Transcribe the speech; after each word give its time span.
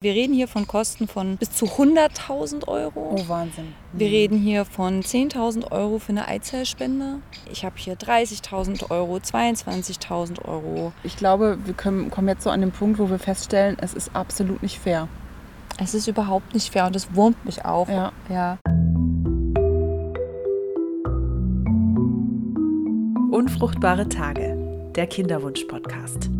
Wir 0.00 0.12
reden 0.12 0.32
hier 0.32 0.46
von 0.46 0.68
Kosten 0.68 1.08
von 1.08 1.38
bis 1.38 1.50
zu 1.50 1.64
100.000 1.64 2.68
Euro. 2.68 3.16
Oh, 3.16 3.28
Wahnsinn. 3.28 3.74
Wir 3.92 4.06
reden 4.06 4.38
hier 4.38 4.64
von 4.64 5.02
10.000 5.02 5.72
Euro 5.72 5.98
für 5.98 6.10
eine 6.10 6.28
Eizellspende. 6.28 7.18
Ich 7.50 7.64
habe 7.64 7.74
hier 7.78 7.96
30.000 7.96 8.92
Euro, 8.92 9.16
22.000 9.16 10.44
Euro. 10.44 10.92
Ich 11.02 11.16
glaube, 11.16 11.58
wir 11.64 11.74
können, 11.74 12.12
kommen 12.12 12.28
jetzt 12.28 12.44
so 12.44 12.50
an 12.50 12.60
den 12.60 12.70
Punkt, 12.70 13.00
wo 13.00 13.10
wir 13.10 13.18
feststellen, 13.18 13.76
es 13.80 13.92
ist 13.92 14.14
absolut 14.14 14.62
nicht 14.62 14.78
fair. 14.78 15.08
Es 15.82 15.94
ist 15.94 16.06
überhaupt 16.06 16.54
nicht 16.54 16.72
fair 16.72 16.86
und 16.86 16.94
es 16.94 17.12
wurmt 17.16 17.44
mich 17.44 17.64
auch. 17.64 17.88
Ja. 17.88 18.12
ja. 18.28 18.58
Unfruchtbare 23.32 24.08
Tage, 24.08 24.56
der 24.94 25.08
Kinderwunsch-Podcast. 25.08 26.30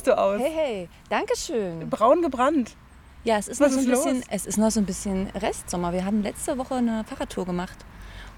Siehst 0.00 0.06
du 0.06 0.16
aus. 0.18 0.40
Hey, 0.40 0.52
hey, 0.54 0.88
Dankeschön. 1.10 1.88
Braun 1.90 2.22
gebrannt. 2.22 2.74
Ja, 3.24 3.36
es 3.36 3.48
ist, 3.48 3.60
Was 3.60 3.72
noch 3.76 3.82
so 3.82 3.86
ein 3.88 3.92
ist 3.92 3.98
bisschen, 4.02 4.16
los? 4.16 4.26
es 4.30 4.46
ist 4.46 4.56
noch 4.58 4.70
so 4.70 4.80
ein 4.80 4.86
bisschen 4.86 5.26
Restsommer. 5.30 5.92
Wir 5.92 6.04
haben 6.06 6.22
letzte 6.22 6.56
Woche 6.56 6.76
eine 6.76 7.04
Fahrradtour 7.04 7.44
gemacht. 7.44 7.76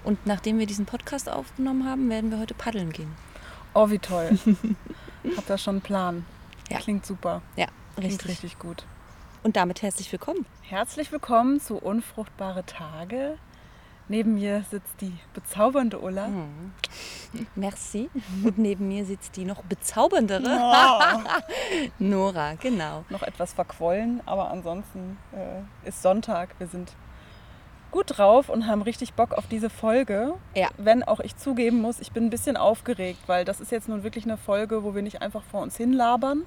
Und 0.03 0.25
nachdem 0.25 0.59
wir 0.59 0.65
diesen 0.65 0.85
Podcast 0.85 1.29
aufgenommen 1.29 1.87
haben, 1.89 2.09
werden 2.09 2.31
wir 2.31 2.39
heute 2.39 2.53
paddeln 2.53 2.91
gehen. 2.91 3.13
Oh, 3.73 3.89
wie 3.89 3.99
toll. 3.99 4.37
Habt 5.37 5.49
ihr 5.49 5.57
schon 5.57 5.75
einen 5.75 5.81
Plan? 5.81 6.25
Ja. 6.69 6.79
Klingt 6.79 7.05
super. 7.05 7.41
Ja, 7.55 7.67
Klingt 7.95 8.11
richtig. 8.13 8.29
richtig 8.29 8.59
gut. 8.59 8.83
Und 9.43 9.55
damit 9.55 9.81
herzlich 9.81 10.11
willkommen. 10.11 10.45
Herzlich 10.63 11.13
willkommen 11.13 11.61
zu 11.61 11.77
Unfruchtbare 11.77 12.65
Tage. 12.65 13.37
Neben 14.09 14.35
mir 14.35 14.63
sitzt 14.69 14.99
die 14.99 15.13
bezaubernde 15.33 15.99
Ulla. 15.99 16.25
Hm. 16.25 16.73
Merci. 17.55 18.09
Und 18.43 18.57
neben 18.57 18.87
mir 18.87 19.05
sitzt 19.05 19.37
die 19.37 19.45
noch 19.45 19.63
bezauberndere 19.63 20.43
Nora, 21.99 22.55
genau. 22.55 23.05
Noch 23.09 23.23
etwas 23.23 23.53
verquollen, 23.53 24.21
aber 24.25 24.51
ansonsten 24.51 25.17
äh, 25.31 25.87
ist 25.87 26.01
Sonntag. 26.01 26.49
Wir 26.59 26.67
sind 26.67 26.93
gut 27.91 28.17
drauf 28.17 28.49
und 28.49 28.67
haben 28.67 28.81
richtig 28.81 29.13
Bock 29.13 29.33
auf 29.33 29.47
diese 29.47 29.69
Folge. 29.69 30.33
Ja. 30.55 30.69
Wenn 30.77 31.03
auch 31.03 31.19
ich 31.19 31.37
zugeben 31.37 31.79
muss, 31.79 31.99
ich 31.99 32.11
bin 32.11 32.25
ein 32.25 32.29
bisschen 32.29 32.57
aufgeregt, 32.57 33.19
weil 33.27 33.45
das 33.45 33.61
ist 33.61 33.71
jetzt 33.71 33.87
nun 33.87 34.03
wirklich 34.03 34.25
eine 34.25 34.37
Folge, 34.37 34.83
wo 34.83 34.95
wir 34.95 35.01
nicht 35.01 35.21
einfach 35.21 35.43
vor 35.43 35.61
uns 35.61 35.77
hinlabern 35.77 36.43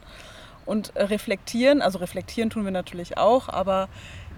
und 0.66 0.92
reflektieren. 0.96 1.80
Also 1.80 1.98
reflektieren 1.98 2.50
tun 2.50 2.64
wir 2.64 2.72
natürlich 2.72 3.16
auch, 3.16 3.48
aber 3.48 3.88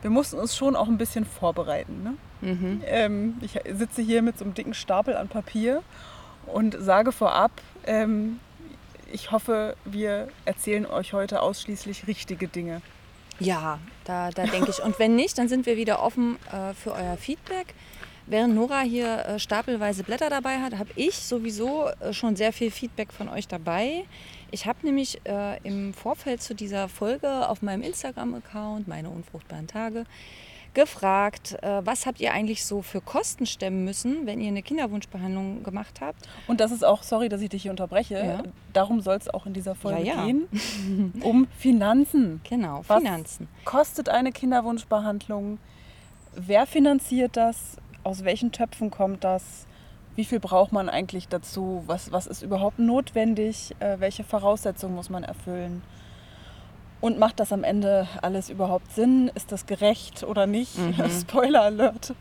wir 0.03 0.11
mussten 0.11 0.39
uns 0.39 0.55
schon 0.55 0.77
auch 0.77 0.87
ein 0.87 0.98
bisschen 0.98 1.25
vorbereiten. 1.25 2.03
Ne? 2.03 2.15
Mhm. 2.41 2.83
Ähm, 2.86 3.34
ich 3.41 3.58
sitze 3.77 4.03
hier 4.03 4.22
mit 4.22 4.39
so 4.39 4.44
einem 4.44 4.55
dicken 4.55 4.75
Stapel 4.75 5.17
an 5.17 5.28
Papier 5.28 5.83
und 6.47 6.77
sage 6.78 7.12
vorab, 7.12 7.50
ähm, 7.86 8.41
ich 9.12 9.31
hoffe, 9.31 9.77
wir 9.84 10.28
erzählen 10.44 10.86
euch 10.86 11.12
heute 11.12 11.41
ausschließlich 11.42 12.06
richtige 12.06 12.48
Dinge. 12.48 12.83
Ja, 13.41 13.78
da, 14.05 14.31
da 14.31 14.44
denke 14.47 14.70
ich. 14.70 14.83
Und 14.83 14.98
wenn 14.98 15.16
nicht, 15.16 15.39
dann 15.39 15.48
sind 15.48 15.66
wir 15.66 15.77
wieder 15.77 16.03
offen 16.03 16.36
äh, 16.53 16.75
für 16.75 16.92
euer 16.92 17.16
Feedback. 17.16 17.75
Während 18.27 18.55
Nora 18.55 18.81
hier 18.81 19.25
äh, 19.25 19.39
stapelweise 19.39 20.03
Blätter 20.03 20.28
dabei 20.28 20.59
hat, 20.59 20.77
habe 20.77 20.91
ich 20.97 21.14
sowieso 21.16 21.89
äh, 22.00 22.12
schon 22.12 22.36
sehr 22.36 22.53
viel 22.53 22.70
Feedback 22.70 23.12
von 23.12 23.28
euch 23.28 23.48
dabei. 23.48 24.05
Ich 24.50 24.66
habe 24.66 24.78
nämlich 24.83 25.20
äh, 25.25 25.59
im 25.62 25.94
Vorfeld 25.94 26.42
zu 26.42 26.55
dieser 26.55 26.89
Folge 26.89 27.48
auf 27.48 27.62
meinem 27.62 27.83
Instagram-Account, 27.83 28.86
meine 28.86 29.09
unfruchtbaren 29.09 29.66
Tage, 29.66 30.05
gefragt, 30.75 31.57
äh, 31.63 31.81
was 31.85 32.07
habt 32.07 32.21
ihr 32.21 32.33
eigentlich 32.33 32.65
so 32.65 32.83
für 32.83 33.01
Kosten 33.01 33.47
stemmen 33.47 33.85
müssen, 33.85 34.27
wenn 34.27 34.41
ihr 34.41 34.49
eine 34.49 34.63
Kinderwunschbehandlung 34.63 35.63
gemacht 35.63 36.01
habt? 36.01 36.29
Und 36.47 36.61
das 36.61 36.71
ist 36.73 36.85
auch, 36.85 37.03
sorry, 37.03 37.29
dass 37.29 37.41
ich 37.41 37.49
dich 37.49 37.63
hier 37.63 37.71
unterbreche, 37.71 38.15
Ja. 38.15 38.43
darum 38.73 39.01
soll 39.01 39.17
es 39.17 39.29
auch 39.29 39.47
in 39.47 39.53
dieser 39.55 39.75
Folge 39.75 40.03
Ja, 40.03 40.15
ja. 40.17 40.25
gehen, 40.27 40.49
um 41.23 41.47
Finanzen. 41.59 42.41
Genau, 42.49 42.83
Was 42.87 42.99
Finanzen. 43.03 43.49
Kostet 43.65 44.09
eine 44.09 44.33
Kinderwunschbehandlung? 44.33 45.59
Wer 46.34 46.67
finanziert 46.67 47.37
das? 47.37 47.77
Aus 48.05 48.25
welchen 48.25 48.53
Töpfen 48.53 48.91
kommt 48.91 49.25
das? 49.25 49.67
Wie 50.15 50.25
viel 50.25 50.41
braucht 50.41 50.73
man 50.73 50.89
eigentlich 50.89 51.28
dazu? 51.28 51.83
Was, 51.87 52.11
was 52.12 52.27
ist 52.27 52.43
überhaupt 52.43 52.78
notwendig? 52.78 53.75
Äh, 53.81 54.01
welche 54.01 54.25
Voraussetzungen 54.25 54.95
muss 54.95 55.11
man 55.11 55.25
erfüllen? 55.25 55.83
Und 57.00 57.16
macht 57.20 57.38
das 57.38 57.53
am 57.53 57.62
Ende 57.62 58.09
alles 58.22 58.50
überhaupt 58.50 58.92
Sinn? 58.92 59.31
Ist 59.36 59.53
das 59.53 59.66
gerecht 59.66 60.25
oder 60.25 60.47
nicht? 60.48 60.72
Spoiler 61.20 61.62
Alert. 61.62 62.12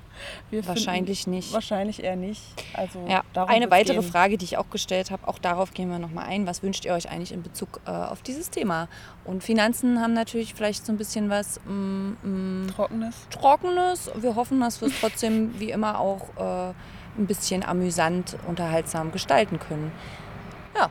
Wir 0.52 0.62
finden- 0.62 0.68
Wahrscheinlich 0.68 1.26
nicht. 1.26 1.52
Wahrscheinlich 1.52 2.04
eher 2.04 2.16
nicht. 2.16 2.42
Also 2.76 3.04
Ja, 3.08 3.24
eine 3.48 3.72
weitere 3.72 4.00
gehen. 4.02 4.04
Frage, 4.12 4.38
die 4.38 4.46
ich 4.46 4.58
auch 4.58 4.70
gestellt 4.70 5.10
habe, 5.10 5.28
auch 5.28 5.40
darauf 5.40 5.74
gehen 5.74 5.90
wir 5.90 5.98
nochmal 5.98 6.26
ein. 6.28 6.46
Was 6.46 6.62
wünscht 6.62 6.86
ihr 6.86 6.94
euch 6.94 7.10
eigentlich 7.10 7.32
in 7.32 7.42
Bezug 7.42 7.80
äh, 7.88 7.90
auf 7.92 8.22
dieses 8.22 8.52
Thema? 8.52 8.88
Und 9.26 9.44
Finanzen 9.44 10.00
haben 10.00 10.14
natürlich 10.14 10.54
vielleicht 10.54 10.86
so 10.86 10.92
ein 10.92 10.98
bisschen 10.98 11.30
was 11.32 11.60
mm, 11.66 12.10
mm, 12.22 12.68
Trockenes. 12.76 13.16
Trockenes. 13.32 14.12
Wir 14.16 14.36
hoffen, 14.36 14.60
dass 14.60 14.80
wir 14.82 14.90
es 14.90 15.00
trotzdem 15.00 15.60
wie 15.60 15.72
immer 15.72 16.00
auch 16.00 16.22
äh, 16.38 16.74
ein 17.18 17.26
bisschen 17.26 17.64
amüsant, 17.64 18.38
unterhaltsam 18.48 19.12
gestalten 19.12 19.60
können. 19.60 19.92
Ja, 20.76 20.90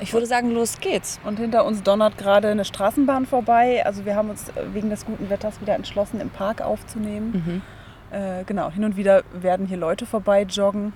ich 0.00 0.12
würde 0.12 0.26
sagen, 0.26 0.50
los 0.52 0.78
geht's. 0.80 1.18
Und 1.24 1.38
hinter 1.38 1.64
uns 1.64 1.82
donnert 1.82 2.18
gerade 2.18 2.48
eine 2.48 2.64
Straßenbahn 2.64 3.26
vorbei. 3.26 3.84
Also 3.84 4.04
wir 4.04 4.14
haben 4.16 4.30
uns 4.30 4.50
wegen 4.72 4.90
des 4.90 5.04
guten 5.04 5.30
Wetters 5.30 5.60
wieder 5.60 5.74
entschlossen, 5.74 6.20
im 6.20 6.30
Park 6.30 6.60
aufzunehmen. 6.62 7.62
Äh, 8.10 8.44
genau, 8.44 8.70
hin 8.70 8.84
und 8.84 8.96
wieder 8.96 9.22
werden 9.32 9.66
hier 9.66 9.76
Leute 9.76 10.06
vorbei 10.06 10.42
joggen. 10.42 10.92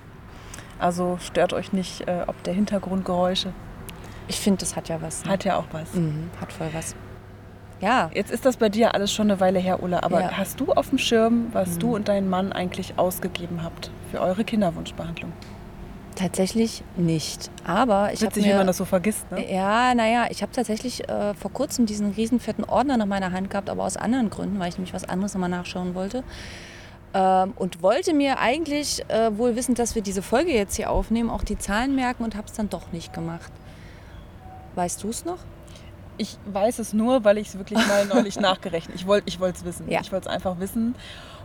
Also 0.79 1.17
stört 1.21 1.53
euch 1.53 1.71
nicht 1.73 2.07
äh, 2.07 2.23
ob 2.27 2.41
der 2.43 2.53
Hintergrundgeräusche. 2.53 3.53
Ich 4.27 4.39
finde, 4.39 4.59
das 4.61 4.75
hat 4.75 4.89
ja 4.89 5.01
was. 5.01 5.23
ne? 5.25 5.31
Hat 5.31 5.43
ja 5.43 5.57
auch 5.57 5.65
was. 5.71 5.93
Mhm, 5.93 6.29
hat 6.41 6.51
voll 6.51 6.69
was. 6.73 6.95
Ja, 7.81 8.09
Jetzt 8.13 8.31
ist 8.31 8.45
das 8.45 8.55
bei 8.57 8.69
dir 8.69 8.95
alles 8.95 9.11
schon 9.11 9.29
eine 9.29 9.39
Weile 9.41 9.59
her, 9.59 9.83
Ulla. 9.83 10.03
Aber 10.03 10.21
Ja. 10.21 10.27
Mhm. 10.27 10.37
hast 10.37 10.59
du 10.59 10.71
auf 10.71 10.89
dem 10.89 10.97
Schirm, 10.97 11.47
was 11.51 11.77
du 11.77 11.93
und 11.95 12.07
dein 12.07 12.29
Mann 12.29 12.53
eigentlich 12.53 12.97
ausgegeben 12.97 13.61
habt 13.63 13.91
für 14.11 14.21
eure 14.21 14.43
Kinderwunschbehandlung? 14.45 15.33
Tatsächlich 16.15 16.83
nicht. 16.95 17.49
Aber 17.65 18.11
ich 18.13 18.21
habe 18.21 18.27
Witzig, 18.27 18.45
mir... 18.45 18.53
wie 18.53 18.57
man 18.57 18.67
das 18.67 18.77
so 18.77 18.85
vergisst, 18.85 19.29
ne? 19.31 19.51
Ja, 19.51 19.93
naja, 19.95 20.27
ich 20.29 20.41
habe 20.41 20.51
tatsächlich 20.51 21.07
äh, 21.09 21.33
vor 21.33 21.51
kurzem 21.51 21.85
diesen 21.85 22.11
riesen 22.11 22.39
fetten 22.39 22.63
Ordner 22.63 22.97
nach 22.97 23.05
meiner 23.05 23.31
Hand 23.31 23.49
gehabt, 23.49 23.69
aber 23.69 23.83
aus 23.83 23.97
anderen 23.97 24.29
Gründen, 24.29 24.59
weil 24.59 24.69
ich 24.69 24.77
nämlich 24.77 24.93
was 24.93 25.07
anderes 25.07 25.33
nochmal 25.33 25.49
nachschauen 25.49 25.95
wollte. 25.95 26.23
Ähm, 27.13 27.53
und 27.55 27.83
wollte 27.83 28.13
mir 28.13 28.39
eigentlich, 28.39 29.07
äh, 29.09 29.37
wohl 29.37 29.55
wissend, 29.55 29.77
dass 29.79 29.95
wir 29.95 30.01
diese 30.01 30.21
Folge 30.21 30.51
jetzt 30.51 30.75
hier 30.75 30.89
aufnehmen, 30.89 31.29
auch 31.29 31.43
die 31.43 31.57
Zahlen 31.57 31.95
merken 31.95 32.23
und 32.23 32.35
habe 32.35 32.47
es 32.47 32.53
dann 32.53 32.69
doch 32.69 32.91
nicht 32.91 33.13
gemacht. 33.13 33.51
Weißt 34.75 35.03
du 35.03 35.09
es 35.09 35.23
noch? 35.23 35.39
Ich 36.17 36.37
weiß 36.45 36.79
es 36.79 36.93
nur, 36.93 37.23
weil 37.23 37.37
ich 37.37 37.49
es 37.49 37.57
wirklich 37.57 37.79
mal 37.87 38.05
neulich 38.05 38.39
nachgerechnet 38.39 38.95
Ich 38.97 39.07
wollte 39.07 39.29
es 39.29 39.65
wissen. 39.65 39.89
Ja. 39.89 40.01
Ich 40.01 40.11
wollte 40.11 40.27
es 40.27 40.33
einfach 40.33 40.59
wissen. 40.59 40.95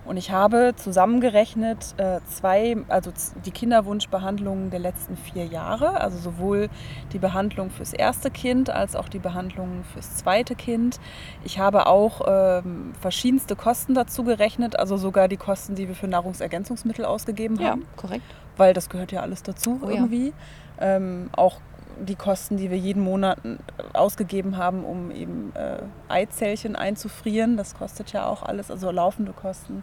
Und 0.09 0.17
ich 0.17 0.31
habe 0.31 0.73
zusammengerechnet 0.75 1.95
äh, 1.99 2.21
zwei, 2.25 2.79
also 2.89 3.13
die 3.45 3.51
Kinderwunschbehandlungen 3.51 4.71
der 4.71 4.81
letzten 4.81 5.19
vier 5.19 5.45
Jahre, 5.45 6.01
also 6.01 6.17
sowohl 6.19 6.71
die 7.13 7.19
Behandlung 7.19 7.69
fürs 7.71 7.93
erste 7.93 8.31
Kind 8.31 8.71
als 8.71 8.97
auch 8.97 9.11
die 9.11 9.19
Behandlung 9.19 9.85
fürs 9.93 10.17
zweite 10.17 10.55
Kind. 10.55 10.99
Ich 11.45 11.59
habe 11.59 11.87
auch 11.87 12.23
ähm, 12.27 12.93
verschiedenste 12.99 13.55
Kosten 13.55 13.93
dazu 13.95 14.25
gerechnet, 14.25 14.79
also 14.79 14.97
sogar 14.97 15.29
die 15.29 15.37
Kosten, 15.37 15.75
die 15.75 15.89
wir 15.89 15.95
für 15.95 16.09
Nahrungsergänzungsmittel 16.09 17.05
ausgegeben 17.05 17.63
haben 17.63 17.87
korrekt. 17.97 18.25
weil 18.57 18.73
das 18.73 18.89
gehört 18.89 19.13
ja 19.13 19.21
alles 19.21 19.43
dazu 19.43 19.79
Oh 19.83 19.89
ja. 19.91 19.97
irgendwie. 19.97 20.33
Ähm, 20.81 21.29
auch 21.37 21.61
die 22.01 22.15
Kosten, 22.15 22.57
die 22.57 22.71
wir 22.71 22.79
jeden 22.79 23.03
Monat 23.03 23.39
äh, 23.45 23.57
ausgegeben 23.93 24.57
haben, 24.57 24.85
um 24.85 25.11
eben 25.11 25.53
äh, 25.55 25.79
Eizellchen 26.09 26.77
einzufrieren, 26.77 27.57
das 27.57 27.75
kostet 27.75 28.13
ja 28.13 28.27
auch 28.27 28.43
alles, 28.43 28.71
also 28.71 28.91
laufende 28.91 29.33
Kosten. 29.33 29.83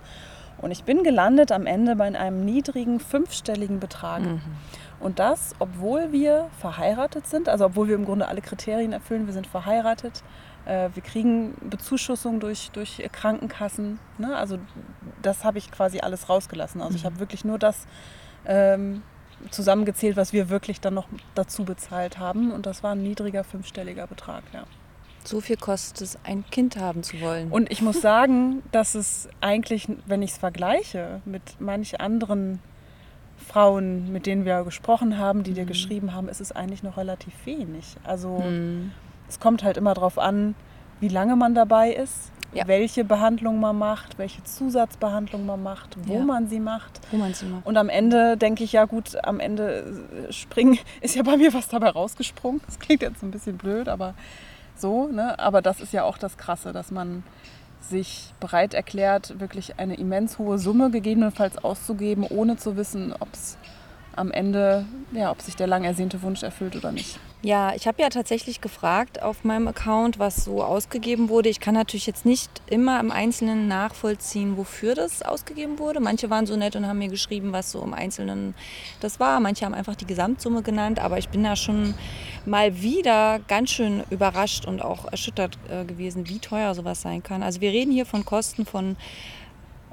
Und 0.58 0.72
ich 0.72 0.84
bin 0.84 1.04
gelandet 1.04 1.52
am 1.52 1.66
Ende 1.66 1.96
bei 1.96 2.06
einem 2.06 2.46
niedrigen 2.46 3.00
fünfstelligen 3.00 3.80
Betrag. 3.80 4.22
Mhm. 4.22 4.42
Und 5.00 5.20
das, 5.20 5.54
obwohl 5.60 6.12
wir 6.14 6.48
verheiratet 6.60 7.28
sind, 7.28 7.50
also 7.50 7.66
obwohl 7.66 7.90
wir 7.90 7.96
im 7.96 8.06
Grunde 8.06 8.28
alle 8.28 8.42
Kriterien 8.42 8.94
erfüllen, 8.94 9.26
wir 9.26 9.34
sind 9.34 9.48
verheiratet, 9.48 10.24
äh, 10.66 10.90
wir 10.94 11.04
kriegen 11.04 11.56
Bezuschussung 11.70 12.40
durch, 12.40 12.72
durch 12.72 13.06
Krankenkassen. 13.12 14.00
Ne? 14.18 14.36
Also 14.36 14.58
das 15.22 15.44
habe 15.44 15.58
ich 15.58 15.72
quasi 15.72 16.00
alles 16.00 16.30
rausgelassen. 16.30 16.82
Also 16.82 16.96
ich 16.96 17.06
habe 17.06 17.20
wirklich 17.20 17.44
nur 17.44 17.60
das 17.60 17.86
ähm, 18.46 19.04
zusammengezählt, 19.52 20.18
was 20.18 20.34
wir 20.34 20.50
wirklich 20.50 20.82
dann 20.82 20.94
noch 20.94 21.08
dazu 21.36 21.66
bezahlt 21.66 22.18
haben. 22.20 22.52
Und 22.52 22.66
das 22.66 22.84
war 22.84 22.92
ein 22.94 23.04
niedriger 23.04 23.44
fünfstelliger 23.44 24.08
Betrag. 24.08 24.44
Ja. 24.54 24.64
So 25.24 25.42
viel 25.42 25.58
kostet 25.58 26.02
es, 26.02 26.20
ein 26.24 26.46
Kind 26.52 26.78
haben 26.78 27.02
zu 27.04 27.20
wollen. 27.22 27.50
Und 27.50 27.72
ich 27.72 27.82
muss 27.82 28.00
sagen, 28.02 28.62
dass 28.72 28.94
es 28.96 29.28
eigentlich, 29.42 29.88
wenn 30.06 30.22
ich 30.22 30.32
es 30.32 30.38
vergleiche 30.38 31.22
mit 31.26 31.42
manch 31.60 32.00
anderen 32.00 32.60
Frauen, 33.38 34.12
mit 34.12 34.26
denen 34.26 34.46
wir 34.46 34.64
gesprochen 34.64 35.18
haben, 35.18 35.44
die 35.44 35.54
dir 35.54 35.66
geschrieben 35.66 36.14
haben, 36.14 36.30
ist 36.30 36.42
es 36.42 36.52
eigentlich 36.52 36.84
noch 36.84 36.98
relativ 36.98 37.34
wenig. 37.46 37.96
Also 38.04 38.40
Mhm. 38.40 38.92
es 39.28 39.40
kommt 39.40 39.64
halt 39.64 39.78
immer 39.78 39.94
darauf 39.94 40.18
an, 40.18 40.56
wie 41.00 41.10
lange 41.10 41.36
man 41.36 41.54
dabei 41.56 41.92
ist. 41.92 42.32
Ja. 42.56 42.68
welche 42.68 43.04
Behandlung 43.04 43.60
man 43.60 43.78
macht, 43.78 44.18
welche 44.18 44.44
Zusatzbehandlung 44.44 45.46
man 45.46 45.62
macht, 45.62 45.96
wo 46.08 46.16
Ja. 46.16 46.20
man 46.24 46.48
sie 46.48 46.60
macht. 46.60 47.02
Wo 47.12 47.18
man 47.18 47.34
sie 47.34 47.46
macht. 47.46 47.66
Und 47.66 47.78
am 47.78 47.90
Ende 47.90 48.38
denke 48.38 48.64
ich, 48.64 48.72
ja 48.74 48.86
gut, 48.86 49.16
am 49.24 49.40
Ende 49.40 50.28
äh, 50.30 50.32
springen, 50.34 50.78
ist 51.02 51.16
ja 51.16 51.24
bei 51.24 51.38
mir 51.38 51.54
was 51.54 51.68
dabei 51.68 51.90
rausgesprungen. 51.90 52.62
Das 52.66 52.80
klingt 52.80 53.02
jetzt 53.02 53.22
ein 53.24 53.32
bisschen 53.32 53.58
blöd, 53.58 53.88
aber 53.90 54.14
so, 54.76 55.08
ne? 55.08 55.38
Aber 55.40 55.62
das 55.62 55.80
ist 55.80 55.94
ja 55.94 56.04
auch 56.04 56.18
das 56.18 56.38
Krasse, 56.38 56.72
dass 56.74 56.92
man 56.92 57.24
sich 57.82 58.34
bereit 58.40 58.74
erklärt, 58.74 59.40
wirklich 59.40 59.78
eine 59.80 59.96
immens 59.96 60.40
hohe 60.40 60.58
Summe 60.58 60.90
gegebenenfalls 60.90 61.58
auszugeben, 61.64 62.26
ohne 62.28 62.58
zu 62.58 62.76
wissen, 62.78 63.14
ob 63.20 63.32
es 63.32 63.58
am 64.16 64.32
Ende, 64.32 64.86
ja, 65.12 65.30
ob 65.30 65.42
sich 65.42 65.56
der 65.56 65.68
lang 65.68 65.84
ersehnte 65.84 66.22
Wunsch 66.24 66.42
erfüllt 66.42 66.76
oder 66.76 66.92
nicht. 66.92 67.20
Ja, 67.46 67.76
ich 67.76 67.86
habe 67.86 68.02
ja 68.02 68.10
tatsächlich 68.10 68.60
gefragt 68.60 69.22
auf 69.22 69.44
meinem 69.44 69.68
Account, 69.68 70.18
was 70.18 70.46
so 70.46 70.64
ausgegeben 70.64 71.30
wurde. 71.30 71.48
Ich 71.48 71.60
kann 71.60 71.76
natürlich 71.76 72.08
jetzt 72.08 72.26
nicht 72.26 72.50
immer 72.66 73.00
im 73.00 73.12
Einzelnen 73.12 73.68
nachvollziehen, 73.68 74.58
wofür 74.58 74.96
das 74.96 75.22
ausgegeben 75.22 75.78
wurde. 75.78 76.00
Manche 76.00 76.32
waren 76.32 76.48
so 76.48 76.56
nett 76.56 76.76
und 76.76 76.88
haben 76.88 76.98
mir 76.98 77.08
geschrieben, 77.08 77.52
was 77.52 77.72
so 77.72 77.84
im 77.84 77.94
Einzelnen 77.94 78.56
das 79.00 79.20
war. 79.20 79.40
Manche 79.40 79.64
haben 79.64 79.76
einfach 79.76 79.94
die 79.94 80.08
Gesamtsumme 80.08 80.64
genannt, 80.64 80.98
aber 80.98 81.20
ich 81.20 81.30
bin 81.30 81.44
da 81.44 81.56
schon 81.56 81.94
mal 82.48 82.82
wieder 82.82 83.38
ganz 83.48 83.70
schön 83.70 84.04
überrascht 84.10 84.66
und 84.66 84.82
auch 84.82 85.06
erschüttert 85.12 85.60
äh, 85.70 85.86
gewesen, 85.86 86.28
wie 86.28 86.40
teuer 86.40 86.74
sowas 86.74 87.04
sein 87.04 87.22
kann. 87.22 87.44
Also 87.44 87.62
wir 87.62 87.70
reden 87.70 87.92
hier 87.92 88.08
von 88.08 88.26
Kosten 88.26 88.66
von 88.66 88.96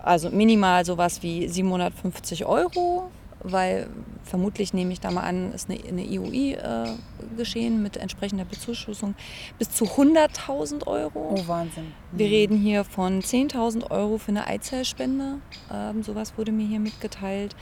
also 0.03 0.31
minimal 0.31 0.87
sowas 0.87 1.23
wie 1.23 1.47
750 1.47 2.47
Euro, 2.47 3.11
weil 3.43 3.89
vermutlich 4.25 4.73
nehme 4.73 4.93
ich 4.93 5.01
da 5.01 5.11
mal 5.11 5.23
an, 5.23 5.53
ist 5.53 5.69
eine, 5.69 5.81
eine 5.87 6.05
IUI 6.05 6.55
äh, 6.55 6.89
geschehen 7.37 7.83
mit 7.83 7.97
entsprechender 7.97 8.45
Bezuschussung 8.45 9.15
bis 9.59 9.71
zu 9.71 9.85
100.000 9.85 10.87
Euro. 10.87 11.35
Oh, 11.37 11.49
Wahnsinn. 11.49 11.93
Wir 12.13 12.27
reden 12.27 12.57
hier 12.57 12.85
von 12.85 13.21
10.000 13.21 13.91
Euro 13.91 14.19
für 14.19 14.31
eine 14.31 14.47
Eizellspende. 14.47 15.39
Ähm, 15.73 16.03
sowas 16.03 16.35
wurde 16.37 16.53
mir 16.53 16.67
hier 16.67 16.81
mitgeteilt. 16.81 17.57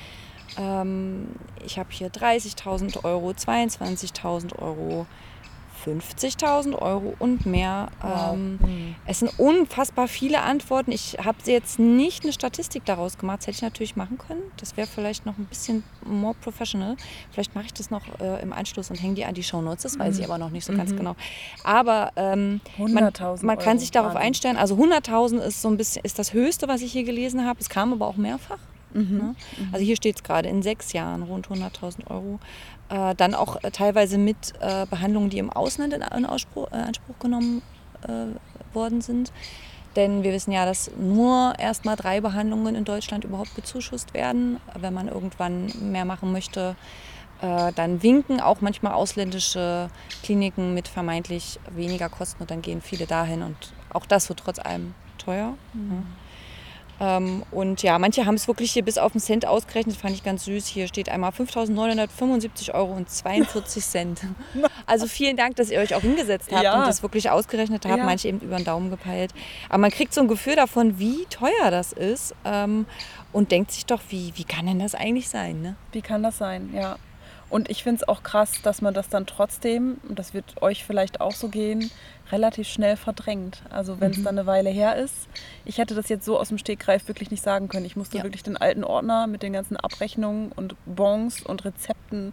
Ähm, 0.59 1.29
ich 1.65 1.79
habe 1.79 1.91
hier 1.91 2.11
30.000 2.11 3.05
Euro, 3.05 3.31
22.000 3.31 4.59
Euro, 4.59 5.07
50.000 5.87 6.75
Euro 6.81 7.15
und 7.19 7.47
mehr. 7.47 7.89
Wow. 8.03 8.35
Ähm, 8.35 8.59
Mhm. 8.61 8.95
es 9.07 9.21
sind 9.21 9.39
unfassbar 9.39 10.09
viele 10.09 10.43
Antworten. 10.43 10.93
Ich 10.93 11.17
habe 11.25 11.39
jetzt 11.47 11.79
nicht 11.79 12.23
eine 12.25 12.33
Statistik 12.33 12.85
daraus 12.85 13.19
gemacht. 13.19 13.39
Das 13.41 13.47
hätte 13.49 13.57
ich 13.57 13.63
natürlich 13.63 13.97
machen 13.97 14.19
können. 14.19 14.43
Das 14.59 14.77
wäre 14.77 14.87
vielleicht 14.87 15.27
noch 15.27 15.39
ein 15.39 15.47
bisschen 15.47 15.83
more 16.05 16.35
professional. 16.41 16.97
Vielleicht 17.31 17.55
mache 17.55 17.67
ich 17.67 17.75
das 17.75 17.91
noch 17.91 18.03
äh, 18.21 18.43
im 18.43 18.53
Anschluss 18.53 18.91
und 18.91 18.97
hänge 19.03 19.15
die 19.15 19.25
an 19.25 19.35
die 19.35 19.43
Shownotes. 19.43 19.83
Das 19.83 19.99
weiß 19.99 20.19
ich 20.19 20.25
aber 20.25 20.39
noch 20.39 20.51
nicht 20.51 20.65
so 20.65 20.73
ganz 20.75 20.95
genau. 20.95 21.17
Aber 21.65 22.13
ähm, 22.17 22.61
man, 22.79 23.05
100.000 23.05 23.45
man 23.45 23.59
kann 23.59 23.79
sich 23.79 23.91
darauf 23.91 24.17
einstellen. 24.17 24.57
Also 24.57 24.75
100.000 24.77 25.39
ist 25.41 25.63
so 25.63 25.69
ein 25.69 25.77
bisschen 25.77 26.05
ist 26.05 26.19
das 26.19 26.33
Höchste, 26.33 26.69
was 26.69 26.81
ich 26.83 26.93
hier 26.93 27.05
gelesen 27.05 27.47
habe. 27.47 27.59
Es 27.61 27.69
kam 27.69 27.93
aber 27.93 28.07
auch 28.07 28.17
mehrfach. 28.17 28.59
Mhm. 28.93 29.17
Ne? 29.19 29.35
Also 29.73 29.85
hier 29.85 29.95
steht 29.95 30.17
es 30.17 30.23
gerade 30.25 30.49
in 30.49 30.63
sechs 30.63 30.93
Jahren 30.93 31.23
rund 31.23 31.47
100.000 31.49 32.09
Euro. 32.11 32.41
Äh, 32.91 33.15
dann 33.15 33.35
auch 33.35 33.63
äh, 33.63 33.71
teilweise 33.71 34.19
mit 34.19 34.53
äh, 34.61 34.85
Behandlungen, 34.87 35.31
die 35.31 35.39
im 35.39 35.51
Ausland 35.51 35.95
in, 35.95 36.03
in 36.03 36.27
Ausspruch, 36.27 36.69
äh, 36.73 36.77
Anspruch 36.77 37.19
genommen 37.21 37.63
äh, 38.03 38.75
worden 38.75 39.01
sind. 39.01 39.33
Denn 39.95 40.25
wir 40.25 40.33
wissen 40.33 40.51
ja, 40.51 40.65
dass 40.65 40.91
nur 40.99 41.55
erst 41.59 41.85
mal 41.85 41.95
drei 41.97 42.21
Behandlungen 42.21 42.75
in 42.75 42.85
Deutschland 42.85 43.25
überhaupt 43.25 43.55
bezuschusst 43.55 44.13
werden. 44.15 44.61
Wenn 44.79 44.95
man 44.95 45.09
irgendwann 45.09 45.73
mehr 45.81 46.05
machen 46.05 46.31
möchte, 46.31 46.77
dann 47.41 48.01
winken 48.01 48.41
auch 48.41 48.61
manchmal 48.61 48.93
ausländische 48.93 49.91
Kliniken 50.23 50.75
mit 50.75 50.87
vermeintlich 50.87 51.59
weniger 51.75 52.09
Kosten 52.09 52.43
und 52.43 52.53
dann 52.53 52.63
gehen 52.63 52.83
viele 52.83 53.07
dahin 53.07 53.43
und 53.43 53.57
auch 53.93 54.07
das 54.07 54.29
wird 54.29 54.41
trotz 54.41 54.61
allem 54.61 54.95
teuer. 55.19 55.55
ne? 55.75 56.03
Ähm, 57.01 57.43
und 57.51 57.83
ja, 57.83 57.99
manche 57.99 58.27
haben 58.27 58.35
es 58.35 58.47
wirklich 58.47 58.73
hier 58.73 58.85
bis 58.85 58.99
auf 58.99 59.13
den 59.13 59.21
Cent 59.21 59.47
ausgerechnet, 59.47 59.97
fand 59.97 60.15
ich 60.15 60.23
ganz 60.23 60.45
süß. 60.45 60.67
Hier 60.67 60.87
steht 60.87 61.09
einmal 61.09 61.31
5.975 61.31 62.75
Euro 62.75 62.93
und 62.93 63.09
42 63.11 63.85
Cent. 63.85 64.21
Also 64.87 65.07
vielen 65.07 65.37
Dank, 65.37 65.55
dass 65.57 65.71
ihr 65.71 65.79
euch 65.79 65.95
auch 65.95 66.01
hingesetzt 66.01 66.51
habt 66.53 66.65
Ja. 66.65 66.81
und 66.81 66.87
das 66.89 67.03
wirklich 67.03 67.31
ausgerechnet 67.31 67.85
habt. 67.87 67.97
Ja. 67.97 68.05
Manche 68.05 68.27
eben 68.29 68.41
über 68.41 68.57
den 68.57 68.65
Daumen 68.65 68.91
gepeilt. 68.91 69.33
Aber 69.69 69.79
man 69.79 69.91
kriegt 69.93 70.13
so 70.13 70.21
ein 70.21 70.27
Gefühl 70.27 70.57
davon, 70.57 70.99
wie 70.99 71.27
teuer 71.27 71.71
das 71.71 71.93
ist 71.93 72.35
ähm, 72.45 72.87
und 73.33 73.53
denkt 73.53 73.71
sich 73.71 73.87
doch, 73.87 74.01
wie, 74.09 74.33
wie 74.35 74.43
kann 74.45 74.67
denn 74.67 74.81
das 74.81 74.95
eigentlich 74.97 75.29
sein? 75.29 75.63
Ne? 75.63 75.77
Wie 75.93 76.03
kann 76.03 76.23
das 76.25 76.39
sein? 76.39 76.71
Ja. 76.75 76.97
Und 77.51 77.69
ich 77.69 77.83
finde 77.83 78.03
es 78.03 78.09
auch 78.09 78.23
krass, 78.23 78.61
dass 78.63 78.81
man 78.81 78.95
das 78.95 79.09
dann 79.09 79.27
trotzdem, 79.27 79.99
und 80.09 80.19
das 80.21 80.35
wird 80.35 80.63
euch 80.63 80.85
vielleicht 80.85 81.21
auch 81.21 81.35
so 81.35 81.49
gehen, 81.49 81.91
relativ 82.31 82.69
schnell 82.69 82.97
verdrängt. 82.97 83.63
Also 83.71 84.01
wenn 84.01 84.13
es 84.13 84.19
Mhm. 84.19 84.23
dann 84.25 84.39
eine 84.39 84.47
Weile 84.47 84.71
her 84.71 84.95
ist. 84.97 85.27
Ich 85.65 85.79
hätte 85.79 85.97
das 85.97 86.09
jetzt 86.09 86.25
so 86.25 86.39
aus 86.39 86.49
dem 86.49 86.59
Stegreif 86.59 87.09
wirklich 87.09 87.33
nicht 87.33 87.43
sagen 87.43 87.67
können. 87.69 87.85
Ich 87.87 87.97
musste 87.97 88.19
Ja. 88.19 88.23
wirklich 88.23 88.45
den 88.45 88.57
alten 88.57 88.85
Ordner 88.85 89.27
mit 89.27 89.43
den 89.43 89.53
ganzen 89.53 89.77
Abrechnungen 89.77 90.53
und 90.53 90.77
Bons 90.87 91.43
und 91.43 91.65
Rezepten 91.65 92.33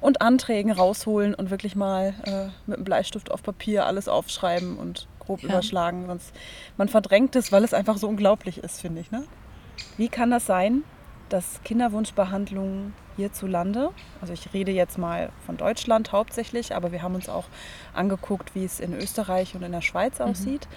und 0.00 0.20
Anträgen 0.20 0.72
rausholen 0.72 1.34
und 1.34 1.50
wirklich 1.50 1.76
mal 1.76 2.14
äh, 2.24 2.50
mit 2.68 2.78
einem 2.78 2.84
Bleistift 2.84 3.30
auf 3.30 3.44
Papier 3.44 3.86
alles 3.86 4.08
aufschreiben 4.08 4.76
und 4.76 5.06
grob 5.20 5.40
Ja. 5.42 5.50
überschlagen. 5.50 6.06
Sonst 6.08 6.32
man 6.76 6.88
verdrängt 6.88 7.36
es, 7.36 7.52
weil 7.52 7.62
es 7.62 7.72
einfach 7.74 7.96
so 7.96 8.08
unglaublich 8.08 8.58
ist, 8.58 8.80
finde 8.80 9.00
ich. 9.02 9.12
Ne? 9.12 9.22
Wie 9.96 10.08
kann 10.08 10.32
das 10.32 10.46
sein, 10.46 10.82
dass 11.28 11.60
Kinderwunschbehandlungen 11.64 12.92
hierzulande, 13.18 13.90
also 14.20 14.32
ich 14.32 14.52
rede 14.54 14.70
jetzt 14.70 14.96
mal 14.96 15.30
von 15.44 15.56
Deutschland 15.56 16.12
hauptsächlich, 16.12 16.74
aber 16.76 16.92
wir 16.92 17.02
haben 17.02 17.16
uns 17.16 17.28
auch 17.28 17.46
angeguckt, 17.92 18.54
wie 18.54 18.64
es 18.64 18.78
in 18.78 18.94
Österreich 18.94 19.56
und 19.56 19.62
in 19.64 19.72
der 19.72 19.82
Schweiz 19.82 20.20
aussieht. 20.20 20.68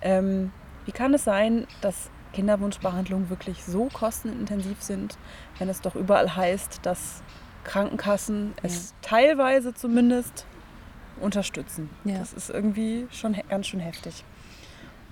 Ähm, 0.00 0.52
wie 0.84 0.92
kann 0.92 1.12
es 1.12 1.24
sein, 1.24 1.66
dass 1.80 2.08
Kinderwunschbehandlungen 2.34 3.30
wirklich 3.30 3.64
so 3.64 3.88
kostenintensiv 3.92 4.80
sind, 4.80 5.18
wenn 5.58 5.68
es 5.68 5.80
doch 5.80 5.96
überall 5.96 6.36
heißt, 6.36 6.80
dass 6.82 7.22
Krankenkassen 7.64 8.54
es 8.62 8.94
teilweise 9.02 9.74
zumindest 9.74 10.46
unterstützen? 11.20 11.90
Ja. 12.04 12.18
Das 12.18 12.32
ist 12.32 12.48
irgendwie 12.48 13.08
schon 13.10 13.36
ganz 13.48 13.66
schön 13.66 13.80
heftig. 13.80 14.24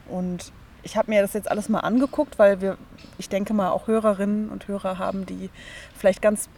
Und 0.09 0.53
ich 0.85 0.97
habe 0.97 1.11
mir 1.11 1.21
das 1.21 1.33
jetzt 1.33 1.51
alles 1.51 1.69
mal 1.69 1.81
angeguckt, 1.81 2.39
weil 2.39 2.61
wir, 2.61 2.79
ich 3.19 3.29
denke 3.29 3.55
mal, 3.55 3.71
auch 3.71 3.89
Hörerinnen 3.89 4.51
und 4.51 4.69
Hörer 4.69 4.99
haben, 5.01 5.27
die 5.27 5.51
vielleicht 5.97 6.23
ganz 6.23 6.49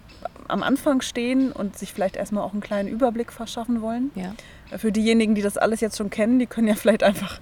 am 0.49 0.63
Anfang 0.63 1.01
stehen 1.03 1.53
und 1.53 1.77
sich 1.79 1.93
vielleicht 1.93 2.17
erstmal 2.17 2.43
auch 2.45 2.53
einen 2.53 2.61
kleinen 2.63 2.89
Überblick 2.89 3.33
verschaffen 3.33 3.83
wollen. 3.83 4.11
Ja. 4.15 4.33
Für 4.79 4.93
diejenigen, 4.93 5.35
die 5.35 5.43
das 5.43 5.57
alles 5.59 5.81
jetzt 5.81 5.97
schon 5.99 6.11
kennen, 6.11 6.39
die 6.39 6.47
können 6.47 6.69
ja 6.69 6.75
vielleicht 6.75 7.03
einfach 7.03 7.41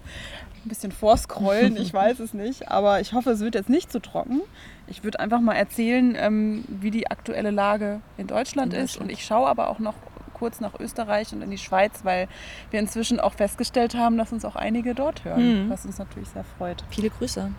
ein 0.65 0.69
bisschen 0.69 0.91
vorscrollen, 0.93 1.77
ich 1.77 1.93
weiß 1.95 2.19
es 2.21 2.35
nicht, 2.35 2.69
aber 2.69 3.01
ich 3.01 3.13
hoffe, 3.13 3.31
es 3.31 3.41
wird 3.41 3.55
jetzt 3.55 3.69
nicht 3.69 3.93
zu 3.93 4.01
trocken. 4.01 4.41
Ich 4.89 5.05
würde 5.05 5.21
einfach 5.21 5.41
mal 5.41 5.55
erzählen, 5.55 6.17
ähm, 6.19 6.65
wie 6.69 6.91
die 6.91 7.09
aktuelle 7.11 7.51
Lage 7.51 8.01
in 8.19 8.27
Deutschland 8.27 8.73
In 8.75 8.81
ist 8.81 8.95
Deutschland. 8.95 9.11
und 9.11 9.15
ich 9.17 9.25
schaue 9.25 9.47
aber 9.49 9.69
auch 9.69 9.79
noch 9.79 9.95
kurz 10.35 10.61
nach 10.61 10.79
Österreich 10.79 11.33
und 11.33 11.41
in 11.43 11.51
die 11.51 11.59
Schweiz, 11.59 12.01
weil 12.03 12.29
wir 12.71 12.79
inzwischen 12.81 13.21
auch 13.21 13.33
festgestellt 13.35 13.95
haben, 13.95 14.19
dass 14.19 14.33
uns 14.33 14.45
auch 14.45 14.55
einige 14.57 14.95
dort 14.95 15.25
hören, 15.25 15.67
Mhm. 15.67 15.71
was 15.71 15.87
uns 15.87 15.99
natürlich 15.99 16.29
sehr 16.29 16.45
freut. 16.59 16.85
Viele 16.91 17.09
Grüße. 17.11 17.51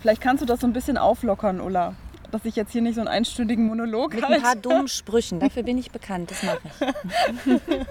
Vielleicht 0.00 0.22
kannst 0.22 0.42
du 0.42 0.46
das 0.46 0.60
so 0.60 0.66
ein 0.66 0.72
bisschen 0.72 0.96
auflockern, 0.96 1.60
Ulla, 1.60 1.94
dass 2.30 2.44
ich 2.44 2.56
jetzt 2.56 2.72
hier 2.72 2.82
nicht 2.82 2.94
so 2.94 3.00
einen 3.00 3.08
einstündigen 3.08 3.66
Monolog 3.66 4.14
Mit 4.14 4.24
ein 4.24 4.30
halte. 4.30 4.42
paar 4.42 4.56
dummen 4.56 4.88
Sprüchen. 4.88 5.40
Dafür 5.40 5.62
bin 5.62 5.78
ich 5.78 5.90
bekannt. 5.90 6.30
Das 6.30 6.42
mache 6.42 6.58
ich. 6.64 7.60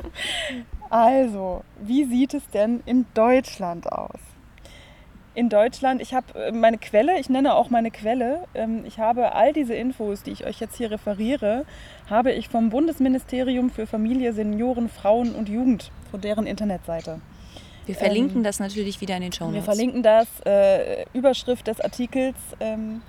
Also, 0.89 1.63
wie 1.79 2.05
sieht 2.05 2.33
es 2.33 2.47
denn 2.49 2.81
in 2.85 3.05
Deutschland 3.13 3.91
aus? 3.91 4.19
In 5.35 5.47
Deutschland, 5.47 6.01
ich 6.01 6.15
habe 6.15 6.33
äh, 6.33 6.51
meine 6.51 6.79
Quelle, 6.79 7.19
ich 7.19 7.29
nenne 7.29 7.53
auch 7.53 7.69
meine 7.69 7.91
Quelle, 7.91 8.45
ähm, 8.55 8.83
ich 8.85 8.97
habe 8.97 9.35
all 9.35 9.53
diese 9.53 9.75
Infos, 9.75 10.23
die 10.23 10.31
ich 10.31 10.45
euch 10.47 10.59
jetzt 10.59 10.75
hier 10.77 10.89
referiere, 10.89 11.65
habe 12.09 12.31
ich 12.31 12.49
vom 12.49 12.71
Bundesministerium 12.71 13.69
für 13.69 13.85
Familie, 13.85 14.33
Senioren, 14.33 14.89
Frauen 14.89 15.35
und 15.35 15.47
Jugend, 15.47 15.91
von 16.09 16.19
deren 16.21 16.47
Internetseite. 16.47 17.21
Wir 17.85 17.95
verlinken 17.95 18.43
das 18.43 18.59
natürlich 18.59 18.99
wieder 19.01 19.15
in 19.15 19.21
den 19.21 19.31
Show 19.31 19.45
Wir 19.45 19.61
Notes. 19.61 19.65
verlinken 19.65 20.03
das. 20.03 20.27
Äh, 20.45 21.05
Überschrift 21.13 21.67
des 21.67 21.79
Artikels 21.79 22.35
ähm, 22.59 23.01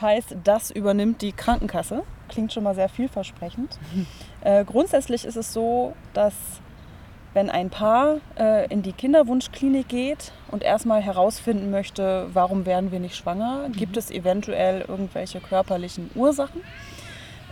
heißt, 0.00 0.36
das 0.44 0.70
übernimmt 0.70 1.22
die 1.22 1.32
Krankenkasse. 1.32 2.02
Klingt 2.28 2.52
schon 2.52 2.64
mal 2.64 2.74
sehr 2.74 2.88
vielversprechend. 2.88 3.78
Äh, 4.42 4.64
grundsätzlich 4.64 5.24
ist 5.24 5.34
es 5.36 5.52
so, 5.52 5.92
dass 6.14 6.32
wenn 7.34 7.50
ein 7.50 7.68
Paar 7.68 8.18
äh, 8.38 8.68
in 8.68 8.82
die 8.82 8.92
Kinderwunschklinik 8.92 9.88
geht 9.88 10.30
und 10.52 10.62
erstmal 10.62 11.02
herausfinden 11.02 11.72
möchte, 11.72 12.28
warum 12.32 12.64
werden 12.64 12.92
wir 12.92 13.00
nicht 13.00 13.16
schwanger, 13.16 13.68
gibt 13.70 13.96
es 13.96 14.08
eventuell 14.12 14.82
irgendwelche 14.86 15.40
körperlichen 15.40 16.10
Ursachen 16.14 16.60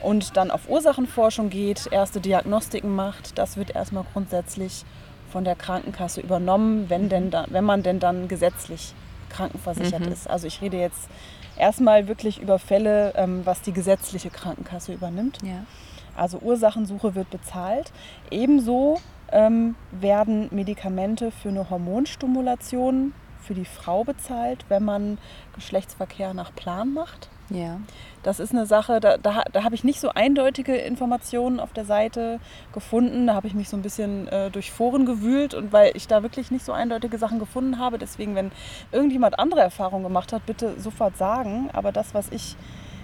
und 0.03 0.37
dann 0.37 0.53
auf 0.53 0.69
Ursachenforschung 0.69 1.51
geht, 1.51 1.89
erste 1.91 2.21
Diagnostiken 2.21 2.95
macht, 2.95 3.39
das 3.39 3.57
wird 3.57 3.75
erstmal 3.75 4.05
grundsätzlich 4.13 4.85
von 5.33 5.43
der 5.43 5.57
Krankenkasse 5.57 6.21
übernommen, 6.21 6.85
wenn, 6.91 7.09
denn 7.09 7.33
da, 7.33 7.47
wenn 7.49 7.65
man 7.65 7.83
denn 7.83 7.99
dann 7.99 8.29
gesetzlich 8.29 8.95
krankenversichert 9.31 10.07
Mhm. 10.07 10.13
ist. 10.13 10.31
Also 10.31 10.47
ich 10.47 10.61
rede 10.63 10.77
jetzt 10.79 11.09
erstmal 11.57 12.09
wirklich 12.09 12.41
über 12.41 12.59
Fälle, 12.59 13.13
ähm, 13.17 13.43
was 13.45 13.63
die 13.63 13.73
gesetzliche 13.73 14.31
Krankenkasse 14.31 14.93
übernimmt. 14.93 15.39
Ja. 15.43 15.65
Also 16.17 16.39
Ursachensuche 16.39 17.15
wird 17.15 17.31
bezahlt. 17.31 17.93
Ebenso 18.31 19.01
ähm, 19.33 19.75
werden 19.91 20.49
Medikamente 20.51 21.31
für 21.31 21.49
eine 21.49 21.71
Hormonstimulation 21.71 23.13
für 23.41 23.55
die 23.55 23.65
Frau 23.65 24.05
bezahlt, 24.05 24.65
wenn 24.69 24.85
man 24.85 25.19
Geschlechtsverkehr 25.55 26.35
nach 26.35 26.55
Plan 26.55 26.95
macht. 26.95 27.29
Ja. 27.51 27.79
Das 28.23 28.41
ist 28.41 28.53
eine 28.53 28.65
Sache, 28.65 29.01
da, 29.01 29.19
da, 29.19 29.43
da 29.53 29.65
habe 29.65 29.75
ich 29.75 29.85
nicht 29.85 30.01
so 30.01 30.09
eindeutige 30.09 30.75
Informationen 30.77 31.61
auf 31.61 31.73
der 31.73 31.85
Seite 31.85 32.41
gefunden. 32.73 33.27
Da 33.27 33.35
habe 33.35 33.47
ich 33.47 33.55
mich 33.55 33.69
so 33.69 33.77
ein 33.77 33.83
bisschen 33.83 34.29
äh, 34.29 34.51
durch 34.51 34.73
Foren 34.73 35.05
gewühlt 35.05 35.53
und 35.53 35.73
weil 35.73 35.93
ich 35.95 36.09
da 36.09 36.23
wirklich 36.23 36.51
nicht 36.51 36.65
so 36.65 36.73
eindeutige 36.73 37.19
Sachen 37.19 37.39
gefunden 37.39 37.79
habe. 37.79 37.99
Deswegen, 37.99 38.35
wenn 38.35 38.51
irgendjemand 38.93 39.39
andere 39.39 39.61
Erfahrungen 39.61 40.05
gemacht 40.05 40.33
hat, 40.33 40.47
bitte 40.47 40.81
sofort 40.81 41.19
sagen. 41.19 41.69
Aber 41.75 41.93
das, 41.93 42.15
was 42.15 42.31
ich 42.31 42.57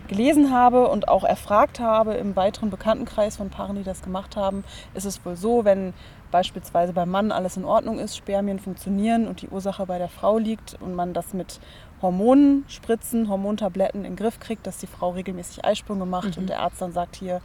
gelesen 0.09 0.50
habe 0.50 0.88
und 0.88 1.06
auch 1.06 1.23
erfragt 1.23 1.78
habe 1.78 2.14
im 2.14 2.35
weiteren 2.35 2.70
Bekanntenkreis 2.70 3.37
von 3.37 3.49
Paaren, 3.49 3.76
die 3.76 3.85
das 3.85 4.02
gemacht 4.02 4.37
haben, 4.37 4.64
ist 4.92 5.04
es 5.04 5.25
wohl 5.25 5.37
so, 5.37 5.64
wenn 5.64 5.94
beispielsweise 6.32 6.92
beim 6.92 7.11
Mann 7.11 7.30
alles 7.30 7.56
in 7.56 7.64
Ordnung 7.64 8.00
ist, 8.00 8.16
Spermien 8.16 8.59
funktionieren 8.59 9.28
und 9.28 9.42
die 9.42 9.49
Ursache 9.49 9.87
bei 9.87 9.99
der 9.99 10.09
Frau 10.09 10.38
liegt 10.38 10.76
und 10.80 10.94
man 10.94 11.12
das 11.12 11.32
mit 11.32 11.61
Hormonen, 12.02 12.64
Spritzen, 12.69 13.28
Hormontabletten 13.28 14.04
in 14.04 14.12
den 14.12 14.16
Griff 14.16 14.40
kriegt, 14.40 14.66
dass 14.66 14.78
die 14.78 14.87
Frau 14.87 15.11
regelmäßig 15.11 15.64
Eisprünge 15.64 16.07
macht 16.07 16.37
Mhm. 16.37 16.42
und 16.42 16.47
der 16.49 16.61
Arzt 16.61 16.80
dann 16.80 16.92
sagt, 16.92 17.16
hier 17.16 17.40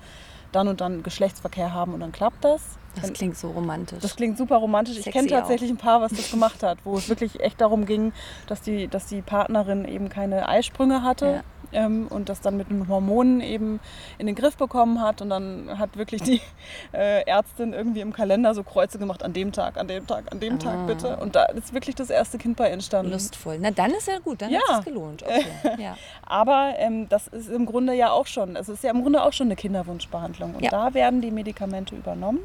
dann 0.51 0.67
und 0.69 0.79
dann 0.81 1.03
Geschlechtsverkehr 1.03 1.73
haben 1.73 1.93
und 1.93 1.99
dann 1.99 2.11
klappt 2.13 2.43
das. 2.45 2.61
Das 3.01 3.11
klingt 3.11 3.35
so 3.37 3.49
romantisch. 3.51 3.99
das 3.99 4.15
klingt 4.15 4.37
super 4.37 4.55
romantisch. 4.55 4.95
Ich 4.97 5.03
Sexy 5.03 5.19
kenne 5.19 5.27
tatsächlich 5.29 5.69
ein 5.69 5.75
Paar, 5.75 5.99
was 5.99 6.13
das 6.13 6.31
gemacht 6.31 6.63
hat, 6.63 6.77
wo 6.85 6.95
es 6.95 7.09
wirklich 7.09 7.41
echt 7.41 7.59
darum 7.59 7.85
ging, 7.85 8.13
dass 8.47 8.61
die, 8.61 8.87
dass 8.87 9.05
die 9.07 9.21
Partnerin 9.21 9.83
eben 9.83 10.07
keine 10.07 10.47
Eisprünge 10.47 11.03
hatte 11.03 11.43
ähm, 11.71 12.07
und 12.09 12.29
das 12.29 12.41
dann 12.41 12.57
mit 12.57 12.69
den 12.69 12.87
Hormonen 12.87 13.41
eben 13.41 13.79
in 14.17 14.25
den 14.27 14.35
Griff 14.35 14.57
bekommen 14.57 15.01
hat. 15.01 15.21
Und 15.21 15.29
dann 15.29 15.77
hat 15.79 15.97
wirklich 15.97 16.21
die 16.21 16.41
äh, 16.93 17.21
Ärztin 17.25 17.73
irgendwie 17.73 18.01
im 18.01 18.13
Kalender 18.13 18.53
so 18.53 18.63
Kreuze 18.63 18.97
gemacht, 18.99 19.23
an 19.23 19.33
dem 19.33 19.51
Tag, 19.51 19.77
an 19.77 19.87
dem 19.87 20.05
Tag, 20.07 20.31
an 20.31 20.39
dem 20.39 20.55
Ah. 20.55 20.57
Tag 20.57 20.87
bitte. 20.87 21.17
Und 21.17 21.35
da 21.35 21.43
ist 21.45 21.73
wirklich 21.73 21.95
das 21.95 22.09
erste 22.09 22.37
Kind 22.37 22.55
bei 22.57 22.69
entstanden. 22.69 23.11
Lustvoll. 23.11 23.57
Na, 23.59 23.71
dann 23.71 23.91
ist 23.91 24.07
ja 24.07 24.19
gut, 24.19 24.41
dann 24.41 24.51
Ja. 24.51 24.59
hat 24.69 24.79
es 24.79 24.85
gelohnt. 24.85 25.23
Okay. 25.25 25.45
Ja. 25.81 25.97
Aber 26.25 26.73
ähm, 26.77 27.09
das 27.09 27.27
ist 27.27 27.49
im 27.49 27.65
Grunde 27.65 27.93
ja 27.93 28.11
auch 28.11 28.27
schon, 28.27 28.55
es 28.55 28.69
ist 28.69 28.83
ja 28.83 28.91
im 28.91 29.01
Grunde 29.01 29.23
auch 29.23 29.33
schon 29.33 29.47
eine 29.47 29.55
Kinderwunschbehandlung. 29.55 30.55
Und 30.55 30.63
Ja. 30.63 30.69
da 30.71 30.93
werden 30.93 31.21
die 31.21 31.31
Medikamente 31.31 31.95
übernommen. 31.95 32.39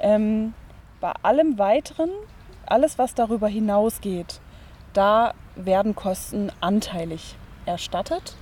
Ähm, 0.00 0.54
bei 1.00 1.12
allem 1.22 1.58
Weiteren, 1.58 2.10
alles 2.66 2.98
was 2.98 3.14
darüber 3.14 3.48
hinausgeht, 3.48 4.40
da 4.92 5.34
werden 5.56 5.94
Kosten 5.94 6.50
anteilig 6.60 7.36
erstattet 7.70 8.34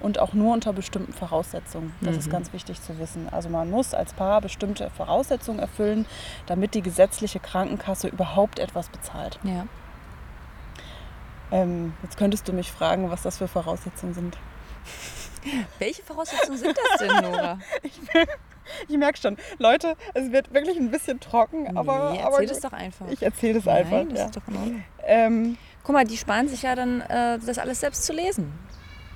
und 0.00 0.18
auch 0.18 0.32
nur 0.32 0.52
unter 0.54 0.72
bestimmten 0.72 1.12
Voraussetzungen. 1.12 1.92
Das 2.00 2.16
ist 2.16 2.26
Mhm. 2.28 2.30
ganz 2.32 2.52
wichtig 2.52 2.80
zu 2.80 2.98
wissen. 2.98 3.28
Also 3.30 3.48
man 3.48 3.70
muss 3.70 3.92
als 3.94 4.12
Paar 4.14 4.40
bestimmte 4.40 4.90
Voraussetzungen 4.90 5.58
erfüllen, 5.58 6.06
damit 6.46 6.74
die 6.74 6.82
gesetzliche 6.82 7.38
Krankenkasse 7.40 8.08
überhaupt 8.08 8.58
etwas 8.58 8.88
bezahlt. 8.88 9.38
ja. 9.44 9.66
Ähm, 11.52 11.94
jetzt 12.04 12.16
könntest 12.16 12.46
du 12.46 12.52
mich 12.52 12.70
fragen, 12.70 13.10
was 13.10 13.22
das 13.22 13.38
für 13.38 13.48
Voraussetzungen 13.48 14.14
sind. 14.14 14.38
Welche 15.80 16.00
Voraussetzungen 16.04 16.58
sind 16.58 16.76
das 16.78 16.98
denn, 17.00 17.30
Nora? 17.30 17.58
Ich 18.86 18.96
merke 18.96 19.18
schon, 19.18 19.36
Leute, 19.58 19.96
es 20.14 20.30
wird 20.30 20.54
wirklich 20.54 20.76
ein 20.78 20.92
bisschen 20.92 21.18
trocken, 21.18 21.76
aber, 21.76 22.12
nee, 22.12 22.20
aber 22.22 22.34
erzähl 22.34 22.46
das 22.46 22.60
doch 22.60 22.72
einfach. 22.72 23.08
ich 23.08 23.20
erzähle 23.20 23.54
das 23.54 23.66
einfach. 23.66 24.04
Das 24.10 24.18
ja. 24.20 24.24
ist 24.26 24.36
doch 24.36 24.46
in 24.46 24.56
Ordnung. 24.56 24.84
ähm, 25.02 25.58
Guck 25.82 25.94
mal, 25.94 26.04
die 26.04 26.16
sparen 26.16 26.48
sich 26.48 26.62
ja 26.62 26.74
dann, 26.74 27.00
äh, 27.02 27.38
das 27.44 27.58
alles 27.58 27.80
selbst 27.80 28.04
zu 28.04 28.12
lesen. 28.12 28.52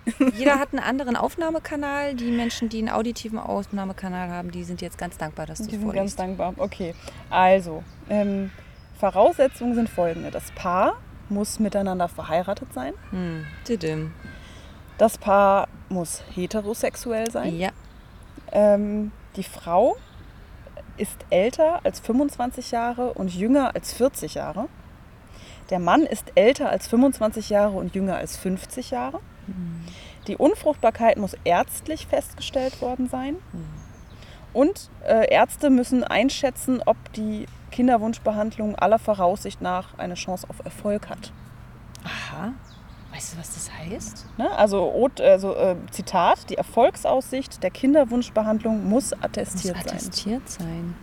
Jeder 0.37 0.59
hat 0.59 0.73
einen 0.73 0.83
anderen 0.83 1.17
Aufnahmekanal. 1.17 2.15
Die 2.15 2.31
Menschen, 2.31 2.69
die 2.69 2.79
einen 2.79 2.91
auditiven 2.91 3.39
Aufnahmekanal 3.39 4.29
haben, 4.29 4.51
die 4.51 4.65
sind 4.65 4.83
jetzt 4.83 4.99
ganz 4.99 5.17
dankbar, 5.17 5.47
dass 5.47 5.59
du 5.59 5.65
die 5.65 5.77
es 5.77 5.81
sind 5.81 5.93
ganz 5.93 6.15
vorliest. 6.15 6.19
dankbar. 6.19 6.55
Okay, 6.59 6.95
also, 7.31 7.83
ähm, 8.11 8.51
Voraussetzungen 8.99 9.75
sind 9.75 9.89
folgende. 9.89 10.31
Das 10.31 10.51
Paar 10.53 10.95
muss 11.29 11.59
miteinander 11.59 12.09
verheiratet 12.09 12.73
sein. 12.75 12.93
Hm. 13.11 13.45
Das 14.99 15.19
Paar 15.19 15.69
muss 15.89 16.23
heterosexuell 16.35 17.31
sein. 17.31 17.57
Ja. 17.57 17.71
Ähm, 18.53 19.11
die 19.37 19.43
Frau 19.43 19.97
ist 20.97 21.17
älter 21.31 21.81
als 21.85 21.99
25 22.01 22.71
Jahre 22.71 23.15
und 23.15 23.35
jünger 23.35 23.75
als 23.75 23.93
40 23.93 24.35
Jahre. 24.35 24.69
Der 25.71 25.79
Mann 25.79 26.03
ist 26.03 26.33
älter 26.35 26.71
als 26.71 26.89
25 26.89 27.51
Jahre 27.51 27.77
und 27.77 27.95
jünger 27.95 28.17
als 28.17 28.37
50 28.37 28.91
Jahre. 28.91 29.21
Die 30.27 30.37
Unfruchtbarkeit 30.37 31.19
muss 31.19 31.37
ärztlich 31.45 32.07
festgestellt 32.07 32.81
worden 32.81 33.09
sein. 33.09 33.37
Und 34.53 34.89
äh, 35.07 35.31
Ärzte 35.31 35.69
müssen 35.69 36.05
einschätzen, 36.05 36.81
ob 36.85 36.97
die 37.15 37.47
Kinderwunschbehandlung 37.73 38.77
aller 38.77 38.99
Voraussicht 38.99 39.61
nach 39.61 39.99
eine 39.99 40.15
Chance 40.15 40.47
auf 40.49 40.65
Erfolg 40.65 41.09
hat. 41.09 41.33
Aha. 42.05 42.53
Weißt 43.13 43.35
du, 43.35 43.39
was 43.39 43.55
das 43.55 43.71
heißt? 43.73 44.27
Ne? 44.39 44.51
Also, 44.57 45.09
also 45.21 45.55
äh, 45.55 45.77
Zitat, 45.91 46.51
die 46.51 46.57
Erfolgsaussicht 46.57 47.63
der 47.63 47.71
Kinderwunschbehandlung 47.71 48.85
muss 48.89 49.11
Muss 49.11 49.23
attestiert 49.23 49.77
sein. 49.77 49.87
attestiert 49.87 50.49
sein. 50.49 50.95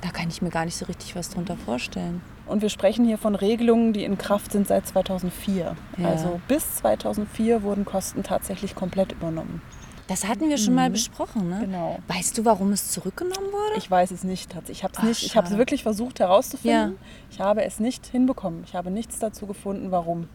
Da 0.00 0.10
kann 0.10 0.28
ich 0.28 0.40
mir 0.40 0.50
gar 0.50 0.64
nicht 0.64 0.76
so 0.76 0.86
richtig 0.86 1.16
was 1.16 1.30
drunter 1.30 1.56
vorstellen. 1.56 2.22
Und 2.50 2.62
wir 2.62 2.68
sprechen 2.68 3.04
hier 3.04 3.16
von 3.16 3.34
Regelungen, 3.36 3.92
die 3.92 4.04
in 4.04 4.18
Kraft 4.18 4.52
sind 4.52 4.66
seit 4.66 4.86
2004. 4.86 5.76
Ja. 5.96 6.08
Also 6.08 6.40
bis 6.48 6.76
2004 6.76 7.62
wurden 7.62 7.84
Kosten 7.84 8.22
tatsächlich 8.24 8.74
komplett 8.74 9.12
übernommen. 9.12 9.62
Das 10.08 10.26
hatten 10.26 10.48
wir 10.48 10.58
schon 10.58 10.74
mal 10.74 10.90
besprochen, 10.90 11.48
ne? 11.48 11.60
Genau. 11.60 12.00
Weißt 12.08 12.36
du, 12.36 12.44
warum 12.44 12.72
es 12.72 12.90
zurückgenommen 12.90 13.46
wurde? 13.52 13.78
Ich 13.78 13.88
weiß 13.88 14.10
es 14.10 14.24
nicht. 14.24 14.52
Ich 14.68 14.82
habe 14.82 14.92
es 14.96 15.02
nicht. 15.04 15.22
Ich 15.22 15.36
habe 15.36 15.46
es 15.46 15.56
wirklich 15.56 15.84
versucht 15.84 16.18
herauszufinden. 16.18 16.98
Ich 17.30 17.38
habe 17.38 17.62
es 17.62 17.78
nicht 17.78 18.06
hinbekommen. 18.06 18.64
Ich 18.66 18.74
habe 18.74 18.90
nichts 18.90 19.20
dazu 19.20 19.46
gefunden, 19.46 19.92
warum. 19.92 20.28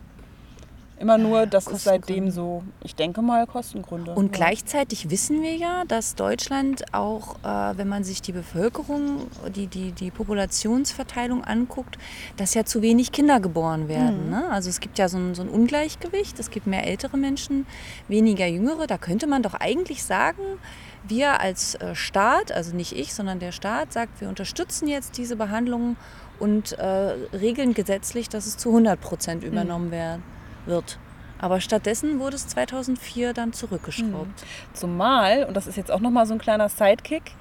Immer 0.98 1.18
nur, 1.18 1.46
das 1.46 1.68
ist 1.68 1.84
seitdem 1.84 2.32
so. 2.32 2.64
Ich 2.82 2.96
denke 2.96 3.22
mal 3.22 3.46
Kostengründe. 3.48 4.14
Und 4.14 4.28
ja. 4.28 4.32
gleichzeitig 4.32 5.10
wissen 5.10 5.42
wir 5.42 5.56
ja, 5.56 5.84
dass 5.86 6.16
Deutschland 6.16 6.94
auch, 6.94 7.36
äh, 7.44 7.78
wenn 7.78 7.90
man 7.90 8.06
sich 8.06 8.22
die 8.22 8.32
Bevölkerung, 8.32 9.28
die, 9.54 9.68
die, 9.68 9.92
die 9.92 10.10
Populationsverteilung 10.10 11.44
anguckt, 11.44 11.98
dass 12.38 12.54
ja 12.54 12.64
zu 12.64 12.82
wenig 12.82 13.12
Kinder 13.12 13.42
geboren 13.42 13.90
werden. 13.90 14.30
Ne? 14.30 14.50
Also 14.50 14.70
es 14.70 14.80
gibt 14.80 14.98
ja 14.98 15.10
so 15.10 15.18
ein, 15.18 15.36
so 15.36 15.42
ein 15.42 15.50
Ungleichgewicht. 15.50 16.40
Es 16.40 16.50
gibt 16.50 16.66
mehr 16.66 16.88
ältere 16.88 17.18
Menschen, 17.18 17.68
weniger 18.08 18.48
jüngere. 18.48 18.88
Da 18.88 18.98
könnte 18.98 19.28
man 19.28 19.42
doch 19.42 19.56
eigentlich 19.56 20.02
sagen, 20.04 20.44
wir 21.08 21.42
als 21.42 21.76
äh, 21.76 21.94
Staat, 21.94 22.54
also 22.54 22.74
nicht 22.74 22.94
ich, 22.94 23.14
sondern 23.14 23.40
der 23.40 23.52
Staat 23.52 23.92
sagt, 23.92 24.22
wir 24.22 24.30
unterstützen 24.30 24.88
jetzt 24.88 25.18
diese 25.18 25.36
Behandlung 25.36 25.98
und 26.40 26.72
äh, 26.74 26.86
regeln 27.34 27.74
gesetzlich, 27.74 28.30
dass 28.30 28.46
es 28.46 28.58
zu 28.58 28.70
100 28.70 29.00
Prozent 29.00 29.44
übernommen 29.44 29.92
wer- 29.92 30.14
wird. 30.14 30.22
Aber 31.40 31.60
stattdessen 31.60 32.20
wurde 32.20 32.36
es 32.38 32.48
2004 32.48 33.34
dann 33.34 33.54
zurückgeschraubt. 33.54 34.44
Zumal, 34.74 35.44
und 35.44 35.56
das 35.56 35.68
ist 35.68 35.76
jetzt 35.76 35.92
auch 35.92 36.00
nochmal 36.00 36.26
so 36.26 36.34
ein 36.34 36.40
kleiner 36.40 36.70
Sidekick, 36.70 37.34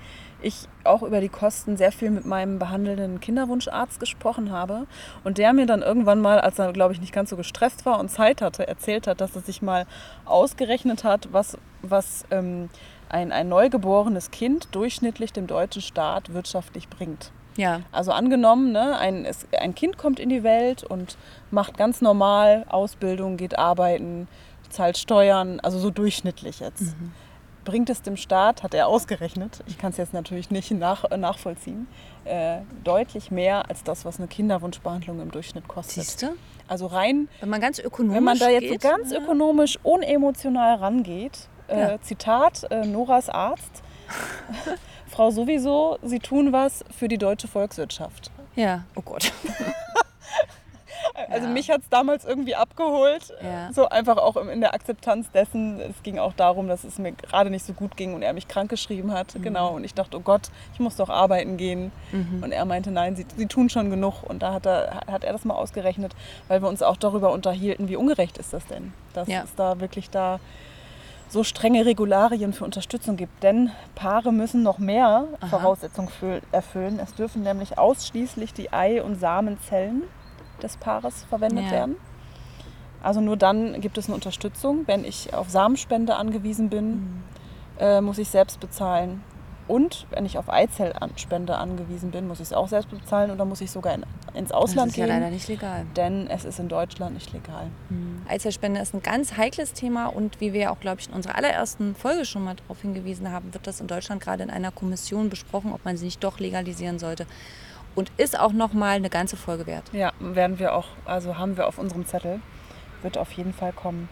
ich 0.42 0.68
auch 0.84 1.02
über 1.02 1.20
die 1.20 1.28
Kosten 1.30 1.76
sehr 1.76 1.90
viel 1.90 2.10
mit 2.10 2.26
meinem 2.26 2.58
behandelnden 2.58 3.18
Kinderwunscharzt 3.20 3.98
gesprochen 3.98 4.52
habe. 4.52 4.86
Und 5.24 5.38
der 5.38 5.52
mir 5.52 5.66
dann 5.66 5.80
irgendwann 5.80 6.20
mal, 6.20 6.38
als 6.40 6.58
er, 6.58 6.72
glaube 6.72 6.92
ich, 6.92 7.00
nicht 7.00 7.14
ganz 7.14 7.30
so 7.30 7.36
gestresst 7.36 7.86
war 7.86 7.98
und 7.98 8.10
Zeit 8.10 8.42
hatte, 8.42 8.68
erzählt 8.68 9.06
hat, 9.06 9.20
dass 9.20 9.34
er 9.34 9.42
sich 9.42 9.62
mal 9.62 9.86
ausgerechnet 10.26 11.02
hat, 11.02 11.28
was, 11.32 11.56
was 11.82 12.24
ähm, 12.30 12.68
ein, 13.08 13.32
ein 13.32 13.48
neugeborenes 13.48 14.30
Kind 14.30 14.68
durchschnittlich 14.74 15.32
dem 15.32 15.46
deutschen 15.46 15.82
Staat 15.82 16.34
wirtschaftlich 16.34 16.88
bringt. 16.88 17.32
Ja. 17.56 17.80
Also 17.92 18.12
angenommen, 18.12 18.73
ne, 18.73 18.96
ein, 18.99 19.25
es, 19.25 19.46
ein 19.58 19.75
Kind 19.75 19.99
kommt 19.99 20.18
in 20.18 20.28
die 20.28 20.42
Welt 20.42 20.84
und 20.84 21.16
macht 21.50 21.76
ganz 21.76 22.00
normal 22.00 22.64
Ausbildung, 22.68 23.37
geht 23.37 23.58
arbeiten, 23.58 24.28
zahlt 24.70 24.99
Steuern, 24.99 25.61
also 25.61 25.78
so 25.78 25.90
durchschnittlich 25.90 26.61
jetzt. 26.61 26.96
Bringt 27.64 27.88
es 27.88 28.02
dem 28.02 28.16
Staat, 28.16 28.62
hat 28.62 28.75
er 28.75 28.88
ausgerechnet, 28.88 29.62
ich 29.66 29.78
kann 29.78 29.90
es 29.90 29.96
jetzt 29.96 30.12
natürlich 30.12 30.50
nicht 30.50 30.70
nach, 30.73 31.08
nachvollziehen, 31.16 31.87
äh, 32.25 32.58
deutlich 32.82 33.30
mehr 33.30 33.70
als 33.70 33.84
das, 33.84 34.04
was 34.04 34.18
eine 34.18 34.28
Kinderwunschbehandlung 34.28 35.20
im 35.20 35.30
Durchschnitt 35.30 35.66
kostet. 35.66 36.04
Siehst 36.04 36.23
du? 36.23 36.26
Also 36.68 36.87
rein, 36.87 37.28
Wenn 37.40 37.49
man 37.49 37.61
ganz 37.61 37.78
ökonomisch 37.78 38.16
wenn 38.16 38.25
man 38.25 38.38
da 38.38 38.49
jetzt 38.50 38.68
geht, 38.68 38.82
so 38.82 38.88
ganz 38.88 39.12
ja. 39.12 39.20
ökonomisch, 39.20 39.78
unemotional 39.82 40.76
rangeht, 40.76 41.49
äh, 41.68 41.80
Ja. 41.80 42.00
Zitat 42.02 42.66
äh, 42.70 42.87
Noras 42.87 43.28
Arzt, 43.30 43.82
Frau 45.14 45.30
sowieso, 45.30 45.99
Sie 46.02 46.18
tun 46.18 46.52
was 46.52 46.85
für 46.97 47.09
die 47.09 47.18
deutsche 47.18 47.47
Volkswirtschaft. 47.49 48.30
Ja, 48.56 48.85
oh 48.97 49.02
Gott. 49.02 49.33
Also 51.28 51.47
Ja. 51.47 51.52
mich 51.52 51.71
hat 51.71 51.80
es 51.83 51.88
damals 51.88 52.25
irgendwie 52.25 52.54
abgeholt. 52.56 53.33
Ja. 53.42 53.73
So 53.73 53.88
einfach 53.88 54.16
auch 54.16 54.37
in 54.37 54.61
der 54.61 54.75
Akzeptanz 54.75 55.30
dessen. 55.30 55.78
Es 55.80 56.02
ging 56.02 56.18
auch 56.18 56.33
darum, 56.33 56.66
dass 56.66 56.83
es 56.83 56.99
mir 56.99 57.12
gerade 57.12 57.50
nicht 57.50 57.64
so 57.64 57.73
gut 57.73 57.97
ging 57.97 58.14
und 58.14 58.23
er 58.23 58.33
mich 58.33 58.49
krank 58.49 58.68
geschrieben 58.71 59.12
hat. 59.12 59.35
Mhm. 59.35 59.42
Genau. 59.42 59.75
Und 59.75 59.85
ich 59.85 59.94
dachte, 59.94 60.16
oh 60.16 60.21
Gott, 60.21 60.50
ich 60.73 60.80
muss 60.80 60.97
doch 60.97 61.09
arbeiten 61.11 61.56
gehen. 61.56 61.92
Und 62.42 62.50
er 62.52 62.64
meinte, 62.64 62.90
nein, 62.90 63.14
sie, 63.16 63.26
sie 63.37 63.47
tun 63.47 63.68
schon 63.68 63.90
genug. 63.90 64.23
Und 64.25 64.42
da 64.42 64.54
hat 64.54 64.66
er, 64.66 65.02
hat 65.06 65.25
er 65.25 65.33
das 65.33 65.44
mal 65.44 65.54
ausgerechnet, 65.54 66.14
weil 66.49 66.62
wir 66.62 66.68
uns 66.68 66.83
auch 66.83 66.97
darüber 66.97 67.33
unterhielten, 67.33 67.88
wie 67.88 67.97
ungerecht 67.97 68.38
ist 68.38 68.52
das 68.52 68.66
denn? 68.66 68.92
Dass 69.12 69.28
Ja. 69.28 69.42
es 69.44 69.54
da 69.54 69.80
wirklich 69.80 70.11
da 70.11 70.40
so 71.28 71.42
strenge 71.42 71.84
Regularien 71.84 72.52
für 72.52 72.64
Unterstützung 72.64 73.16
gibt. 73.16 73.42
Denn 73.42 73.70
Paare 73.94 74.32
müssen 74.32 74.62
noch 74.62 74.78
mehr 74.78 75.26
Aha. 75.40 75.46
Voraussetzungen 75.48 76.08
füll- 76.08 76.42
erfüllen. 76.52 77.00
Es 77.02 77.14
dürfen 77.14 77.42
nämlich 77.42 77.78
ausschließlich 77.78 78.52
die 78.54 78.72
Ei- 78.72 79.02
und 79.02 79.16
Samenzellen 79.18 80.02
des 80.62 80.76
Paares 80.76 81.24
verwendet 81.24 81.64
Ja. 81.66 81.70
werden. 81.72 81.96
Also 83.02 83.20
nur 83.20 83.36
dann 83.36 83.80
gibt 83.80 83.98
es 83.98 84.06
eine 84.06 84.14
Unterstützung. 84.14 84.84
Wenn 84.86 85.04
ich 85.04 85.34
auf 85.34 85.50
Samenspende 85.50 86.16
angewiesen 86.16 86.70
bin, 86.70 86.86
Mhm. 86.90 87.22
äh, 87.78 88.00
muss 88.00 88.18
ich 88.18 88.28
selbst 88.30 88.60
bezahlen. 88.60 89.22
Und 89.66 90.06
wenn 90.11 90.26
ich 90.26 90.37
auf 90.37 90.50
Eizellspende 90.50 91.56
angewiesen 91.56 92.11
bin, 92.11 92.28
muss 92.28 92.38
ich 92.38 92.49
es 92.49 92.52
auch 92.52 92.68
selbst 92.68 92.90
bezahlen 92.90 93.30
oder 93.30 93.44
muss 93.47 93.61
ich 93.62 93.71
sogar 93.71 93.94
in, 93.94 94.04
ins 94.35 94.50
Das 94.50 94.56
Ausland 94.59 94.90
ist 94.90 94.97
ja 94.99 95.06
gehen. 95.06 95.14
leider 95.14 95.30
nicht 95.30 95.49
legal. 95.49 95.87
denn 95.97 96.26
es 96.28 96.44
ist 96.44 96.59
in 96.59 96.68
Deutschland 96.68 97.14
nicht 97.14 97.33
legal. 97.33 97.68
Eizellspende 98.28 98.80
ist 98.80 98.94
ein 98.94 99.02
ganz 99.02 99.37
heikles 99.38 99.73
Thema 99.73 100.06
und 100.06 100.40
wie 100.40 100.52
wir 100.52 100.61
ja 100.62 100.71
auch, 100.71 100.80
glaube 100.80 101.00
ich, 101.00 101.09
in 101.09 101.14
unserer 101.14 101.37
allerersten 101.37 101.94
Folge 101.94 102.25
schon 102.26 102.44
mal 102.44 102.54
darauf 102.56 102.80
hingewiesen 102.83 103.30
haben, 103.33 103.54
wird 103.54 103.66
das 103.66 103.80
in 103.80 103.87
Deutschland 103.87 104.23
gerade 104.23 104.42
in 104.42 104.50
einer 104.50 104.71
Kommission 104.71 105.30
besprochen, 105.30 105.73
ob 105.73 105.85
man 105.85 105.97
sie 105.97 106.04
nicht 106.06 106.23
doch 106.23 106.38
legalisieren 106.40 106.99
sollte. 106.99 107.26
Und 107.94 108.11
ist 108.16 108.38
auch 108.38 108.52
noch 108.52 108.73
mal 108.73 108.97
eine 108.97 109.09
ganze 109.09 109.37
Folge 109.37 109.66
wert. 109.66 109.85
Ja, 109.92 110.12
werden 110.18 110.59
wir 110.59 110.75
auch, 110.75 110.88
also 111.04 111.38
haben 111.38 111.56
wir 111.56 111.68
auf 111.68 111.78
unserem 111.78 112.04
Zettel. 112.06 112.40
Wird 113.02 113.16
auf 113.18 113.30
jeden 113.33 113.52
Fall 113.52 113.73
kommen. 113.73 114.09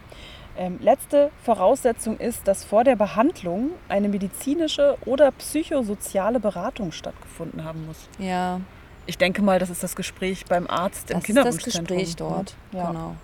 Ähm, 0.55 0.77
letzte 0.81 1.31
Voraussetzung 1.43 2.17
ist, 2.17 2.47
dass 2.47 2.63
vor 2.63 2.83
der 2.83 2.95
Behandlung 2.95 3.71
eine 3.89 4.07
medizinische 4.07 4.97
oder 5.05 5.31
psychosoziale 5.31 6.39
Beratung 6.39 6.91
stattgefunden 6.91 7.63
haben 7.63 7.85
muss. 7.87 7.97
Ja, 8.19 8.61
Ich 9.05 9.17
denke 9.17 9.41
mal, 9.41 9.59
das 9.59 9.69
ist 9.69 9.83
das 9.83 9.95
Gespräch 9.95 10.45
beim 10.45 10.67
Arzt 10.67 11.09
im 11.09 11.19
das 11.19 11.27
ist 11.27 11.35
das 11.35 11.43
Kinderwunschzentrum. 11.43 11.97
Gespräch 11.97 12.15
dort. 12.15 12.55
ne? 12.71 12.79
Ja. 12.79 12.87
Genau. 12.91 13.15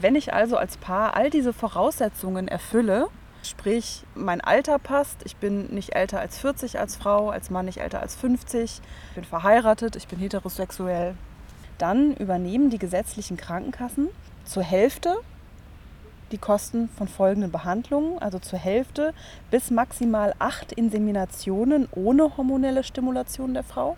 Wenn 0.00 0.16
ich 0.16 0.32
also 0.32 0.56
als 0.56 0.76
Paar 0.76 1.14
all 1.14 1.30
diese 1.30 1.52
Voraussetzungen 1.52 2.48
erfülle, 2.48 3.06
sprich 3.42 4.04
mein 4.14 4.40
Alter 4.40 4.78
passt, 4.78 5.18
ich 5.24 5.36
bin 5.36 5.66
nicht 5.66 5.94
älter 5.94 6.18
als 6.18 6.38
40 6.38 6.80
als 6.80 6.96
Frau, 6.96 7.30
als 7.30 7.50
Mann 7.50 7.66
nicht 7.66 7.78
älter 7.78 8.00
als 8.00 8.16
50, 8.16 8.80
ich 9.08 9.14
bin 9.14 9.24
verheiratet, 9.24 9.96
ich 9.96 10.08
bin 10.08 10.18
heterosexuell, 10.18 11.14
dann 11.78 12.14
übernehmen 12.14 12.70
die 12.70 12.78
gesetzlichen 12.78 13.36
Krankenkassen 13.36 14.08
zur 14.44 14.62
Hälfte 14.62 15.16
die 16.34 16.38
Kosten 16.38 16.88
von 16.88 17.06
folgenden 17.06 17.52
Behandlungen, 17.52 18.18
also 18.18 18.40
zur 18.40 18.58
Hälfte 18.58 19.14
bis 19.52 19.70
maximal 19.70 20.34
acht 20.40 20.72
Inseminationen 20.72 21.88
ohne 21.92 22.36
hormonelle 22.36 22.82
Stimulation 22.82 23.54
der 23.54 23.62
Frau, 23.62 23.96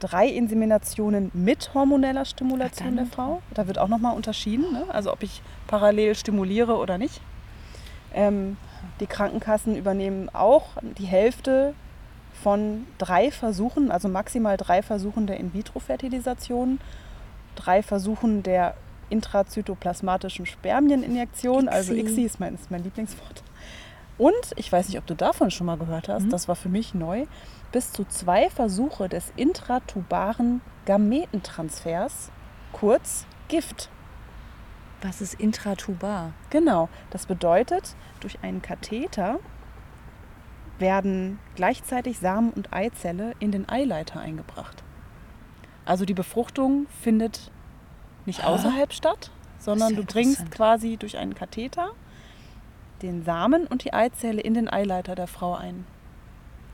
drei 0.00 0.26
Inseminationen 0.26 1.30
mit 1.34 1.72
hormoneller 1.72 2.24
Stimulation 2.24 2.96
der 2.96 3.06
Frau. 3.06 3.42
Da 3.54 3.68
wird 3.68 3.78
auch 3.78 3.86
nochmal 3.86 4.16
unterschieden, 4.16 4.72
ne? 4.72 4.86
also 4.88 5.12
ob 5.12 5.22
ich 5.22 5.40
parallel 5.68 6.16
stimuliere 6.16 6.76
oder 6.76 6.98
nicht. 6.98 7.20
Ähm, 8.12 8.56
die 8.98 9.06
Krankenkassen 9.06 9.76
übernehmen 9.76 10.28
auch 10.32 10.70
die 10.98 11.06
Hälfte 11.06 11.74
von 12.42 12.88
drei 12.98 13.30
Versuchen, 13.30 13.92
also 13.92 14.08
maximal 14.08 14.56
drei 14.56 14.82
Versuchen 14.82 15.28
der 15.28 15.38
In-vitro-Fertilisation, 15.38 16.80
drei 17.54 17.84
Versuchen 17.84 18.42
der 18.42 18.74
intrazytoplasmatischen 19.10 20.46
Spermieninjektion, 20.46 21.68
also 21.68 21.92
ICSI. 21.92 22.00
ICSI 22.12 22.22
ist 22.24 22.40
mein, 22.40 22.54
ist 22.54 22.70
mein 22.70 22.82
Lieblingswort. 22.84 23.42
Und 24.18 24.52
ich 24.56 24.70
weiß 24.72 24.88
nicht, 24.88 24.98
ob 24.98 25.06
du 25.06 25.14
davon 25.14 25.50
schon 25.50 25.66
mal 25.66 25.76
gehört 25.76 26.08
hast, 26.08 26.24
Mhm. 26.24 26.30
das 26.30 26.48
war 26.48 26.56
für 26.56 26.68
mich 26.70 26.94
neu, 26.94 27.26
bis 27.72 27.92
zu 27.92 28.04
zwei 28.04 28.48
Versuche 28.48 29.08
des 29.08 29.32
intratubaren 29.36 30.62
Gametentransfers, 30.86 32.30
kurz 32.72 33.26
Gift. 33.48 33.90
Was 35.02 35.20
ist 35.20 35.34
intratubar? 35.34 36.32
Genau, 36.50 36.88
das 37.10 37.26
bedeutet, 37.26 37.94
durch 38.20 38.38
einen 38.42 38.62
Katheter 38.62 39.38
werden 40.78 41.38
gleichzeitig 41.54 42.18
Samen 42.18 42.50
und 42.50 42.72
Eizelle 42.72 43.32
in 43.38 43.50
den 43.50 43.68
Eileiter 43.68 44.20
eingebracht. 44.20 44.82
Also 45.84 46.04
die 46.04 46.14
Befruchtung 46.14 46.86
findet 47.02 47.50
nicht 48.26 48.44
außerhalb 48.44 48.92
statt, 48.92 49.30
sondern 49.58 49.90
ja 49.94 49.96
du 50.00 50.04
bringst 50.04 50.50
quasi 50.50 50.96
durch 50.96 51.16
einen 51.18 51.34
Katheter 51.34 51.90
den 53.02 53.24
Samen 53.24 53.66
und 53.66 53.84
die 53.84 53.92
Eizelle 53.92 54.40
in 54.40 54.54
den 54.54 54.70
Eileiter 54.72 55.14
der 55.14 55.26
Frau 55.26 55.54
ein. 55.54 55.84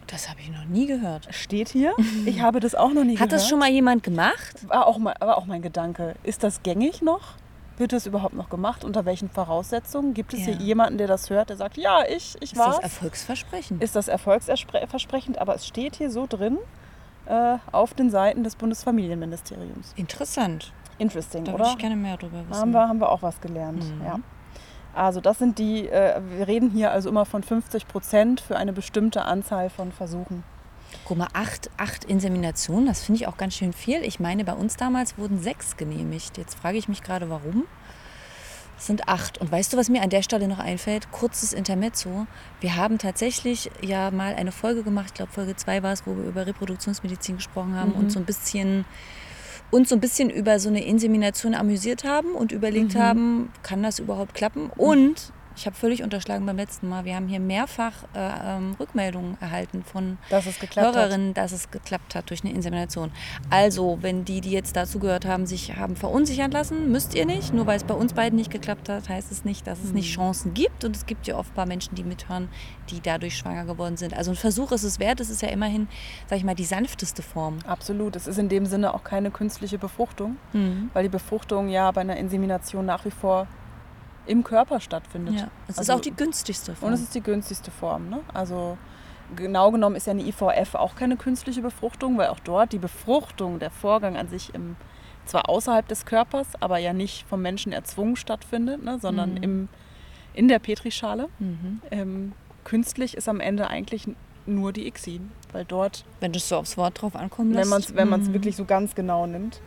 Das 0.06 0.28
habe 0.28 0.40
ich 0.40 0.50
noch 0.50 0.64
nie 0.64 0.86
gehört. 0.86 1.28
Steht 1.34 1.68
hier. 1.70 1.94
Ich 2.26 2.40
habe 2.40 2.60
das 2.60 2.74
auch 2.74 2.92
noch 2.92 3.02
nie 3.04 3.12
Hat 3.14 3.28
gehört. 3.28 3.32
das 3.32 3.48
schon 3.48 3.58
mal 3.58 3.70
jemand 3.70 4.02
gemacht? 4.02 4.68
War 4.68 4.86
auch, 4.86 4.98
mein, 4.98 5.14
war 5.20 5.36
auch 5.38 5.46
mein 5.46 5.62
Gedanke. 5.62 6.14
Ist 6.22 6.42
das 6.44 6.62
gängig 6.62 7.02
noch? 7.02 7.34
Wird 7.78 7.92
das 7.92 8.06
überhaupt 8.06 8.34
noch 8.34 8.50
gemacht? 8.50 8.84
Unter 8.84 9.04
welchen 9.06 9.30
Voraussetzungen? 9.30 10.12
Gibt 10.14 10.34
es 10.34 10.40
Ja. 10.40 10.46
hier 10.46 10.56
jemanden, 10.56 10.98
der 10.98 11.06
das 11.08 11.30
hört, 11.30 11.48
der 11.50 11.56
sagt, 11.56 11.76
ja, 11.76 12.04
ich, 12.06 12.36
ich 12.40 12.52
Ist 12.52 12.56
war's? 12.58 12.76
das 12.76 12.84
Erfolgsversprechen? 12.84 13.80
ist 13.80 13.96
das 13.96 14.08
erfolgsversprechend, 14.08 15.38
aber 15.38 15.54
es 15.54 15.66
steht 15.66 15.96
hier 15.96 16.10
so 16.10 16.26
drin 16.28 16.58
äh, 17.26 17.56
auf 17.72 17.94
den 17.94 18.10
Seiten 18.10 18.44
des 18.44 18.54
Bundesfamilienministeriums. 18.56 19.92
Interessant. 19.96 20.72
Interesting, 21.02 21.44
Da 21.44 21.52
oder? 21.52 21.66
ich 21.72 21.78
gerne 21.78 21.96
mehr 21.96 22.16
darüber 22.16 22.38
wissen. 22.48 22.60
Haben 22.60 22.70
wir, 22.72 22.88
haben 22.88 23.00
wir 23.00 23.10
auch 23.10 23.22
was 23.22 23.40
gelernt. 23.40 23.82
Mhm. 23.84 24.04
Ja. 24.04 24.18
Also 24.94 25.20
das 25.20 25.38
sind 25.38 25.58
die, 25.58 25.88
äh, 25.88 26.20
wir 26.36 26.46
reden 26.48 26.70
hier 26.70 26.90
also 26.92 27.08
immer 27.08 27.24
von 27.24 27.42
50 27.42 27.88
Prozent 27.88 28.40
für 28.40 28.56
eine 28.56 28.72
bestimmte 28.72 29.24
Anzahl 29.24 29.70
von 29.70 29.90
Versuchen. 29.92 30.44
Guck 31.06 31.16
mal, 31.16 31.28
acht, 31.32 31.70
acht 31.78 32.04
Inseminationen, 32.04 32.86
das 32.86 33.02
finde 33.02 33.22
ich 33.22 33.26
auch 33.26 33.38
ganz 33.38 33.54
schön 33.54 33.72
viel. 33.72 34.02
Ich 34.02 34.20
meine, 34.20 34.44
bei 34.44 34.52
uns 34.52 34.76
damals 34.76 35.16
wurden 35.16 35.38
sechs 35.40 35.78
genehmigt. 35.78 36.36
Jetzt 36.36 36.54
frage 36.58 36.76
ich 36.76 36.88
mich 36.88 37.02
gerade, 37.02 37.30
warum. 37.30 37.64
Es 38.76 38.88
sind 38.88 39.08
acht. 39.08 39.38
Und 39.38 39.50
weißt 39.50 39.72
du, 39.72 39.76
was 39.78 39.88
mir 39.88 40.02
an 40.02 40.10
der 40.10 40.22
Stelle 40.22 40.48
noch 40.48 40.58
einfällt? 40.58 41.10
Kurzes 41.10 41.52
Intermezzo. 41.54 42.26
Wir 42.60 42.76
haben 42.76 42.98
tatsächlich 42.98 43.70
ja 43.80 44.10
mal 44.10 44.34
eine 44.34 44.52
Folge 44.52 44.82
gemacht, 44.82 45.06
ich 45.08 45.14
glaube 45.14 45.32
Folge 45.32 45.56
zwei 45.56 45.82
war 45.82 45.92
es, 45.92 46.06
wo 46.06 46.14
wir 46.16 46.24
über 46.24 46.46
Reproduktionsmedizin 46.46 47.36
gesprochen 47.36 47.74
haben 47.76 47.92
Mhm. 47.92 47.96
und 47.96 48.12
so 48.12 48.18
ein 48.18 48.26
bisschen 48.26 48.84
uns 49.72 49.88
so 49.88 49.96
ein 49.96 50.00
bisschen 50.00 50.30
über 50.30 50.60
so 50.60 50.68
eine 50.68 50.84
Insemination 50.84 51.54
amüsiert 51.54 52.04
haben 52.04 52.32
und 52.32 52.52
überlegt 52.52 52.94
Mhm. 52.94 52.98
haben, 52.98 53.52
kann 53.64 53.82
das 53.82 53.98
überhaupt 53.98 54.34
klappen? 54.34 54.70
Und 54.76 55.32
ich 55.56 55.66
habe 55.66 55.76
völlig 55.76 56.02
unterschlagen 56.02 56.46
beim 56.46 56.56
letzten 56.56 56.88
Mal, 56.88 57.04
wir 57.04 57.14
haben 57.16 57.28
hier 57.28 57.40
mehrfach 57.40 58.04
äh, 58.14 58.30
ähm, 58.44 58.76
Rückmeldungen 58.78 59.36
erhalten 59.40 59.82
von 59.84 60.18
Dass 60.30 60.46
geklappt 60.58 60.88
hat. 60.88 60.94
Hörerinnen, 60.96 61.34
dass 61.34 61.52
es 61.52 61.70
geklappt 61.70 62.14
hat 62.14 62.30
durch 62.30 62.44
eine 62.44 62.52
Insemination. 62.52 63.10
Also, 63.50 63.98
wenn 64.00 64.24
die, 64.24 64.40
die 64.40 64.50
jetzt 64.50 64.76
dazu 64.76 64.98
gehört 64.98 65.24
haben, 65.26 65.46
sich 65.46 65.76
haben 65.76 65.96
verunsichern 65.96 66.50
lassen, 66.50 66.90
müsst 66.90 67.14
ihr 67.14 67.26
nicht. 67.26 67.52
Nur 67.52 67.66
weil 67.66 67.76
es 67.76 67.84
bei 67.84 67.94
uns 67.94 68.12
beiden 68.12 68.36
nicht 68.36 68.50
geklappt 68.50 68.88
hat, 68.88 69.08
heißt 69.08 69.30
es 69.32 69.44
nicht, 69.44 69.66
dass 69.66 69.82
es 69.82 69.92
nicht 69.92 70.12
Chancen 70.14 70.54
gibt. 70.54 70.84
Und 70.84 70.96
es 70.96 71.06
gibt 71.06 71.26
ja 71.26 71.36
offenbar 71.36 71.66
Menschen, 71.66 71.94
die 71.94 72.04
mithören, 72.04 72.48
die 72.90 73.00
dadurch 73.00 73.36
schwanger 73.36 73.64
geworden 73.64 73.96
sind. 73.96 74.14
Also 74.14 74.30
ein 74.30 74.36
Versuch 74.36 74.72
ist 74.72 74.82
es 74.84 74.98
wert. 74.98 75.20
Es 75.20 75.30
ist 75.30 75.42
ja 75.42 75.48
immerhin, 75.48 75.88
sag 76.28 76.38
ich 76.38 76.44
mal, 76.44 76.54
die 76.54 76.64
sanfteste 76.64 77.22
Form. 77.22 77.58
Absolut. 77.66 78.16
Es 78.16 78.26
ist 78.26 78.38
in 78.38 78.48
dem 78.48 78.66
Sinne 78.66 78.94
auch 78.94 79.04
keine 79.04 79.30
künstliche 79.30 79.78
Befruchtung, 79.78 80.36
Mhm. 80.52 80.90
weil 80.92 81.02
die 81.04 81.08
Befruchtung 81.08 81.68
ja 81.68 81.90
bei 81.90 82.00
einer 82.02 82.16
Insemination 82.16 82.86
nach 82.86 83.04
wie 83.04 83.10
vor 83.10 83.46
im 84.26 84.44
Körper 84.44 84.80
stattfindet. 84.80 85.34
Ja, 85.34 85.48
es 85.66 85.74
ist 85.74 85.78
Also- 85.80 85.94
auch 85.94 86.00
die 86.00 86.14
günstigste 86.14 86.74
Form. 86.74 86.88
Und 86.88 86.94
es 86.94 87.02
ist 87.02 87.14
die 87.14 87.20
günstigste 87.22 87.70
Form. 87.70 88.08
Ne? 88.08 88.20
Also 88.32 88.78
genau 89.36 89.70
genommen 89.70 89.96
ist 89.96 90.06
ja 90.06 90.12
eine 90.12 90.22
IVF 90.22 90.74
auch 90.74 90.94
keine 90.94 91.16
künstliche 91.16 91.62
Befruchtung, 91.62 92.18
weil 92.18 92.28
auch 92.28 92.40
dort 92.40 92.72
die 92.72 92.78
Befruchtung, 92.78 93.58
der 93.58 93.70
Vorgang 93.70 94.16
an 94.16 94.28
sich 94.28 94.54
im, 94.54 94.76
zwar 95.24 95.48
außerhalb 95.48 95.86
des 95.88 96.04
Körpers, 96.06 96.48
aber 96.60 96.78
ja 96.78 96.92
nicht 96.92 97.26
vom 97.28 97.42
Menschen 97.42 97.72
erzwungen 97.72 98.16
stattfindet, 98.16 98.82
ne? 98.82 98.98
sondern 99.00 99.32
Mhm. 99.34 99.42
im, 99.42 99.68
in 100.34 100.48
der 100.48 100.58
Petrischale. 100.58 101.28
mhm. 101.38 101.80
Ähm, 101.90 102.32
künstlich 102.64 103.16
ist 103.16 103.28
am 103.28 103.40
Ende 103.40 103.68
eigentlich 103.68 104.06
nur 104.46 104.72
die 104.72 104.86
ICSI, 104.88 105.20
weil 105.52 105.64
dort, 105.64 106.04
Wenn 106.20 106.32
du 106.32 106.36
es 106.38 106.48
so 106.48 106.56
aufs 106.56 106.76
Wort 106.76 107.00
drauf 107.02 107.14
ankommen 107.16 107.50
wenn 107.50 107.58
lässt. 107.58 107.70
man 107.70 107.80
es 107.80 107.94
wenn 107.96 108.08
mhm. 108.08 108.32
wirklich 108.32 108.56
so 108.56 108.64
ganz 108.64 108.94
genau 108.94 109.26
nimmt, 109.26 109.60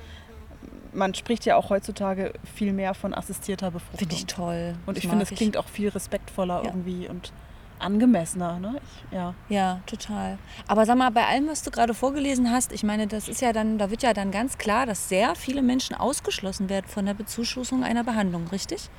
man 0.95 1.13
spricht 1.13 1.45
ja 1.45 1.55
auch 1.57 1.69
heutzutage 1.69 2.33
viel 2.55 2.73
mehr 2.73 2.93
von 2.93 3.13
assistierter 3.13 3.71
Befruchtung. 3.71 3.99
Finde 3.99 4.15
ich 4.15 4.25
toll. 4.25 4.75
Und 4.85 4.97
Das 4.97 5.03
ich 5.03 5.09
finde, 5.09 5.23
es 5.23 5.29
klingt 5.29 5.57
auch 5.57 5.67
viel 5.67 5.89
respektvoller 5.89 6.59
Ja. 6.63 6.69
irgendwie 6.69 7.07
und 7.07 7.31
angemessener. 7.79 8.57
Ne? 8.59 8.79
Ich, 8.81 9.13
ja. 9.15 9.33
Ja, 9.49 9.81
total. 9.85 10.37
Aber 10.67 10.85
sag 10.85 10.97
mal, 10.97 11.11
bei 11.11 11.25
allem, 11.25 11.47
was 11.49 11.61
du 11.61 11.71
gerade 11.71 11.93
vorgelesen 11.93 12.49
hast, 12.49 12.71
ich 12.71 12.83
meine, 12.83 13.05
das 13.07 13.27
ist 13.27 13.41
ja 13.41 13.51
dann, 13.53 13.77
da 13.77 13.89
wird 13.91 14.01
ja 14.01 14.13
dann 14.13 14.31
ganz 14.31 14.57
klar, 14.57 14.85
dass 14.85 15.09
sehr 15.09 15.35
viele 15.35 15.61
Menschen 15.61 15.95
ausgeschlossen 15.95 16.69
werden 16.69 16.87
von 16.87 17.05
der 17.05 17.13
Bezuschussung 17.13 17.83
einer 17.83 18.03
Behandlung, 18.03 18.47
richtig? 18.47 18.89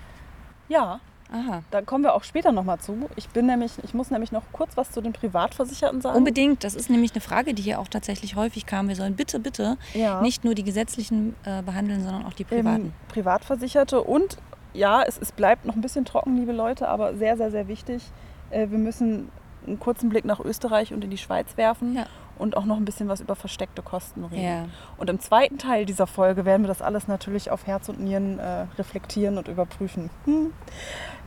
ja, 0.69 1.01
Aha. 1.33 1.63
da 1.71 1.83
kommen 1.83 2.05
wir 2.05 2.15
auch 2.15 2.25
später 2.25 2.53
nochmal 2.53 2.79
zu. 2.79 3.09
Ich 3.17 3.29
bin 3.31 3.47
nämlich, 3.47 3.73
ich 3.83 3.95
muss 3.95 4.11
nämlich 4.11 4.33
noch 4.33 4.43
kurz 4.53 4.77
was 4.77 4.91
zu 4.91 5.01
den 5.01 5.13
Privatversicherten 5.13 6.01
sagen. 6.01 6.17
Unbedingt, 6.17 6.63
das 6.65 6.75
ist 6.75 6.89
nämlich 6.91 7.13
eine 7.13 7.21
Frage, 7.21 7.53
die 7.55 7.63
hier 7.63 7.81
auch 7.81 7.89
tatsächlich 7.89 8.37
häufig 8.37 8.67
kam. 8.67 8.89
Wir 8.89 8.97
sollen 8.97 9.17
bitte, 9.17 9.39
bitte 9.41 9.77
Ja. 9.95 10.21
nicht 10.23 10.45
nur 10.45 10.55
die 10.55 10.65
gesetzlichen 10.65 11.35
äh, 11.45 11.63
behandeln, 11.63 12.03
sondern 12.05 12.25
auch 12.27 12.33
die 12.35 12.45
privaten. 12.45 12.87
Ähm, 12.87 12.93
Privatversicherte 13.09 14.03
und 14.03 14.37
ja, 14.73 15.03
es, 15.03 15.19
es 15.19 15.33
bleibt 15.33 15.65
noch 15.65 15.75
ein 15.75 15.81
bisschen 15.81 16.05
trocken, 16.05 16.37
liebe 16.37 16.53
Leute, 16.53 16.89
aber 16.89 17.17
sehr, 17.17 17.37
sehr, 17.37 17.51
sehr 17.51 17.67
wichtig. 17.69 18.03
Äh, 18.51 18.71
wir 18.71 18.79
müssen 18.79 19.31
einen 19.67 19.81
kurzen 19.81 20.09
Blick 20.11 20.25
nach 20.25 20.39
Österreich 20.41 20.93
und 20.93 21.03
in 21.03 21.11
die 21.11 21.19
Schweiz 21.19 21.57
werfen. 21.57 21.97
Ja. 21.97 22.07
und 22.39 22.55
auch 22.59 22.67
noch 22.67 22.77
ein 22.77 22.85
bisschen 22.85 23.09
was 23.09 23.23
über 23.23 23.35
versteckte 23.35 23.81
Kosten 23.81 24.23
reden. 24.25 24.45
Ja. 24.45 24.65
Und 24.99 25.09
im 25.09 25.19
zweiten 25.21 25.57
Teil 25.57 25.87
dieser 25.87 26.07
Folge 26.07 26.45
werden 26.45 26.63
wir 26.65 26.69
das 26.69 26.83
alles 26.83 27.09
natürlich 27.09 27.51
auf 27.51 27.67
Herz 27.67 27.89
und 27.89 27.99
Nieren 27.99 28.39
äh, 28.39 28.67
reflektieren 28.77 29.39
und 29.39 29.49
überprüfen. 29.49 30.11
Hm. 30.27 30.53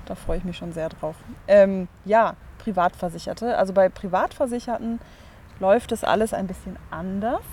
Da 0.09 0.15
freue 0.15 0.39
ich 0.39 0.43
mich 0.43 0.57
schon 0.57 0.73
sehr 0.73 0.89
drauf. 0.89 1.15
Ähm, 1.47 1.87
ja, 2.03 2.35
Privatversicherte. 2.57 3.57
Also 3.57 3.73
bei 3.73 3.87
Privatversicherten 3.87 4.99
läuft 5.59 5.91
das 5.91 6.03
alles 6.03 6.33
ein 6.33 6.47
bisschen 6.47 6.77
anders. 6.91 7.43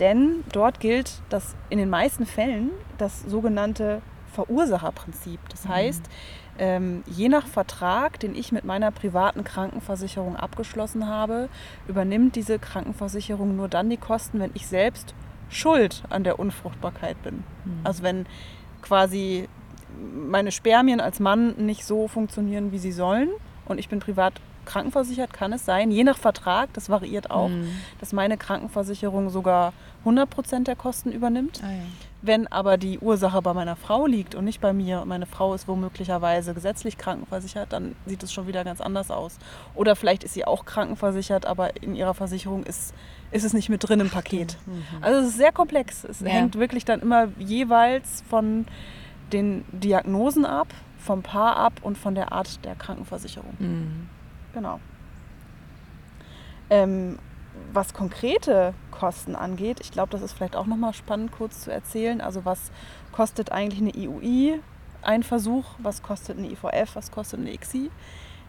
Denn 0.00 0.44
dort 0.52 0.80
gilt 0.80 1.20
das 1.28 1.54
in 1.68 1.78
den 1.78 1.90
meisten 1.90 2.24
Fällen 2.24 2.70
das 2.98 3.22
sogenannte 3.22 4.00
Verursacherprinzip. 4.32 5.40
Das 5.48 5.66
heißt, 5.66 6.04
ähm, 6.58 7.02
je 7.06 7.28
nach 7.28 7.46
Vertrag, 7.46 8.20
den 8.20 8.34
ich 8.34 8.52
mit 8.52 8.64
meiner 8.64 8.90
privaten 8.90 9.42
Krankenversicherung 9.42 10.36
abgeschlossen 10.36 11.06
habe, 11.08 11.48
übernimmt 11.88 12.36
diese 12.36 12.58
Krankenversicherung 12.58 13.56
nur 13.56 13.68
dann 13.68 13.90
die 13.90 13.96
Kosten, 13.96 14.38
wenn 14.38 14.50
ich 14.54 14.66
selbst 14.66 15.14
schuld 15.48 16.04
an 16.10 16.24
der 16.24 16.38
Unfruchtbarkeit 16.38 17.20
bin. 17.22 17.42
Also 17.84 18.02
wenn 18.02 18.26
quasi 18.82 19.48
meine 20.28 20.52
Spermien 20.52 21.00
als 21.00 21.20
Mann 21.20 21.54
nicht 21.56 21.84
so 21.84 22.08
funktionieren, 22.08 22.72
wie 22.72 22.78
sie 22.78 22.92
sollen 22.92 23.28
und 23.66 23.78
ich 23.78 23.88
bin 23.88 24.00
privat 24.00 24.34
krankenversichert, 24.64 25.32
kann 25.32 25.52
es 25.52 25.64
sein, 25.64 25.92
je 25.92 26.02
nach 26.02 26.18
Vertrag, 26.18 26.72
das 26.72 26.88
variiert 26.90 27.30
auch, 27.30 27.48
Mhm. 27.48 27.68
dass 28.00 28.12
meine 28.12 28.36
Krankenversicherung 28.36 29.30
sogar 29.30 29.72
100% 30.04 30.66
der 30.66 30.74
Kosten 30.74 31.12
übernimmt. 31.12 31.60
Ah, 31.64 31.70
ja. 31.70 31.82
Wenn 32.22 32.48
aber 32.48 32.76
die 32.76 32.98
Ursache 32.98 33.40
bei 33.42 33.54
meiner 33.54 33.76
Frau 33.76 34.06
liegt 34.06 34.34
und 34.34 34.44
nicht 34.44 34.60
bei 34.60 34.72
mir, 34.72 35.04
meine 35.04 35.26
Frau 35.26 35.54
ist 35.54 35.68
womöglicherweise 35.68 36.52
gesetzlich 36.54 36.98
krankenversichert, 36.98 37.72
dann 37.72 37.94
sieht 38.06 38.24
es 38.24 38.32
schon 38.32 38.48
wieder 38.48 38.64
ganz 38.64 38.80
anders 38.80 39.12
aus. 39.12 39.38
Oder 39.76 39.94
vielleicht 39.94 40.24
ist 40.24 40.34
sie 40.34 40.44
auch 40.44 40.64
krankenversichert, 40.64 41.46
aber 41.46 41.80
in 41.80 41.94
ihrer 41.94 42.14
Versicherung 42.14 42.64
ist, 42.64 42.92
ist 43.30 43.44
es 43.44 43.52
nicht 43.52 43.68
mit 43.68 43.88
drin 43.88 44.00
im 44.00 44.10
Paket. 44.10 44.56
Also 45.00 45.20
es 45.20 45.28
ist 45.28 45.36
sehr 45.36 45.52
komplex. 45.52 46.02
Es 46.02 46.18
Ja. 46.20 46.26
hängt 46.28 46.56
wirklich 46.58 46.84
dann 46.84 47.00
immer 47.00 47.28
jeweils 47.38 48.24
von 48.28 48.66
den 49.32 49.64
Diagnosen 49.72 50.44
ab, 50.44 50.68
vom 50.98 51.22
Paar 51.22 51.56
ab 51.56 51.74
und 51.82 51.98
von 51.98 52.14
der 52.14 52.32
Art 52.32 52.64
der 52.64 52.74
Krankenversicherung. 52.74 53.54
Mhm. 53.58 54.08
Genau. 54.54 54.80
Ähm, 56.70 57.18
was 57.72 57.94
konkrete 57.94 58.74
Kosten 58.90 59.36
angeht, 59.36 59.78
ich 59.80 59.90
glaube, 59.90 60.10
das 60.10 60.22
ist 60.22 60.32
vielleicht 60.32 60.56
auch 60.56 60.66
nochmal 60.66 60.94
spannend 60.94 61.32
kurz 61.32 61.62
zu 61.62 61.72
erzählen. 61.72 62.20
Also 62.20 62.44
was 62.44 62.70
kostet 63.12 63.52
eigentlich 63.52 63.80
eine 63.80 63.96
IUI, 63.96 64.60
ein 65.02 65.22
Versuch, 65.22 65.64
was 65.78 66.02
kostet 66.02 66.38
eine 66.38 66.50
IVF, 66.50 66.96
was 66.96 67.10
kostet 67.10 67.40
eine 67.40 67.52
ICSI? 67.52 67.90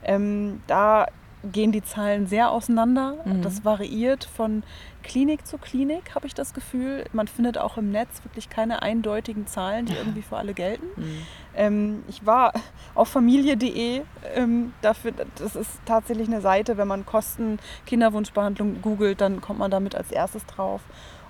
Ähm, 0.04 0.62
da 0.68 1.08
gehen 1.44 1.72
die 1.72 1.84
Zahlen 1.84 2.28
sehr 2.28 2.52
auseinander. 2.52 3.16
Mhm. 3.26 3.42
Das 3.42 3.64
variiert 3.64 4.26
von 4.26 4.64
Klinik 5.04 5.46
zu 5.48 5.58
Klinik, 5.58 6.16
habe 6.16 6.28
ich 6.28 6.34
das 6.34 6.54
Gefühl. 6.54 7.06
Man 7.14 7.28
findet 7.28 7.58
auch 7.58 7.78
im 7.78 7.92
Netz 7.92 8.24
wirklich 8.24 8.50
keine 8.50 8.82
eindeutigen 8.82 9.48
Zahlen, 9.48 9.86
die 9.86 9.94
irgendwie 9.98 10.22
für 10.22 10.38
alle 10.38 10.54
gelten. 10.54 10.86
Mhm. 10.96 11.22
Ähm, 11.56 12.04
ich 12.08 12.26
war 12.26 12.54
auf 12.96 13.10
familie.de. 13.10 14.02
Ähm, 14.36 14.74
dafür, 14.82 15.14
das 15.36 15.56
ist 15.56 15.80
tatsächlich 15.86 16.28
eine 16.28 16.42
Seite, 16.42 16.78
wenn 16.78 16.88
man 16.88 17.06
Kosten 17.06 17.60
Kinderwunschbehandlung 17.86 18.82
googelt, 18.82 19.22
dann 19.22 19.42
kommt 19.42 19.60
man 19.60 19.72
damit 19.72 19.96
als 19.96 20.12
erstes 20.12 20.46
drauf. 20.46 20.82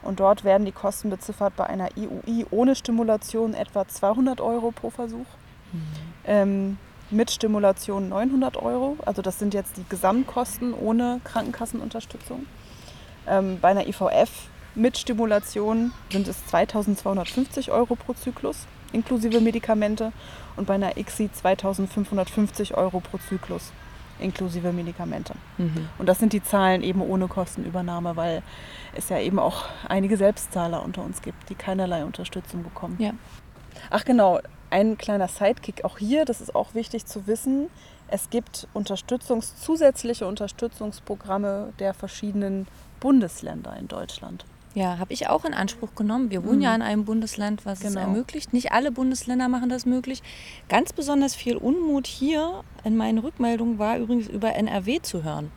Und 0.02 0.20
dort 0.20 0.44
werden 0.44 0.66
die 0.66 0.72
Kosten 0.72 1.10
beziffert 1.10 1.56
bei 1.58 1.66
einer 1.66 1.90
IUI 1.98 2.46
ohne 2.50 2.76
Stimulation 2.76 3.54
etwa 3.54 3.88
200 3.88 4.40
Euro 4.40 4.72
pro 4.72 4.90
Versuch. 4.90 5.26
Ähm, 6.26 6.78
mit 7.10 7.32
Stimulation 7.32 8.10
900 8.10 8.58
Euro. 8.58 8.98
Also 9.06 9.22
das 9.22 9.40
sind 9.40 9.54
jetzt 9.54 9.78
die 9.78 9.86
Gesamtkosten 9.88 10.74
ohne 10.74 11.22
Krankenkassenunterstützung. 11.24 12.46
Ähm, 13.28 13.60
bei 13.62 13.70
einer 13.70 13.88
IVF 13.88 14.30
mit 14.76 14.98
Stimulation 14.98 15.92
sind 16.12 16.28
es 16.28 16.46
2250 16.48 17.72
Euro 17.72 17.96
pro 17.96 18.14
Zyklus, 18.14 18.68
inklusive 18.92 19.42
Medikamente. 19.42 20.12
Und 20.56 20.68
bei 20.68 20.76
einer 20.76 20.98
ICSI 20.98 21.32
2550 21.32 22.76
Euro 22.76 23.00
pro 23.00 23.18
Zyklus, 23.18 23.72
inklusive 24.20 24.72
Medikamente. 24.72 25.34
Mhm. 25.58 25.90
Und 25.98 26.08
das 26.08 26.20
sind 26.20 26.34
die 26.34 26.44
Zahlen 26.44 26.84
eben 26.84 27.02
ohne 27.02 27.28
Kostenübernahme, 27.28 28.16
weil 28.16 28.44
es 28.96 29.10
ja 29.10 29.20
eben 29.20 29.40
auch 29.40 29.66
einige 29.88 30.18
Selbstzahler 30.18 30.84
unter 30.84 31.04
uns 31.04 31.22
gibt, 31.22 31.50
die 31.50 31.56
keinerlei 31.56 32.06
Unterstützung 32.06 32.64
bekommen. 32.64 32.96
Ja. 33.00 33.12
Ach 33.90 34.04
genau, 34.06 34.40
ein 34.70 34.98
kleiner 34.98 35.28
Sidekick 35.28 35.84
auch 35.86 35.98
hier, 35.98 36.26
das 36.26 36.42
ist 36.42 36.56
auch 36.56 36.74
wichtig 36.74 37.06
zu 37.06 37.28
wissen. 37.28 37.68
Es 38.10 38.30
gibt 38.30 38.68
Unterstützungs 38.74 39.56
zusätzliche 39.62 40.28
Unterstützungsprogramme 40.28 41.74
der 41.80 41.94
verschiedenen 41.94 42.68
Bundesländer 43.00 43.76
in 43.78 43.88
Deutschland. 43.88 44.46
Ja, 44.76 45.00
habe 45.00 45.12
ich 45.12 45.28
auch 45.28 45.44
in 45.44 45.54
Anspruch 45.56 45.96
genommen. 45.96 46.30
Wir 46.30 46.46
wohnen 46.46 46.62
ja 46.62 46.76
in 46.76 46.84
einem 46.84 47.04
Bundesland, 47.04 47.66
was 47.66 47.80
es 47.84 47.88
Genau. 47.94 48.02
ermöglicht. 48.02 48.54
Nicht 48.54 48.72
alle 48.74 48.92
Bundesländer 48.92 49.48
machen 49.48 49.70
das 49.70 49.86
möglich. 49.88 50.22
Ganz 50.70 50.94
besonders 50.94 51.34
viel 51.34 51.58
Unmut 51.58 52.06
hier 52.06 52.64
in 52.84 52.96
meinen 52.96 53.18
Rückmeldungen 53.18 53.80
war 53.80 53.98
übrigens 53.98 54.28
über 54.28 54.54
NRW 54.54 55.02
zu 55.02 55.24
hören. 55.24 55.52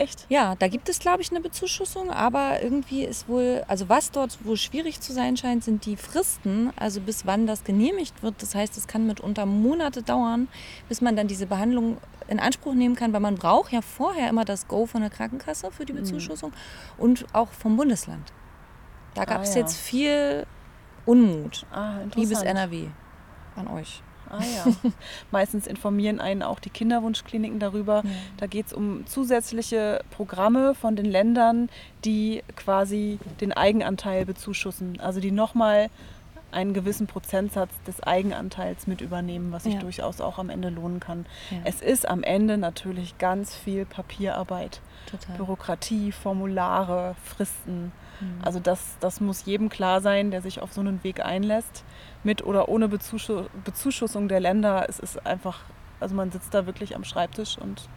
Echt? 0.00 0.24
Ja, 0.30 0.54
da 0.54 0.68
gibt 0.68 0.88
es, 0.88 0.98
glaube 0.98 1.20
ich, 1.20 1.30
eine 1.30 1.42
Bezuschussung, 1.42 2.10
aber 2.10 2.62
irgendwie 2.62 3.04
ist 3.04 3.28
wohl, 3.28 3.62
also 3.68 3.90
was 3.90 4.10
dort 4.10 4.42
wohl 4.46 4.56
schwierig 4.56 5.02
zu 5.02 5.12
sein 5.12 5.36
scheint, 5.36 5.62
sind 5.62 5.84
die 5.84 5.98
Fristen, 5.98 6.72
also 6.76 7.02
bis 7.02 7.26
wann 7.26 7.46
das 7.46 7.64
genehmigt 7.64 8.22
wird. 8.22 8.36
Das 8.40 8.54
heißt, 8.54 8.78
es 8.78 8.86
kann 8.86 9.06
mitunter 9.06 9.44
Monate 9.44 10.02
dauern, 10.02 10.48
bis 10.88 11.02
man 11.02 11.16
dann 11.16 11.28
diese 11.28 11.44
Behandlung 11.46 11.98
in 12.28 12.40
Anspruch 12.40 12.72
nehmen 12.72 12.94
kann, 12.96 13.12
weil 13.12 13.20
man 13.20 13.34
braucht 13.34 13.72
ja 13.72 13.82
vorher 13.82 14.30
immer 14.30 14.46
das 14.46 14.68
Go 14.68 14.86
von 14.86 15.02
der 15.02 15.10
Krankenkasse 15.10 15.70
für 15.70 15.84
die 15.84 15.92
Bezuschussung 15.92 16.54
und 16.96 17.26
auch 17.34 17.48
vom 17.48 17.76
Bundesland. 17.76 18.32
Da 19.14 19.26
gab 19.26 19.42
es 19.42 19.50
Ah, 19.50 19.54
ja. 19.56 19.60
jetzt 19.60 19.76
viel 19.76 20.46
Unmut. 21.04 21.66
Ah. 21.70 21.98
Liebes 22.14 22.40
NRW, 22.40 22.86
an 23.54 23.68
euch. 23.68 24.02
Ah 24.30 24.40
ja. 24.42 24.72
Meistens 25.30 25.66
informieren 25.66 26.20
einen 26.20 26.42
auch 26.42 26.60
die 26.60 26.70
Kinderwunschkliniken 26.70 27.58
darüber. 27.58 28.02
Da 28.36 28.46
geht 28.46 28.66
es 28.68 28.72
um 28.72 29.06
zusätzliche 29.06 30.00
Programme 30.10 30.74
von 30.74 30.96
den 30.96 31.06
Ländern, 31.06 31.68
die 32.04 32.42
quasi 32.56 33.18
den 33.40 33.52
Eigenanteil 33.52 34.24
bezuschussen. 34.26 35.00
Also 35.00 35.20
die 35.20 35.32
nochmal 35.32 35.90
einen 36.52 36.74
gewissen 36.74 37.06
Prozentsatz 37.06 37.70
des 37.86 38.02
Eigenanteils 38.02 38.86
mit 38.88 39.00
übernehmen, 39.00 39.52
was 39.52 39.62
sich 39.64 39.74
Ja. 39.74 39.80
durchaus 39.80 40.20
auch 40.20 40.38
am 40.38 40.50
Ende 40.50 40.68
lohnen 40.68 40.98
kann. 40.98 41.26
Ja. 41.50 41.58
Es 41.64 41.80
ist 41.80 42.08
am 42.08 42.24
Ende 42.24 42.58
natürlich 42.58 43.18
ganz 43.18 43.54
viel 43.54 43.84
Papierarbeit, 43.86 44.80
Total. 45.08 45.36
Bürokratie, 45.36 46.10
Formulare, 46.10 47.14
Fristen. 47.24 47.92
Mhm. 48.20 48.38
Also 48.42 48.58
das, 48.58 48.96
das 48.98 49.20
muss 49.20 49.44
jedem 49.44 49.68
klar 49.68 50.00
sein, 50.00 50.32
der 50.32 50.42
sich 50.42 50.60
auf 50.60 50.72
so 50.72 50.80
einen 50.80 51.04
Weg 51.04 51.24
einlässt. 51.24 51.84
Mit 52.22 52.44
oder 52.44 52.68
ohne 52.68 52.88
Bezuschu 52.88 53.44
Bezuschussung 53.64 54.28
der 54.28 54.40
Länder. 54.40 54.86
Es 54.88 54.98
ist 54.98 55.26
einfach, 55.26 55.60
also 56.00 56.14
man 56.14 56.30
sitzt 56.30 56.52
da 56.52 56.66
wirklich 56.66 56.94
am 56.94 57.04
Schreibtisch 57.04 57.56
und 57.58 57.88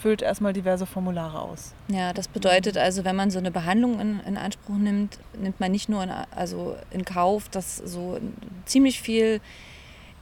füllt 0.00 0.22
erstmal 0.22 0.52
diverse 0.52 0.86
Formulare 0.86 1.40
aus. 1.40 1.74
Ja, 1.88 2.12
das 2.12 2.28
bedeutet 2.28 2.76
also, 2.76 3.04
wenn 3.04 3.16
man 3.16 3.30
so 3.30 3.38
eine 3.38 3.50
Behandlung 3.50 4.00
in, 4.00 4.20
in 4.20 4.36
Anspruch 4.36 4.76
nimmt, 4.76 5.18
nimmt 5.38 5.60
man 5.60 5.70
nicht 5.70 5.88
nur 5.88 6.02
in, 6.02 6.10
also 6.10 6.76
in 6.90 7.04
Kauf, 7.04 7.48
dass 7.48 7.76
so 7.76 8.18
ziemlich 8.64 9.00
viel 9.00 9.40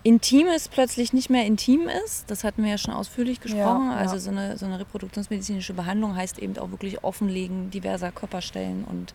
Intimes 0.05 0.69
plötzlich 0.69 1.13
nicht 1.13 1.29
mehr 1.29 1.45
intim 1.45 1.89
ist. 2.05 2.31
Das 2.31 2.45
hatten 2.45 2.63
wir 2.63 2.71
ja 2.71 2.79
schon 2.79 2.95
ausführlich 2.95 3.41
gesprochen. 3.41 3.89
Ja, 3.89 3.95
ja. 3.95 3.97
Also 3.97 4.19
so 4.19 4.31
eine, 4.31 4.57
so 4.57 4.65
eine 4.65 4.79
reproduktionsmedizinische 4.79 5.75
Behandlung 5.75 6.17
heißt 6.17 6.39
eben 6.39 6.57
auch 6.59 6.71
wirklich 6.71 7.03
Offenlegen 7.03 7.71
diverser 7.71 8.13
Körperstellen 8.13 8.85
und 8.85 9.13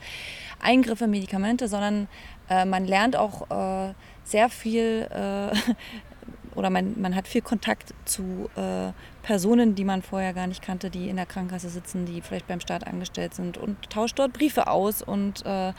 Eingriffe, 0.59 1.07
Medikamente, 1.07 1.67
sondern 1.67 2.07
äh, 2.49 2.65
man 2.65 2.85
lernt 2.85 3.15
auch 3.15 3.49
äh, 3.49 3.93
sehr 4.23 4.49
viel 4.49 5.07
äh, 5.11 5.55
oder 6.55 6.69
man, 6.69 6.99
man 6.99 7.15
hat 7.15 7.27
viel 7.27 7.41
Kontakt 7.41 7.93
zu 8.05 8.49
äh, 8.55 8.91
Personen, 9.23 9.75
die 9.75 9.85
man 9.85 10.01
vorher 10.01 10.33
gar 10.33 10.47
nicht 10.47 10.61
kannte, 10.61 10.89
die 10.89 11.09
in 11.09 11.15
der 11.15 11.25
Krankenkasse 11.25 11.69
sitzen, 11.69 12.05
die 12.05 12.21
vielleicht 12.21 12.47
beim 12.47 12.59
Staat 12.59 12.85
angestellt 12.85 13.33
sind 13.33 13.57
und 13.57 13.89
tauscht 13.89 14.19
dort 14.19 14.33
Briefe 14.33 14.67
aus 14.67 15.01
und 15.01 15.45
äh, 15.45 15.73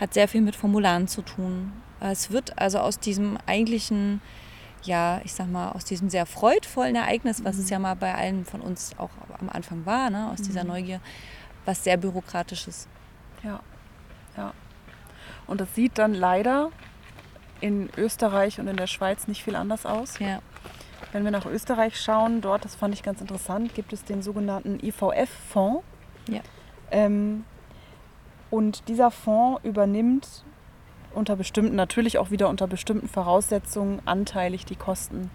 hat 0.00 0.14
sehr 0.14 0.28
viel 0.28 0.40
mit 0.40 0.56
Formularen 0.56 1.08
zu 1.08 1.22
tun. 1.22 1.72
Es 2.00 2.30
wird 2.30 2.58
also 2.58 2.78
aus 2.78 2.98
diesem 2.98 3.38
eigentlichen, 3.46 4.20
ja, 4.82 5.20
ich 5.24 5.32
sag 5.32 5.50
mal, 5.50 5.72
aus 5.72 5.84
diesem 5.84 6.10
sehr 6.10 6.26
freudvollen 6.26 6.94
Ereignis, 6.94 7.44
was 7.44 7.58
es 7.58 7.70
ja 7.70 7.78
mal 7.78 7.94
bei 7.94 8.14
allen 8.14 8.44
von 8.44 8.60
uns 8.60 8.92
auch 8.98 9.10
am 9.38 9.48
Anfang 9.48 9.84
war, 9.86 10.10
ne, 10.10 10.30
aus 10.30 10.42
dieser 10.42 10.64
Neugier, 10.64 11.00
was 11.64 11.82
sehr 11.82 11.96
Bürokratisches. 11.96 12.86
Ja, 13.42 13.60
ja. 14.36 14.52
Und 15.48 15.60
das 15.60 15.74
sieht 15.74 15.98
dann 15.98 16.14
leider 16.14 16.70
in 17.60 17.90
Österreich 17.96 18.60
und 18.60 18.68
in 18.68 18.76
der 18.76 18.86
Schweiz 18.86 19.26
nicht 19.26 19.42
viel 19.42 19.56
anders 19.56 19.84
aus. 19.84 20.18
Ja. 20.20 20.40
Wenn 21.12 21.24
wir 21.24 21.30
nach 21.30 21.46
Österreich 21.46 22.00
schauen, 22.00 22.40
dort, 22.40 22.64
das 22.64 22.76
fand 22.76 22.94
ich 22.94 23.02
ganz 23.02 23.20
interessant, 23.20 23.74
gibt 23.74 23.92
es 23.92 24.04
den 24.04 24.22
sogenannten 24.22 24.78
IVF-Fonds. 24.80 25.82
Ja. 26.28 26.40
Ähm, 26.90 27.44
und 28.50 28.88
dieser 28.88 29.10
Fonds 29.10 29.64
übernimmt 29.64 30.44
unter 31.14 31.36
bestimmten, 31.36 31.74
natürlich 31.74 32.18
auch 32.18 32.30
wieder 32.30 32.48
unter 32.48 32.66
bestimmten 32.66 33.08
Voraussetzungen, 33.08 34.00
anteilig 34.04 34.66
die 34.66 34.76
Kosten 34.76 35.30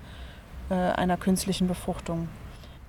äh, 0.70 0.76
einer 0.76 1.18
künstlichen 1.18 1.68
Befruchtung. 1.68 2.30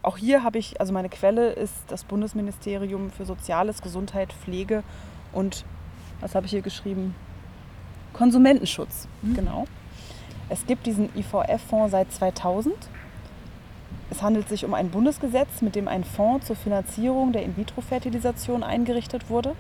auch 0.03 0.19
hier 0.19 0.43
habe 0.43 0.59
ich, 0.59 0.81
also 0.81 0.93
meine 0.93 1.09
Quelle 1.09 1.53
ist 1.53 1.75
das 1.89 2.05
Bundesministerium 2.05 3.11
für 3.11 3.25
Soziales, 3.25 3.81
Gesundheit, 3.81 4.33
Pflege 4.33 4.83
und, 5.33 5.65
was 6.25 6.35
habe 6.35 6.47
ich 6.47 6.51
hier 6.53 6.63
geschrieben? 6.63 7.15
Konsumentenschutz, 8.15 9.07
Mhm. 9.23 9.35
genau. 9.35 9.67
Es 10.49 10.67
gibt 10.67 10.87
diesen 10.87 11.11
IVF-Fonds 11.15 11.91
seit 11.93 12.11
2000. 12.13 12.75
Es 14.11 14.23
handelt 14.23 14.49
sich 14.49 14.65
um 14.65 14.73
ein 14.73 14.89
Bundesgesetz, 14.91 15.61
mit 15.61 15.75
dem 15.75 15.87
ein 15.87 16.03
Fonds 16.03 16.47
zur 16.47 16.57
Finanzierung 16.57 17.33
der 17.33 17.43
In-vitro-Fertilisation 17.45 18.63
eingerichtet 18.63 19.29
wurde. 19.29 19.55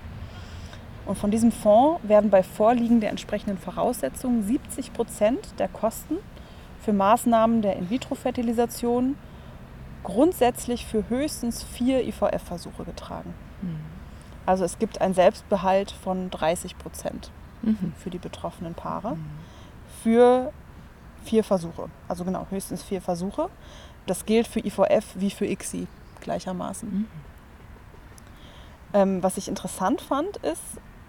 Und 1.05 1.19
von 1.19 1.31
diesem 1.31 1.53
Fonds 1.53 2.01
werden 2.09 2.31
bei 2.31 2.43
Vorliegen 2.43 3.01
der 3.01 3.11
entsprechenden 3.11 3.59
Voraussetzungen 3.59 4.43
70 4.43 4.95
Prozent 4.95 5.59
der 5.59 5.69
Kosten 5.69 6.17
für 6.81 6.95
Maßnahmen 6.95 7.61
der 7.61 7.77
In-vitro-Fertilisation 7.77 9.17
grundsätzlich 10.03 10.87
für 10.87 11.09
höchstens 11.11 11.63
vier 11.63 12.07
IVF-Versuche 12.07 12.85
getragen. 12.85 13.35
Also 14.47 14.65
es 14.65 14.79
gibt 14.79 15.01
einen 15.01 15.15
Selbstbehalt 15.15 15.91
von 15.91 16.31
30 16.31 16.77
Prozent 16.79 17.31
Mhm. 17.63 17.95
für 17.99 18.11
die 18.11 18.19
betroffenen 18.19 18.75
Paare 18.75 19.17
für 20.03 20.53
vier 21.25 21.43
Versuche. 21.43 21.89
Also 22.09 22.25
genau, 22.25 22.47
höchstens 22.51 22.83
vier 22.83 23.01
Versuche. 23.01 23.49
Das 24.07 24.27
gilt 24.27 24.47
für 24.47 24.61
IVF 24.61 25.15
wie 25.15 25.31
für 25.31 25.47
ICSI 25.47 25.87
gleichermaßen. 26.21 26.89
Mhm. 26.93 27.07
Ähm, 28.93 29.23
was 29.23 29.37
ich 29.39 29.49
interessant 29.49 30.01
fand, 30.03 30.37
ist, 30.39 30.63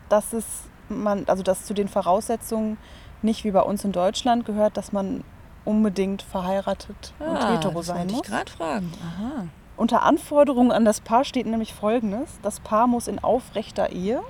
dass 0.10 0.34
es 0.34 0.46
man, 0.88 1.26
also 1.28 1.44
dass 1.44 1.66
zu 1.66 1.74
den 1.74 1.88
Voraussetzungen 1.88 2.78
nicht 3.22 3.44
wie 3.44 3.52
bei 3.52 3.62
uns 3.62 3.84
in 3.84 3.92
Deutschland 3.92 4.46
gehört, 4.46 4.78
dass 4.78 4.92
man 4.92 5.24
unbedingt 5.66 6.22
verheiratet 6.22 7.14
und 7.20 7.26
Ah, 7.38 7.54
hetero 7.54 7.74
das 7.80 7.88
sein 7.88 7.98
wollte 7.98 8.12
ich 8.12 8.18
muss. 8.18 8.28
gerade 8.28 8.52
fragen. 8.52 8.92
Aha. 9.04 9.48
Unter 9.78 10.04
Anforderungen 10.04 10.72
an 10.72 10.86
das 10.86 11.02
Paar 11.02 11.26
steht 11.26 11.46
nämlich 11.46 11.74
Folgendes. 11.74 12.40
Das 12.42 12.60
Paar 12.60 12.88
muss 12.88 13.08
in 13.08 13.20
aufrechter 13.20 13.90
Ehe, 13.92 14.22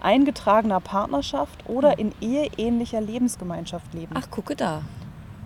eingetragener 0.00 0.80
Partnerschaft 0.80 1.68
oder 1.68 1.98
in 1.98 2.12
eheähnlicher 2.20 3.00
Lebensgemeinschaft 3.00 3.92
leben. 3.94 4.14
Ach, 4.16 4.30
gucke 4.30 4.54
da. 4.54 4.82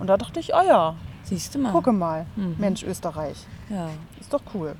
Und 0.00 0.08
da 0.08 0.16
dachte 0.16 0.38
ich, 0.40 0.54
oh 0.54 0.62
ja, 0.66 0.94
Siehst 1.22 1.54
du 1.54 1.58
mal. 1.61 1.72
gucke 1.72 1.92
mal, 1.92 2.26
Mhm. 2.37 2.56
Mensch, 2.58 2.82
Österreich, 2.82 3.37
Ja. 3.68 3.88
ist 4.20 4.32
doch 4.32 4.42
cool. 4.54 4.76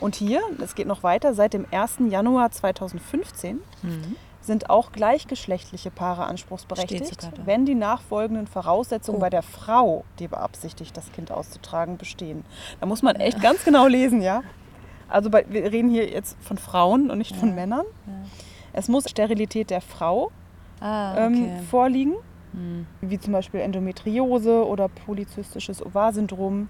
Und 0.00 0.14
hier, 0.14 0.40
es 0.62 0.74
geht 0.74 0.86
noch 0.86 1.02
weiter, 1.02 1.32
seit 1.34 1.52
dem 1.54 1.66
1. 1.70 2.10
Januar 2.10 2.50
2015 2.50 3.60
Mhm. 3.82 4.16
Sind 4.46 4.70
auch 4.70 4.92
gleichgeschlechtliche 4.92 5.90
Paare 5.90 6.24
anspruchsberechtigt, 6.24 7.30
wenn 7.44 7.66
die 7.66 7.74
nachfolgenden 7.74 8.46
Voraussetzungen 8.46 9.18
Oh. 9.18 9.20
bei 9.20 9.30
der 9.30 9.42
Frau, 9.42 10.04
die 10.18 10.28
beabsichtigt, 10.28 10.96
das 10.96 11.10
Kind 11.12 11.30
auszutragen, 11.32 11.96
bestehen. 11.98 12.44
Da 12.80 12.86
muss 12.86 13.02
man 13.02 13.16
echt 13.16 13.40
ganz 13.42 13.64
genau 13.64 13.86
lesen, 13.86 14.22
ja. 14.22 14.42
Also 15.08 15.30
bei, 15.30 15.44
wir 15.48 15.70
reden 15.72 15.90
hier 15.90 16.08
jetzt 16.08 16.36
von 16.42 16.58
Frauen 16.58 17.10
und 17.10 17.18
nicht 17.18 17.36
von 17.36 17.50
Ja. 17.50 17.54
Männern. 17.54 17.84
Ja. 18.06 18.12
Es 18.72 18.88
muss 18.88 19.08
Sterilität 19.08 19.70
der 19.70 19.80
Frau 19.80 20.30
Ah, 20.80 21.26
ähm, 21.26 21.32
okay. 21.44 21.62
vorliegen, 21.70 22.14
Mhm. 22.52 22.86
wie 23.00 23.18
zum 23.18 23.32
Beispiel 23.32 23.60
Endometriose 23.60 24.66
oder 24.66 24.88
polyzystisches 24.88 25.84
Ovarsyndrom. 25.84 26.68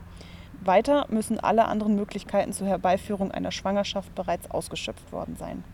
Weiter 0.64 1.06
müssen 1.10 1.38
alle 1.40 1.66
anderen 1.66 1.94
Möglichkeiten 1.96 2.52
zur 2.52 2.66
Herbeiführung 2.66 3.30
einer 3.30 3.50
Schwangerschaft 3.52 4.14
bereits 4.14 4.50
ausgeschöpft 4.50 5.12
worden 5.12 5.36
sein. 5.38 5.64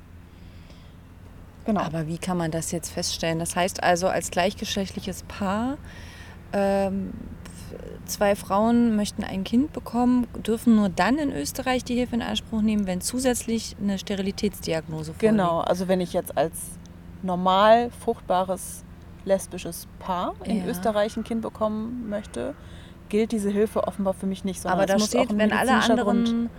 Genau. 1.64 1.80
Aber 1.80 2.06
wie 2.08 2.18
kann 2.18 2.36
man 2.36 2.50
das 2.50 2.72
jetzt 2.72 2.90
feststellen? 2.90 3.38
Das 3.38 3.54
heißt 3.56 3.82
also, 3.82 4.08
als 4.08 4.30
gleichgeschlechtliches 4.30 5.22
Paar, 5.24 5.78
ähm, 6.52 7.12
zwei 8.06 8.34
Frauen 8.36 8.96
möchten 8.96 9.24
ein 9.24 9.44
Kind 9.44 9.72
bekommen, 9.72 10.26
dürfen 10.46 10.76
nur 10.76 10.88
dann 10.88 11.18
in 11.18 11.32
Österreich 11.32 11.84
die 11.84 11.94
Hilfe 11.94 12.16
in 12.16 12.22
Anspruch 12.22 12.60
nehmen, 12.62 12.86
wenn 12.86 13.00
zusätzlich 13.00 13.76
eine 13.80 13.98
Sterilitätsdiagnose 13.98 15.12
vorliegt. 15.14 15.20
Genau, 15.20 15.60
also 15.60 15.88
wenn 15.88 16.00
ich 16.00 16.12
jetzt 16.12 16.36
als 16.36 16.52
normal 17.22 17.90
fruchtbares 18.04 18.82
lesbisches 19.24 19.86
Paar 20.00 20.34
in 20.44 20.58
Ja. 20.58 20.66
Österreich 20.66 21.16
ein 21.16 21.22
Kind 21.24 21.42
bekommen 21.42 22.08
möchte, 22.10 22.54
gilt 23.08 23.30
diese 23.30 23.50
Hilfe 23.50 23.86
offenbar 23.86 24.14
für 24.14 24.26
mich 24.26 24.42
nicht. 24.44 24.60
sondern 24.60 24.80
Aber 24.80 24.86
da 24.86 24.94
muss 24.94 25.14
auch 25.14 25.24
steht, 25.24 25.38
wenn 25.38 25.52
alle 25.52 25.72
anderen 25.74 26.24
Grund- 26.24 26.50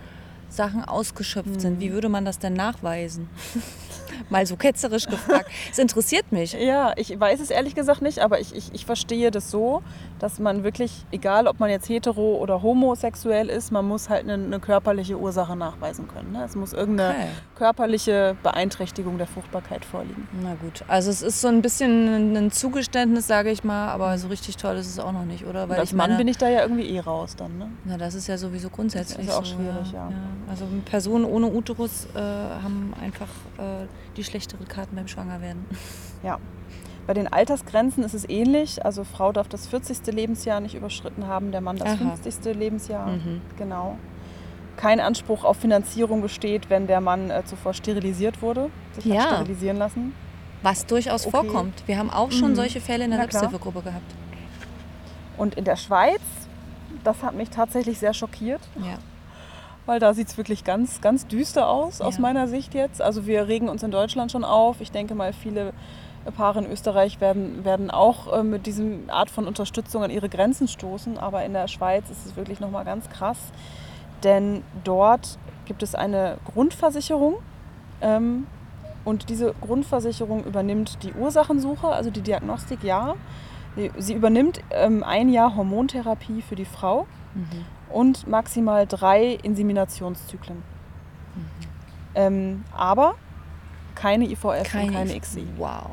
Sachen 0.48 0.84
ausgeschöpft 0.84 1.48
Mhm. 1.56 1.58
sind, 1.60 1.80
wie 1.80 1.92
würde 1.92 2.08
man 2.08 2.24
das 2.24 2.38
denn 2.38 2.52
nachweisen? 2.54 3.28
Mal 4.30 4.46
so 4.46 4.56
ketzerisch 4.56 5.06
gefragt. 5.06 5.46
Es 5.70 5.78
interessiert 5.78 6.30
mich. 6.32 6.52
Ja, 6.52 6.92
ich 6.96 7.18
weiß 7.18 7.40
es 7.40 7.50
ehrlich 7.50 7.74
gesagt 7.74 8.02
nicht, 8.02 8.20
aber 8.20 8.40
ich, 8.40 8.54
ich, 8.54 8.72
ich 8.74 8.86
verstehe 8.86 9.30
das 9.30 9.50
so, 9.50 9.82
dass 10.18 10.38
man 10.38 10.62
wirklich, 10.64 11.04
egal 11.10 11.46
ob 11.46 11.58
man 11.60 11.70
jetzt 11.70 11.88
hetero 11.88 12.36
oder 12.36 12.62
homosexuell 12.62 13.48
ist, 13.48 13.72
man 13.72 13.86
muss 13.86 14.08
halt 14.08 14.24
eine, 14.28 14.34
eine 14.44 14.60
körperliche 14.60 15.18
Ursache 15.18 15.56
nachweisen 15.56 16.06
können. 16.08 16.32
Ne? 16.32 16.44
Es 16.44 16.54
muss 16.54 16.72
irgendeine 16.72 17.14
Okay. 17.14 17.26
körperliche 17.56 18.36
Beeinträchtigung 18.42 19.18
der 19.18 19.26
Fruchtbarkeit 19.26 19.84
vorliegen. 19.84 20.28
Na 20.42 20.54
gut, 20.54 20.84
also 20.88 21.10
es 21.10 21.22
ist 21.22 21.40
so 21.40 21.48
ein 21.48 21.62
bisschen 21.62 22.36
ein 22.36 22.50
Zugeständnis, 22.50 23.26
sage 23.26 23.50
ich 23.50 23.64
mal, 23.64 23.88
aber 23.88 24.16
so 24.18 24.28
richtig 24.28 24.56
toll 24.56 24.76
ist 24.76 24.86
es 24.88 24.98
auch 24.98 25.12
noch 25.12 25.24
nicht, 25.24 25.44
oder? 25.46 25.64
Und 25.64 25.72
als 25.72 25.92
Mann 25.92 26.16
bin 26.16 26.28
ich 26.28 26.38
da 26.38 26.48
ja 26.48 26.62
irgendwie 26.62 26.88
eh 26.88 27.00
raus 27.00 27.36
dann. 27.36 27.58
Ne? 27.58 27.68
Na, 27.84 27.96
das 27.98 28.14
ist 28.14 28.26
ja 28.26 28.36
sowieso 28.38 28.68
grundsätzlich 28.70 29.26
Das 29.26 29.34
ist 29.36 29.40
auch 29.40 29.44
so, 29.44 29.56
schwierig, 29.56 29.92
ja. 29.92 30.10
Also 30.48 30.66
Personen 30.84 31.24
ohne 31.24 31.46
Uterus 31.46 32.06
äh, 32.14 32.18
haben 32.18 32.92
einfach 33.02 33.28
äh, 33.58 33.86
die 34.16 34.24
schlechtere 34.24 34.64
Karten 34.64 34.96
beim 34.96 35.08
Schwangerwerden. 35.08 35.64
Ja. 36.22 36.38
Bei 37.06 37.12
den 37.12 37.30
Altersgrenzen 37.30 38.02
ist 38.02 38.14
es 38.14 38.26
ähnlich. 38.28 38.84
Also 38.84 39.04
Frau 39.04 39.30
darf 39.32 39.48
das 39.48 39.66
40. 39.66 40.06
Lebensjahr 40.14 40.60
nicht 40.60 40.74
überschritten 40.74 41.26
haben, 41.26 41.52
der 41.52 41.60
Mann 41.60 41.76
das 41.76 41.88
Aha. 42.00 42.16
50. 42.16 42.54
Lebensjahr. 42.54 43.08
Mhm. 43.08 43.42
Genau. 43.58 43.98
Kein 44.76 45.00
Anspruch 45.00 45.44
auf 45.44 45.58
Finanzierung 45.58 46.22
besteht, 46.22 46.70
wenn 46.70 46.86
der 46.86 47.00
Mann 47.00 47.30
äh, 47.30 47.44
zuvor 47.44 47.74
sterilisiert 47.74 48.40
wurde, 48.42 48.70
sich 48.92 49.04
Ja. 49.04 49.16
hat 49.24 49.26
sterilisieren 49.34 49.76
lassen. 49.76 50.14
Was 50.62 50.86
durchaus 50.86 51.26
Okay. 51.26 51.36
vorkommt. 51.46 51.82
Wir 51.86 51.98
haben 51.98 52.10
auch 52.10 52.32
schon 52.32 52.52
Mhm. 52.52 52.56
solche 52.56 52.80
Fälle 52.80 53.04
in 53.04 53.10
der. 53.10 53.20
Selbsthilfegruppe 53.20 53.82
gehabt. 53.82 54.14
Und 55.36 55.56
in 55.56 55.64
der 55.64 55.76
Schweiz, 55.76 56.20
das 57.04 57.22
hat 57.22 57.34
mich 57.34 57.50
tatsächlich 57.50 57.98
sehr 57.98 58.14
schockiert, 58.14 58.60
Ja. 58.76 58.96
Weil 59.86 60.00
da 60.00 60.14
sieht 60.14 60.28
es 60.28 60.36
wirklich 60.38 60.64
ganz, 60.64 61.00
ganz 61.00 61.26
düster 61.26 61.68
aus, 61.68 62.00
aus 62.00 62.16
Ja. 62.16 62.20
meiner 62.22 62.48
Sicht 62.48 62.74
jetzt. 62.74 63.02
Also 63.02 63.26
wir 63.26 63.48
regen 63.48 63.68
uns 63.68 63.82
in 63.82 63.90
Deutschland 63.90 64.32
schon 64.32 64.44
auf. 64.44 64.80
Ich 64.80 64.90
denke 64.90 65.14
mal, 65.14 65.32
viele 65.32 65.72
Paare 66.36 66.60
in 66.60 66.70
Österreich 66.70 67.20
werden, 67.20 67.64
werden 67.64 67.90
auch 67.90 68.32
äh, 68.32 68.42
mit 68.42 68.64
diesem 68.66 69.10
Art 69.10 69.28
von 69.30 69.46
Unterstützung 69.46 70.02
an 70.02 70.10
ihre 70.10 70.28
Grenzen 70.30 70.68
stoßen. 70.68 71.18
Aber 71.18 71.44
in 71.44 71.52
der 71.52 71.68
Schweiz 71.68 72.08
ist 72.10 72.24
es 72.24 72.36
wirklich 72.36 72.60
nochmal 72.60 72.84
ganz 72.84 73.10
krass. 73.10 73.38
Denn 74.22 74.62
dort 74.84 75.38
gibt 75.66 75.82
es 75.82 75.94
eine 75.94 76.38
Grundversicherung. 76.52 77.36
Ähm, 78.00 78.46
und 79.04 79.28
diese 79.28 79.54
Grundversicherung 79.60 80.44
übernimmt 80.44 81.02
die 81.02 81.12
Ursachensuche, 81.12 81.88
also 81.88 82.10
die 82.10 82.22
Diagnostik, 82.22 82.82
ja. 82.82 83.16
Sie- 83.76 83.90
Sie 83.98 84.14
übernimmt 84.14 84.60
ähm, 84.70 85.02
ein 85.04 85.28
Jahr 85.28 85.56
Hormontherapie 85.56 86.40
für 86.40 86.54
die 86.56 86.64
Frau 86.64 87.06
Mhm. 87.34 87.66
Und 87.94 88.26
maximal 88.26 88.86
drei 88.86 89.38
Inseminationszyklen. 89.42 90.62
Ähm, 92.14 92.64
aber 92.76 93.14
keine 93.94 94.24
IVF 94.26 94.74
und 94.74 94.92
keine 94.92 95.18
XI. 95.18 95.46
Wow. 95.56 95.90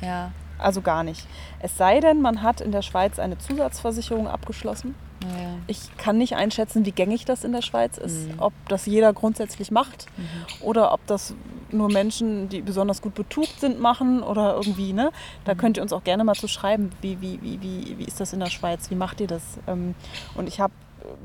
Ja. 0.00 0.32
Also 0.58 0.80
gar 0.80 1.02
nicht. 1.02 1.26
Es 1.60 1.76
sei 1.76 2.00
denn, 2.00 2.20
man 2.22 2.42
hat 2.42 2.60
in 2.60 2.72
der 2.72 2.82
Schweiz 2.82 3.18
eine 3.18 3.38
Zusatzversicherung 3.38 4.26
abgeschlossen. 4.26 4.94
Naja. 5.22 5.48
Ich 5.66 5.96
kann 5.96 6.18
nicht 6.18 6.34
einschätzen, 6.36 6.84
wie 6.86 6.92
gängig 6.92 7.24
das 7.24 7.44
in 7.44 7.52
der 7.52 7.62
Schweiz 7.62 7.96
ist. 7.98 8.28
Mhm. 8.28 8.34
Ob 8.38 8.52
das 8.68 8.86
jeder 8.86 9.12
grundsätzlich 9.12 9.70
macht 9.70 10.06
Mhm. 10.16 10.24
oder 10.62 10.92
ob 10.92 11.06
das 11.06 11.34
nur 11.72 11.90
Menschen, 11.90 12.48
die 12.48 12.60
besonders 12.62 13.02
gut 13.02 13.14
betucht 13.14 13.60
sind, 13.60 13.80
machen 13.80 14.22
oder 14.22 14.54
irgendwie. 14.54 14.92
Ne? 14.92 15.10
Da 15.44 15.54
Mhm. 15.54 15.58
könnt 15.58 15.76
ihr 15.78 15.82
uns 15.82 15.92
auch 15.92 16.04
gerne 16.04 16.22
mal 16.24 16.34
zu 16.34 16.48
schreiben, 16.48 16.90
wie, 17.00 17.20
wie, 17.20 17.38
wie, 17.42 17.60
wie, 17.62 17.98
wie 17.98 18.04
ist 18.04 18.20
das 18.20 18.32
in 18.32 18.40
der 18.40 18.50
Schweiz, 18.50 18.90
wie 18.90 18.94
macht 18.94 19.20
ihr 19.20 19.26
das? 19.26 19.42
Ähm, 19.66 19.94
Und 20.34 20.48
ich 20.48 20.60
habe 20.60 20.72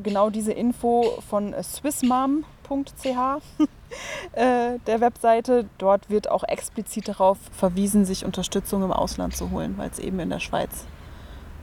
genau 0.04 0.30
diese 0.30 0.52
Info 0.54 1.20
von 1.30 1.54
swissmom.ch, 1.62 3.06
äh, 4.34 4.78
der 4.88 5.02
Webseite. 5.02 5.66
Dort 5.78 6.10
wird 6.10 6.30
auch 6.30 6.44
explizit 6.44 7.08
darauf 7.08 7.38
verwiesen, 7.52 8.06
sich 8.06 8.26
Unterstützung 8.26 8.84
im 8.84 8.92
Ausland 8.92 9.36
zu 9.36 9.52
holen, 9.52 9.76
weil 9.78 9.90
es 9.90 10.00
eben 10.00 10.20
in 10.20 10.30
der 10.30 10.40
Schweiz 10.40 10.86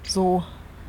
so 0.06 0.42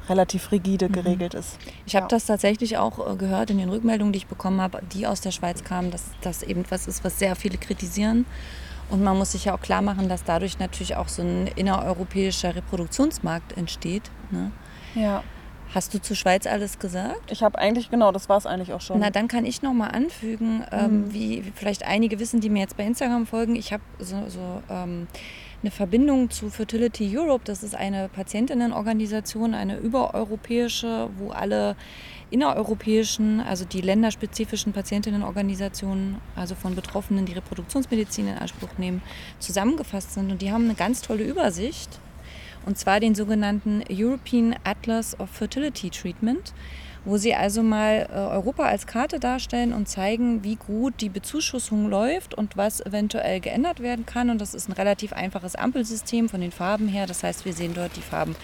relativ 0.07 0.51
rigide 0.51 0.89
Mhm. 0.89 0.93
geregelt 0.93 1.33
ist. 1.35 1.57
Ich 1.85 1.95
habe 1.95 2.05
Ja. 2.05 2.07
das 2.09 2.25
tatsächlich 2.25 2.77
auch 2.77 3.13
äh, 3.13 3.15
gehört 3.15 3.51
in 3.51 3.57
den 3.59 3.69
Rückmeldungen, 3.69 4.11
die 4.11 4.17
ich 4.17 4.27
bekommen 4.27 4.59
habe, 4.59 4.81
die 4.93 5.05
aus 5.05 5.21
der 5.21 5.31
Schweiz 5.31 5.63
kamen, 5.63 5.91
dass 5.91 6.05
das 6.21 6.41
eben 6.43 6.63
was 6.69 6.87
ist, 6.87 7.03
was 7.03 7.19
sehr 7.19 7.35
viele 7.35 7.57
kritisieren. 7.57 8.25
Und 8.89 9.03
man 9.03 9.15
muss 9.19 9.33
sich 9.33 9.45
ja 9.45 9.53
auch 9.55 9.61
klar 9.61 9.83
machen, 9.83 10.09
dass 10.09 10.23
dadurch 10.23 10.57
natürlich 10.57 10.95
auch 10.95 11.09
so 11.09 11.21
ein 11.21 11.45
innereuropäischer 11.55 12.55
Reproduktionsmarkt 12.55 13.55
entsteht. 13.55 14.09
Ne? 14.31 14.51
Ja. 14.95 15.23
Hast 15.73 15.93
du 15.93 16.01
zur 16.01 16.15
Schweiz 16.15 16.47
alles 16.47 16.79
gesagt? 16.79 17.31
Ich 17.31 17.43
habe 17.43 17.59
eigentlich, 17.59 17.91
genau, 17.91 18.11
das 18.11 18.27
war 18.27 18.37
es 18.37 18.45
eigentlich 18.47 18.73
auch 18.73 18.81
schon. 18.81 18.99
Na, 18.99 19.11
dann 19.11 19.27
kann 19.27 19.45
ich 19.45 19.61
noch 19.61 19.73
mal 19.73 19.87
anfügen, 19.89 20.63
ähm, 20.71 21.01
Mhm. 21.05 21.13
wie, 21.13 21.45
wie 21.45 21.51
vielleicht 21.55 21.83
einige 21.85 22.19
wissen, 22.19 22.39
die 22.41 22.49
mir 22.49 22.61
jetzt 22.61 22.75
bei 22.75 22.85
Instagram 22.85 23.27
folgen. 23.27 23.55
Ich 23.55 23.71
habe 23.71 23.83
so, 23.99 24.15
so 24.29 24.63
ähm, 24.69 25.07
eine 25.61 25.71
Verbindung 25.71 26.31
zu 26.31 26.49
Fertility 26.49 27.15
Europe. 27.15 27.41
Das 27.45 27.61
ist 27.61 27.75
eine 27.75 28.09
Patientinnenorganisation, 28.09 29.53
eine 29.53 29.77
übereuropäische, 29.77 31.09
wo 31.17 31.29
alle 31.31 31.75
innereuropäischen, 32.31 33.39
also 33.39 33.65
die 33.65 33.81
länderspezifischen 33.81 34.73
Patientinnenorganisationen, 34.73 36.17
also 36.35 36.55
von 36.55 36.75
Betroffenen, 36.75 37.25
die 37.25 37.33
Reproduktionsmedizin 37.33 38.27
in 38.27 38.37
Anspruch 38.37 38.69
nehmen, 38.77 39.01
zusammengefasst 39.39 40.13
sind. 40.13 40.31
Und 40.31 40.41
die 40.41 40.51
haben 40.51 40.65
eine 40.65 40.75
ganz 40.75 41.01
tolle 41.01 41.23
Übersicht, 41.23 41.99
und 42.65 42.77
zwar 42.77 42.99
den 42.99 43.15
sogenannten 43.15 43.83
European 43.89 44.55
Atlas 44.63 45.19
of 45.19 45.29
Fertility 45.29 45.89
Treatment 45.89 46.53
wo 47.05 47.17
sie 47.17 47.33
also 47.33 47.63
mal 47.63 48.07
äh, 48.09 48.13
Europa 48.13 48.63
als 48.65 48.85
Karte 48.85 49.19
darstellen 49.19 49.73
und 49.73 49.87
zeigen, 49.87 50.43
wie 50.43 50.55
gut 50.55 50.95
die 50.99 51.09
Bezuschussung 51.09 51.89
läuft 51.89 52.35
und 52.35 52.57
was 52.57 52.85
eventuell 52.85 53.39
geändert 53.39 53.79
werden 53.79 54.05
kann. 54.05 54.29
Und 54.29 54.39
das 54.39 54.53
ist 54.53 54.69
ein 54.69 54.73
relativ 54.73 55.13
einfaches 55.13 55.55
Ampelsystem 55.55 56.29
von 56.29 56.41
den 56.41 56.51
Farben 56.51 56.87
her. 56.87 57.07
Das 57.07 57.23
heißt, 57.23 57.45
wir 57.45 57.53
sehen 57.53 57.73
dort 57.73 57.95
die 57.95 58.01
Farben 58.01 58.35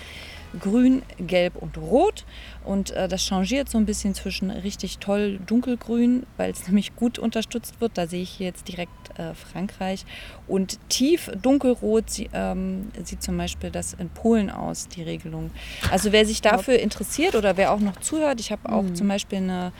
grün, 0.59 1.03
gelb 1.17 1.55
und 1.55 1.77
rot. 1.77 2.25
Und 2.63 2.91
äh, 2.91 3.07
das 3.07 3.21
changiert 3.21 3.69
so 3.69 3.77
ein 3.77 3.85
bisschen 3.85 4.13
zwischen 4.13 4.49
richtig 4.49 4.97
toll 4.99 5.39
dunkelgrün, 5.45 6.25
weil 6.37 6.51
es 6.51 6.67
nämlich 6.67 6.95
gut 6.95 7.19
unterstützt 7.19 7.81
wird. 7.81 7.97
Da 7.97 8.07
sehe 8.07 8.21
ich 8.21 8.39
jetzt 8.39 8.67
direkt 8.67 8.91
äh, 9.19 9.33
Frankreich. 9.33 10.05
Und 10.47 10.79
tief 10.89 11.31
dunkelrot 11.41 12.09
sie, 12.09 12.29
ähm, 12.33 12.91
sieht 13.03 13.21
zum 13.21 13.37
Beispiel 13.37 13.71
das 13.71 13.93
in 13.93 14.09
Polen 14.09 14.49
aus, 14.49 14.87
die 14.87 15.03
Regelung. 15.03 15.51
Also 15.91 16.11
wer 16.11 16.25
sich 16.25 16.41
dafür 16.41 16.79
interessiert 16.79 17.35
oder 17.35 17.57
wer 17.57 17.71
auch 17.71 17.79
noch 17.79 17.97
zuhört, 17.97 18.39
ich 18.39 18.51
habe 18.51 18.71
auch 18.71 18.83
mhm. 18.83 18.95
zum 18.95 19.07
Beispiel 19.07 19.39
eine, 19.39 19.71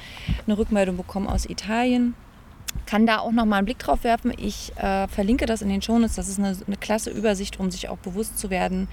eine 0.46 0.58
Rückmeldung 0.58 0.98
bekommen 0.98 1.28
aus 1.28 1.46
Italien 1.46 2.16
kann 2.86 3.06
da 3.06 3.20
auch 3.20 3.32
noch 3.32 3.46
mal 3.46 3.58
einen 3.58 3.66
Blick 3.66 3.80
drauf 3.80 4.04
werfen. 4.04 4.34
Ich 4.38 4.76
äh, 4.78 5.08
verlinke 5.08 5.46
das 5.46 5.62
in 5.62 5.70
den 5.70 5.82
Shownotes. 5.82 6.16
Das 6.16 6.28
ist 6.28 6.40
eine, 6.40 6.56
eine 6.68 6.78
klasse 6.78 7.10
Übersicht, 7.10 7.60
um 7.60 7.72
sich 7.72 7.90
auch 7.90 7.98
bewusst 7.98 8.38
zu 8.38 8.50
werden, 8.50 8.88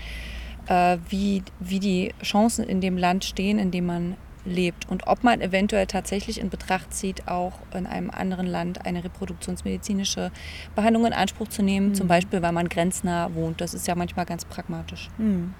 äh, 0.66 0.98
wie, 1.08 1.42
wie 1.60 1.80
die 1.80 2.14
Chancen 2.22 2.64
in 2.64 2.80
dem 2.80 2.96
Land 2.96 3.24
stehen, 3.24 3.58
in 3.58 3.70
dem 3.70 3.86
man 3.86 4.16
lebt 4.44 4.88
und 4.88 5.06
ob 5.06 5.22
man 5.22 5.40
eventuell 5.40 5.86
tatsächlich 5.86 6.40
in 6.40 6.50
Betracht 6.50 6.92
zieht, 6.92 7.28
auch 7.28 7.52
in 7.74 7.86
einem 7.86 8.10
anderen 8.10 8.46
Land 8.46 8.84
eine 8.84 9.04
reproduktionsmedizinische 9.04 10.30
Behandlung 10.74 11.06
in 11.06 11.12
Anspruch 11.12 11.48
zu 11.48 11.62
nehmen, 11.62 11.90
mhm. 11.90 11.94
zum 11.94 12.08
Beispiel 12.08 12.42
weil 12.42 12.52
man 12.52 12.68
grenznah 12.68 13.34
wohnt. 13.34 13.60
Das 13.60 13.74
ist 13.74 13.86
ja 13.86 13.94
manchmal 13.94 14.26
ganz 14.26 14.44
pragmatisch. 14.44 15.10
Mhm. 15.18 15.54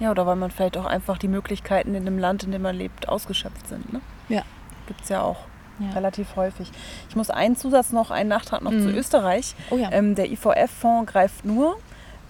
Ja, 0.00 0.12
oder 0.12 0.26
weil 0.26 0.36
man 0.36 0.50
vielleicht 0.50 0.76
auch 0.76 0.86
einfach 0.86 1.18
die 1.18 1.28
Möglichkeiten 1.28 1.94
in 1.94 2.04
dem 2.04 2.18
Land, 2.18 2.44
in 2.44 2.52
dem 2.52 2.62
man 2.62 2.76
lebt, 2.76 3.08
ausgeschöpft 3.08 3.66
sind. 3.66 3.92
Ne? 3.92 4.00
Ja. 4.28 4.42
Gibt 4.86 5.02
es 5.02 5.08
ja 5.08 5.22
auch. 5.22 5.38
Ja. 5.80 5.90
Relativ 5.90 6.34
häufig. 6.36 6.70
Ich 7.08 7.16
muss 7.16 7.30
einen 7.30 7.56
Zusatz 7.56 7.92
noch, 7.92 8.10
einen 8.10 8.28
Nachtrag 8.28 8.62
noch 8.62 8.72
mhm. 8.72 8.82
zu 8.82 8.90
Österreich. 8.90 9.54
Oh 9.70 9.76
ja. 9.76 9.90
ähm, 9.92 10.14
der 10.14 10.30
IVF-Fonds 10.30 11.10
greift 11.10 11.44
nur 11.44 11.78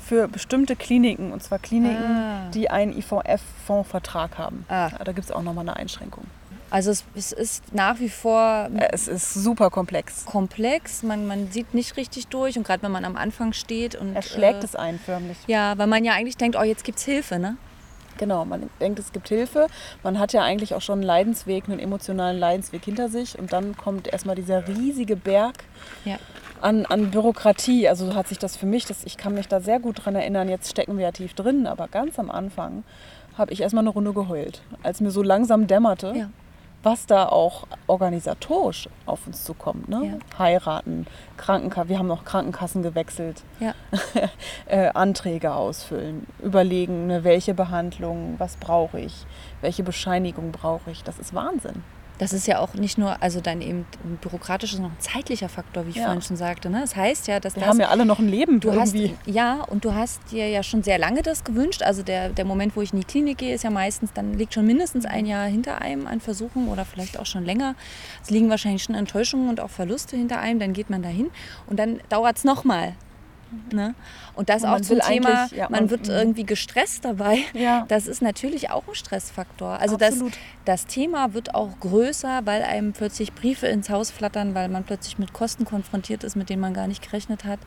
für 0.08 0.26
bestimmte 0.26 0.74
Kliniken, 0.74 1.32
und 1.32 1.42
zwar 1.42 1.58
Kliniken, 1.58 2.04
ah. 2.04 2.50
die 2.54 2.70
einen 2.70 2.96
IVF-Fondsvertrag 2.96 4.38
haben. 4.38 4.64
Ah. 4.68 4.90
Da 5.04 5.12
gibt 5.12 5.26
es 5.26 5.30
auch 5.30 5.42
nochmal 5.42 5.68
eine 5.68 5.76
Einschränkung. 5.76 6.24
Also 6.70 6.90
es, 6.90 7.04
es, 7.14 7.32
ist 7.32 7.74
nach 7.74 7.98
wie 8.00 8.08
vor. 8.08 8.68
Äh, 8.74 8.88
es 8.92 9.08
ist 9.08 9.34
super 9.34 9.70
komplex. 9.70 10.24
Komplex, 10.26 11.02
man, 11.02 11.26
man 11.26 11.50
sieht 11.50 11.74
nicht 11.74 11.96
richtig 11.96 12.28
durch 12.28 12.56
und 12.58 12.66
gerade 12.66 12.82
wenn 12.82 12.92
man 12.92 13.04
am 13.04 13.16
Anfang 13.16 13.52
steht 13.52 13.94
und. 13.94 14.14
Er 14.14 14.22
schlägt 14.22 14.62
äh, 14.62 14.66
es 14.66 14.74
ein 14.74 14.98
förmlich. 14.98 15.36
Ja, 15.46 15.76
weil 15.78 15.86
man 15.86 16.04
ja 16.04 16.12
eigentlich 16.12 16.36
denkt, 16.36 16.56
oh, 16.58 16.62
jetzt 16.62 16.84
gibt 16.84 16.98
es 16.98 17.04
Hilfe, 17.04 17.38
ne? 17.38 17.56
Genau, 18.18 18.44
man 18.44 18.68
denkt, 18.80 18.98
es 18.98 19.12
gibt 19.12 19.28
Hilfe. 19.28 19.68
Man 20.02 20.18
hat 20.18 20.32
ja 20.32 20.42
eigentlich 20.42 20.74
auch 20.74 20.82
schon 20.82 20.98
einen 20.98 21.04
Leidensweg, 21.04 21.68
einen 21.68 21.78
emotionalen 21.78 22.38
Leidensweg 22.38 22.84
hinter 22.84 23.08
sich. 23.08 23.38
Und 23.38 23.52
dann 23.52 23.76
kommt 23.76 24.08
erstmal 24.08 24.34
dieser 24.34 24.66
riesige 24.66 25.14
Berg 25.16 25.64
ja 26.04 26.18
an, 26.62 26.86
an 26.86 27.10
Bürokratie. 27.10 27.88
Also 27.88 28.14
hat 28.14 28.28
sich 28.28 28.38
das 28.38 28.56
für 28.56 28.66
mich, 28.66 28.86
das, 28.86 29.04
ich 29.04 29.16
kann 29.16 29.34
mich 29.34 29.48
da 29.48 29.60
sehr 29.60 29.80
gut 29.80 30.04
dran 30.04 30.14
erinnern, 30.14 30.48
jetzt 30.48 30.70
stecken 30.70 30.96
wir 30.96 31.04
ja 31.04 31.12
tief 31.12 31.34
drin, 31.34 31.66
aber 31.66 31.88
ganz 31.88 32.18
am 32.18 32.30
Anfang 32.30 32.84
habe 33.36 33.52
ich 33.52 33.60
erstmal 33.60 33.82
eine 33.82 33.90
Runde 33.90 34.12
geheult, 34.12 34.62
als 34.82 35.00
mir 35.00 35.10
so 35.10 35.22
langsam 35.22 35.66
dämmerte. 35.66 36.12
Ja. 36.14 36.30
Was 36.84 37.06
da 37.06 37.26
auch 37.26 37.66
organisatorisch 37.88 38.88
auf 39.04 39.26
uns 39.26 39.42
zukommt. 39.42 39.88
Ne? 39.88 40.18
Ja. 40.32 40.38
Heiraten, 40.38 41.08
Krankenkassen, 41.36 41.88
wir 41.88 41.98
haben 41.98 42.06
noch 42.06 42.24
Krankenkassen 42.24 42.84
gewechselt, 42.84 43.42
ja. 43.58 43.74
äh, 44.66 44.90
Anträge 44.94 45.54
ausfüllen, 45.54 46.26
überlegen, 46.40 47.08
ne, 47.08 47.24
welche 47.24 47.52
Behandlung, 47.52 48.36
was 48.38 48.56
brauche 48.56 49.00
ich, 49.00 49.26
welche 49.60 49.82
Bescheinigung 49.82 50.52
brauche 50.52 50.92
ich. 50.92 51.02
Das 51.02 51.18
ist 51.18 51.34
Wahnsinn. 51.34 51.82
Das 52.18 52.32
ist 52.32 52.46
ja 52.46 52.58
auch 52.58 52.74
nicht 52.74 52.98
nur, 52.98 53.22
also 53.22 53.40
dann 53.40 53.62
eben 53.62 53.86
ein 54.04 54.18
bürokratischer, 54.20 54.80
noch 54.80 54.90
ein 54.90 55.00
zeitlicher 55.00 55.48
Faktor, 55.48 55.86
wie 55.86 55.90
ich 55.90 55.96
ja. 55.96 56.04
vorhin 56.04 56.22
schon 56.22 56.36
sagte. 56.36 56.68
Ne? 56.68 56.80
Das 56.80 56.96
heißt 56.96 57.28
ja, 57.28 57.38
dass 57.38 57.54
Wir 57.54 57.60
das, 57.60 57.70
haben 57.70 57.80
ja 57.80 57.88
alle 57.88 58.04
noch 58.04 58.18
ein 58.18 58.28
Leben 58.28 58.60
du 58.60 58.70
irgendwie. 58.70 59.14
Hast, 59.16 59.34
ja, 59.34 59.62
und 59.62 59.84
du 59.84 59.94
hast 59.94 60.20
dir 60.32 60.48
ja 60.48 60.62
schon 60.62 60.82
sehr 60.82 60.98
lange 60.98 61.22
das 61.22 61.44
gewünscht. 61.44 61.82
Also 61.82 62.02
der, 62.02 62.30
der 62.30 62.44
Moment, 62.44 62.76
wo 62.76 62.82
ich 62.82 62.92
in 62.92 62.98
die 62.98 63.06
Klinik 63.06 63.38
gehe, 63.38 63.54
ist 63.54 63.64
ja 63.64 63.70
meistens, 63.70 64.12
dann 64.12 64.34
liegt 64.34 64.54
schon 64.54 64.66
mindestens 64.66 65.06
ein 65.06 65.26
Jahr 65.26 65.46
hinter 65.46 65.80
einem 65.80 66.06
an 66.06 66.20
Versuchen 66.20 66.68
oder 66.68 66.84
vielleicht 66.84 67.18
auch 67.18 67.26
schon 67.26 67.44
länger. 67.44 67.74
Es 68.22 68.30
liegen 68.30 68.50
wahrscheinlich 68.50 68.82
schon 68.82 68.94
Enttäuschungen 68.94 69.48
und 69.48 69.60
auch 69.60 69.70
Verluste 69.70 70.16
hinter 70.16 70.40
einem. 70.40 70.58
Dann 70.58 70.72
geht 70.72 70.90
man 70.90 71.02
dahin 71.02 71.30
und 71.66 71.78
dann 71.78 72.00
dauert 72.08 72.38
es 72.38 72.44
nochmal. 72.44 72.94
Ne? 73.72 73.94
Und 74.34 74.48
das 74.48 74.62
und 74.62 74.68
auch 74.68 74.80
zum 74.80 75.00
Thema, 75.00 75.48
ja, 75.54 75.68
man, 75.70 75.90
wird 75.90 76.08
irgendwie 76.08 76.44
gestresst 76.44 77.04
dabei. 77.04 77.38
Ja. 77.54 77.84
Das 77.88 78.06
ist 78.06 78.22
natürlich 78.22 78.70
auch 78.70 78.86
ein 78.88 78.94
Stressfaktor. 78.94 79.78
Also 79.80 79.96
das, 79.96 80.22
das 80.64 80.86
Thema 80.86 81.34
wird 81.34 81.54
auch 81.54 81.70
größer, 81.80 82.42
weil 82.44 82.62
einem 82.62 82.92
plötzlich 82.92 83.32
Briefe 83.32 83.66
ins 83.66 83.90
Haus 83.90 84.10
flattern, 84.10 84.54
weil 84.54 84.68
man 84.68 84.84
plötzlich 84.84 85.18
mit 85.18 85.32
Kosten 85.32 85.64
konfrontiert 85.64 86.24
ist, 86.24 86.36
mit 86.36 86.50
denen 86.50 86.60
man 86.60 86.74
gar 86.74 86.86
nicht 86.86 87.02
gerechnet 87.02 87.44
hat. 87.44 87.60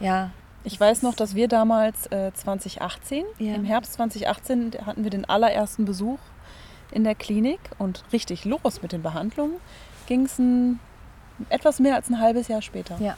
Ja. 0.00 0.30
Ich 0.64 0.78
weiß 0.78 1.02
noch, 1.02 1.14
dass 1.14 1.34
wir 1.34 1.46
damals 1.46 2.06
äh, 2.08 2.32
2018, 2.32 3.24
ja. 3.38 3.54
im 3.54 3.64
Herbst 3.64 3.94
2018, 3.94 4.72
hatten 4.84 5.04
wir 5.04 5.10
den 5.10 5.24
allerersten 5.24 5.84
Besuch 5.84 6.18
in 6.90 7.04
der 7.04 7.14
Klinik 7.14 7.60
und 7.78 8.04
richtig 8.12 8.44
los 8.44 8.82
mit 8.82 8.92
den 8.92 9.02
Behandlungen 9.02 9.56
ging 10.06 10.24
es 10.24 10.40
etwas 11.48 11.80
mehr 11.80 11.94
als 11.94 12.08
ein 12.08 12.20
halbes 12.20 12.48
Jahr 12.48 12.62
später. 12.62 12.96
Ja. 13.00 13.16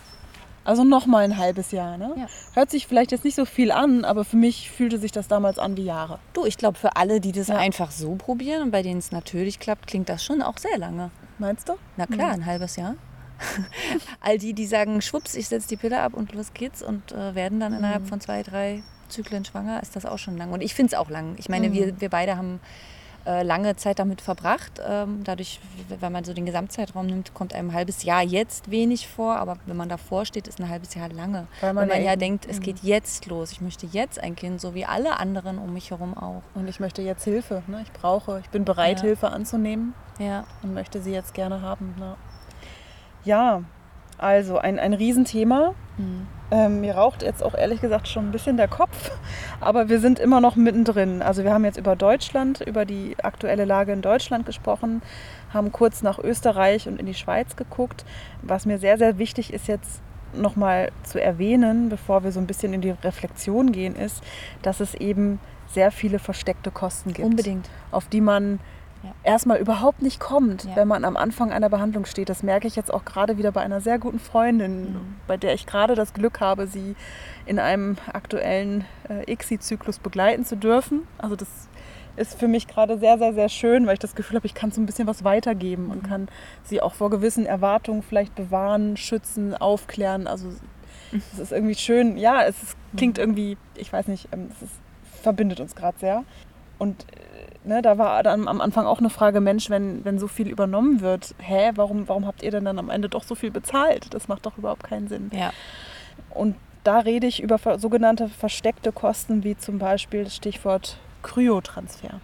Also 0.68 0.84
noch 0.84 1.06
mal 1.06 1.24
ein 1.24 1.38
halbes 1.38 1.70
Jahr. 1.70 1.96
Ne? 1.96 2.12
Ja. 2.14 2.26
Hört 2.52 2.70
sich 2.70 2.86
vielleicht 2.86 3.10
jetzt 3.10 3.24
nicht 3.24 3.36
so 3.36 3.46
viel 3.46 3.72
an, 3.72 4.04
aber 4.04 4.22
für 4.22 4.36
mich 4.36 4.70
fühlte 4.70 4.98
sich 4.98 5.12
das 5.12 5.26
damals 5.26 5.58
an 5.58 5.78
wie 5.78 5.84
Jahre. 5.84 6.18
Du, 6.34 6.44
ich 6.44 6.58
glaube, 6.58 6.76
für 6.76 6.94
alle, 6.96 7.22
die 7.22 7.32
das 7.32 7.48
ja. 7.48 7.56
einfach 7.56 7.90
so 7.90 8.16
probieren 8.16 8.64
und 8.64 8.70
bei 8.70 8.82
denen 8.82 8.98
es 8.98 9.10
natürlich 9.10 9.60
klappt, 9.60 9.86
klingt 9.86 10.10
das 10.10 10.22
schon 10.22 10.42
auch 10.42 10.58
sehr 10.58 10.76
lange. 10.76 11.10
Meinst 11.38 11.70
du? 11.70 11.72
Na 11.96 12.04
klar, 12.04 12.36
mhm. 12.36 12.42
ein 12.42 12.46
halbes 12.46 12.76
Jahr. 12.76 12.96
All 14.20 14.36
die, 14.36 14.52
die 14.52 14.66
sagen, 14.66 15.00
schwupps, 15.00 15.36
ich 15.36 15.48
setze 15.48 15.68
die 15.68 15.78
Pille 15.78 16.02
ab 16.02 16.12
und 16.12 16.34
los 16.34 16.52
geht's 16.52 16.82
und 16.82 17.12
äh, 17.12 17.34
werden 17.34 17.60
dann 17.60 17.72
innerhalb 17.72 18.02
mhm. 18.02 18.08
von 18.08 18.20
zwei, 18.20 18.42
drei 18.42 18.82
Zyklen 19.08 19.46
schwanger, 19.46 19.80
ist 19.80 19.96
das 19.96 20.04
auch 20.04 20.18
schon 20.18 20.36
lang. 20.36 20.52
Und 20.52 20.60
ich 20.60 20.74
finde 20.74 20.92
es 20.92 20.98
auch 20.98 21.08
lang. 21.08 21.36
Ich 21.38 21.48
meine, 21.48 21.70
mhm. 21.70 21.72
wir, 21.72 22.00
wir 22.02 22.10
beide 22.10 22.36
haben 22.36 22.60
äh, 23.28 23.42
lange 23.42 23.76
Zeit 23.76 23.98
damit 23.98 24.22
verbracht. 24.22 24.80
Ähm, 24.88 25.20
dadurch, 25.22 25.60
wenn 26.00 26.12
man 26.12 26.24
so 26.24 26.32
den 26.32 26.46
Gesamtzeitraum 26.46 27.06
nimmt, 27.06 27.34
kommt 27.34 27.54
einem 27.54 27.68
ein 27.68 27.74
halbes 27.74 28.02
Jahr 28.02 28.22
jetzt 28.22 28.70
wenig 28.70 29.06
vor, 29.06 29.36
aber 29.36 29.58
wenn 29.66 29.76
man 29.76 29.90
davor 29.90 30.24
steht, 30.24 30.48
ist 30.48 30.58
ein 30.58 30.68
halbes 30.70 30.94
Jahr 30.94 31.10
lange. 31.10 31.46
Weil 31.60 31.74
man, 31.74 31.88
man 31.88 32.02
ja, 32.02 32.16
denkt, 32.16 32.46
es 32.48 32.60
geht 32.60 32.78
jetzt 32.82 33.26
los. 33.26 33.52
Ich 33.52 33.60
möchte 33.60 33.84
jetzt 33.84 34.18
ein 34.18 34.34
Kind, 34.34 34.62
so 34.62 34.74
wie 34.74 34.86
alle 34.86 35.18
anderen 35.18 35.58
um 35.58 35.74
mich 35.74 35.90
herum 35.90 36.16
auch. 36.16 36.42
Und 36.54 36.68
ich 36.68 36.80
möchte 36.80 37.02
jetzt 37.02 37.24
Hilfe. 37.24 37.62
Ne? 37.66 37.82
Ich 37.82 37.92
brauche, 37.92 38.40
ich 38.40 38.48
bin 38.48 38.64
bereit, 38.64 39.00
ja. 39.00 39.04
Hilfe 39.04 39.28
anzunehmen. 39.28 39.92
Ja. 40.18 40.44
Und 40.62 40.72
möchte 40.72 41.02
sie 41.02 41.12
jetzt 41.12 41.34
gerne 41.34 41.60
haben. 41.60 41.94
Ne? 41.98 42.16
Ja, 43.24 43.62
also 44.16 44.56
ein, 44.56 44.78
ein 44.78 44.94
Riesenthema. 44.94 45.74
Mhm. 45.98 46.26
Ähm, 46.50 46.80
mir 46.80 46.94
raucht 46.94 47.22
jetzt 47.22 47.42
auch 47.42 47.54
ehrlich 47.54 47.80
gesagt 47.80 48.08
schon 48.08 48.28
ein 48.28 48.32
bisschen 48.32 48.56
der 48.56 48.68
Kopf, 48.68 49.10
aber 49.60 49.90
wir 49.90 50.00
sind 50.00 50.18
immer 50.18 50.40
noch 50.40 50.56
mittendrin. 50.56 51.20
Also 51.20 51.44
wir 51.44 51.52
haben 51.52 51.64
jetzt 51.64 51.78
über 51.78 51.94
Deutschland, 51.94 52.62
über 52.62 52.86
die 52.86 53.16
aktuelle 53.22 53.66
Lage 53.66 53.92
in 53.92 54.00
Deutschland 54.00 54.46
gesprochen, 54.46 55.02
haben 55.52 55.72
kurz 55.72 56.02
nach 56.02 56.18
Österreich 56.18 56.88
und 56.88 56.98
in 56.98 57.06
die 57.06 57.14
Schweiz 57.14 57.56
geguckt. 57.56 58.06
Was 58.42 58.64
mir 58.64 58.78
sehr, 58.78 58.96
sehr 58.96 59.18
wichtig 59.18 59.52
ist 59.52 59.68
jetzt 59.68 60.00
nochmal 60.34 60.90
zu 61.02 61.20
erwähnen, 61.20 61.88
bevor 61.88 62.24
wir 62.24 62.32
so 62.32 62.40
ein 62.40 62.46
bisschen 62.46 62.72
in 62.72 62.80
die 62.80 62.90
Reflexion 62.90 63.72
gehen, 63.72 63.96
ist, 63.96 64.22
dass 64.62 64.80
es 64.80 64.94
eben 64.94 65.40
sehr 65.66 65.90
viele 65.90 66.18
versteckte 66.18 66.70
Kosten 66.70 67.12
gibt. 67.12 67.26
Unbedingt. 67.26 67.68
Auf 67.90 68.08
die 68.08 68.20
man 68.20 68.58
ja. 69.02 69.10
erstmal 69.22 69.58
überhaupt 69.58 70.02
nicht 70.02 70.20
kommt, 70.20 70.64
ja. 70.64 70.76
wenn 70.76 70.88
man 70.88 71.04
am 71.04 71.16
Anfang 71.16 71.52
einer 71.52 71.68
Behandlung 71.68 72.04
steht. 72.04 72.28
Das 72.28 72.42
merke 72.42 72.66
ich 72.66 72.76
jetzt 72.76 72.92
auch 72.92 73.04
gerade 73.04 73.38
wieder 73.38 73.52
bei 73.52 73.60
einer 73.60 73.80
sehr 73.80 73.98
guten 73.98 74.18
Freundin, 74.18 74.92
mhm. 74.92 75.16
bei 75.26 75.36
der 75.36 75.54
ich 75.54 75.66
gerade 75.66 75.94
das 75.94 76.14
Glück 76.14 76.40
habe, 76.40 76.66
sie 76.66 76.96
in 77.46 77.58
einem 77.58 77.96
aktuellen 78.12 78.84
äh, 79.08 79.30
ICSI-Zyklus 79.32 79.98
begleiten 79.98 80.44
zu 80.44 80.56
dürfen. 80.56 81.06
Also 81.18 81.36
das 81.36 81.48
ist 82.18 82.38
für 82.38 82.48
mich 82.48 82.66
gerade 82.66 82.98
sehr, 82.98 83.18
sehr, 83.18 83.32
sehr 83.32 83.48
schön, 83.48 83.86
weil 83.86 83.94
ich 83.94 84.00
das 84.00 84.14
Gefühl 84.14 84.36
habe, 84.36 84.46
ich 84.46 84.54
kann 84.54 84.70
so 84.72 84.80
ein 84.80 84.86
bisschen 84.86 85.06
was 85.06 85.24
weitergeben 85.24 85.84
mhm. 85.84 85.90
und 85.90 86.02
kann 86.02 86.28
sie 86.64 86.82
auch 86.82 86.94
vor 86.94 87.10
gewissen 87.10 87.46
Erwartungen 87.46 88.02
vielleicht 88.02 88.34
bewahren, 88.34 88.96
schützen, 88.96 89.54
aufklären. 89.54 90.26
Also 90.26 90.48
mhm. 90.48 91.22
es 91.32 91.38
ist 91.38 91.52
irgendwie 91.52 91.76
schön. 91.76 92.16
Ja, 92.16 92.42
es 92.44 92.62
ist, 92.62 92.76
klingt 92.96 93.16
mhm. 93.18 93.22
irgendwie, 93.22 93.56
ich 93.76 93.92
weiß 93.92 94.08
nicht, 94.08 94.28
ähm, 94.32 94.48
es 94.52 94.62
ist, 94.62 94.74
verbindet 95.22 95.60
uns 95.60 95.74
gerade 95.74 95.98
sehr. 95.98 96.24
Und 96.78 97.06
ne, 97.68 97.82
da 97.82 97.98
war 97.98 98.22
dann 98.22 98.48
am 98.48 98.60
Anfang 98.60 98.86
auch 98.86 98.98
eine 98.98 99.10
Frage, 99.10 99.40
Mensch, 99.40 99.70
wenn, 99.70 100.04
wenn 100.04 100.18
so 100.18 100.26
viel 100.26 100.48
übernommen 100.48 101.00
wird, 101.00 101.34
hä, 101.38 101.70
warum, 101.76 102.08
warum 102.08 102.26
habt 102.26 102.42
ihr 102.42 102.50
denn 102.50 102.64
dann 102.64 102.78
am 102.78 102.90
Ende 102.90 103.08
doch 103.08 103.22
so 103.22 103.34
viel 103.34 103.50
bezahlt? 103.50 104.12
Das 104.14 104.26
macht 104.28 104.46
doch 104.46 104.58
überhaupt 104.58 104.82
keinen 104.84 105.06
Sinn. 105.08 105.30
Ja. 105.32 105.52
Und 106.30 106.56
da 106.84 106.98
rede 107.00 107.26
ich 107.26 107.42
über 107.42 107.58
sogenannte 107.78 108.28
versteckte 108.28 108.90
Kosten, 108.92 109.44
wie 109.44 109.56
zum 109.56 109.78
Beispiel 109.78 110.24
das 110.24 110.34
Stichwort 110.34 110.96
Kryotransfer. 111.22 112.20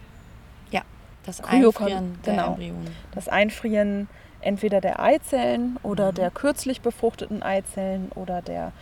Das 1.26 1.42
Kryokon- 1.42 1.84
Einfrieren 1.84 2.18
der 2.26 2.34
genau. 2.34 2.46
Embryonen. 2.48 2.96
Das 3.14 3.28
Einfrieren 3.28 4.08
entweder 4.42 4.82
der 4.82 5.00
Eizellen 5.00 5.78
oder 5.82 6.10
Mhm. 6.10 6.16
der 6.16 6.30
kürzlich 6.30 6.82
befruchteten 6.82 7.42
Eizellen 7.42 8.12
oder 8.14 8.42
der 8.42 8.72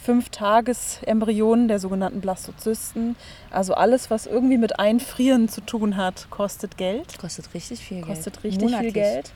Fünf-Tages-Embryonen, 0.00 1.68
der 1.68 1.78
sogenannten 1.78 2.20
Blastozysten. 2.20 3.16
Also 3.50 3.74
alles, 3.74 4.10
was 4.10 4.26
irgendwie 4.26 4.58
mit 4.58 4.78
Einfrieren 4.78 5.48
zu 5.48 5.60
tun 5.60 5.96
hat, 5.96 6.28
kostet 6.30 6.76
Geld. 6.76 7.18
Kostet 7.18 7.52
richtig 7.54 7.80
viel 7.80 8.02
Kostet 8.02 8.34
Geld. 8.34 8.44
richtig 8.44 8.62
Monatlich. 8.62 8.92
viel 8.92 9.02
Geld. 9.02 9.32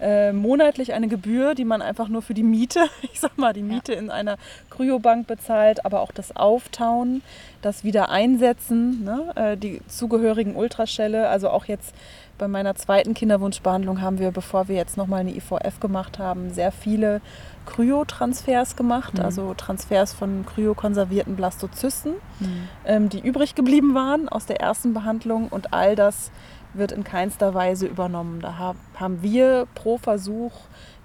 Äh, 0.00 0.32
monatlich 0.32 0.94
eine 0.94 1.08
Gebühr, 1.08 1.54
die 1.54 1.66
man 1.66 1.82
einfach 1.82 2.08
nur 2.08 2.22
für 2.22 2.32
die 2.32 2.42
Miete, 2.42 2.80
ich 3.02 3.20
sag 3.20 3.36
mal, 3.36 3.52
die 3.52 3.62
Miete 3.62 3.92
in 3.92 4.10
einer 4.10 4.38
Kryobank 4.70 5.26
bezahlt, 5.26 5.84
aber 5.84 6.00
auch 6.00 6.10
das 6.10 6.34
Auftauen, 6.34 7.22
das 7.60 7.84
Wiedereinsetzen, 7.84 9.04
ne, 9.04 9.32
äh, 9.36 9.56
die 9.58 9.82
zugehörigen 9.88 10.56
Ultraschelle. 10.56 11.28
Also 11.28 11.50
auch 11.50 11.66
jetzt 11.66 11.94
bei 12.40 12.48
meiner 12.48 12.74
zweiten 12.74 13.12
Kinderwunschbehandlung 13.14 14.00
haben 14.00 14.18
wir, 14.18 14.30
bevor 14.30 14.66
wir 14.66 14.74
jetzt 14.76 14.96
nochmal 14.96 15.20
eine 15.20 15.30
IVF 15.36 15.78
gemacht 15.78 16.18
haben, 16.18 16.52
sehr 16.52 16.72
viele 16.72 17.20
Kryotransfers 17.66 18.76
gemacht, 18.76 19.14
Mhm. 19.18 19.24
also 19.24 19.54
Transfers 19.54 20.14
von 20.14 20.44
kryokonservierten 20.46 21.36
Blastozysten 21.36 22.14
Mhm. 22.40 22.68
ähm, 22.86 23.08
die 23.10 23.20
übrig 23.20 23.54
geblieben 23.54 23.94
waren 23.94 24.28
aus 24.28 24.46
der 24.46 24.60
ersten 24.60 24.94
Behandlung 24.94 25.48
und 25.48 25.72
all 25.74 25.94
das 25.96 26.30
wird 26.72 26.92
in 26.92 27.04
keinster 27.04 27.52
Weise 27.52 27.86
übernommen. 27.86 28.40
Da 28.40 28.56
hab, 28.58 28.76
haben 28.94 29.22
wir 29.22 29.66
pro 29.74 29.98
Versuch 29.98 30.52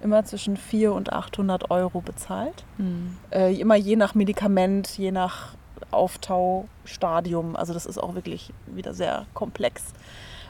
immer 0.00 0.24
zwischen 0.24 0.56
400 0.56 0.96
und 0.96 1.12
800 1.12 1.70
Euro 1.70 2.00
bezahlt. 2.00 2.64
Mhm. 2.78 3.16
Äh, 3.30 3.54
immer 3.60 3.74
je 3.76 3.96
nach 3.96 4.14
Medikament, 4.14 4.96
je 4.96 5.10
nach 5.12 5.54
Auftaustadium. 5.90 7.56
Also 7.56 7.74
das 7.74 7.84
ist 7.86 7.98
auch 7.98 8.14
wirklich 8.14 8.52
wieder 8.66 8.94
sehr 8.94 9.26
komplex. 9.34 9.82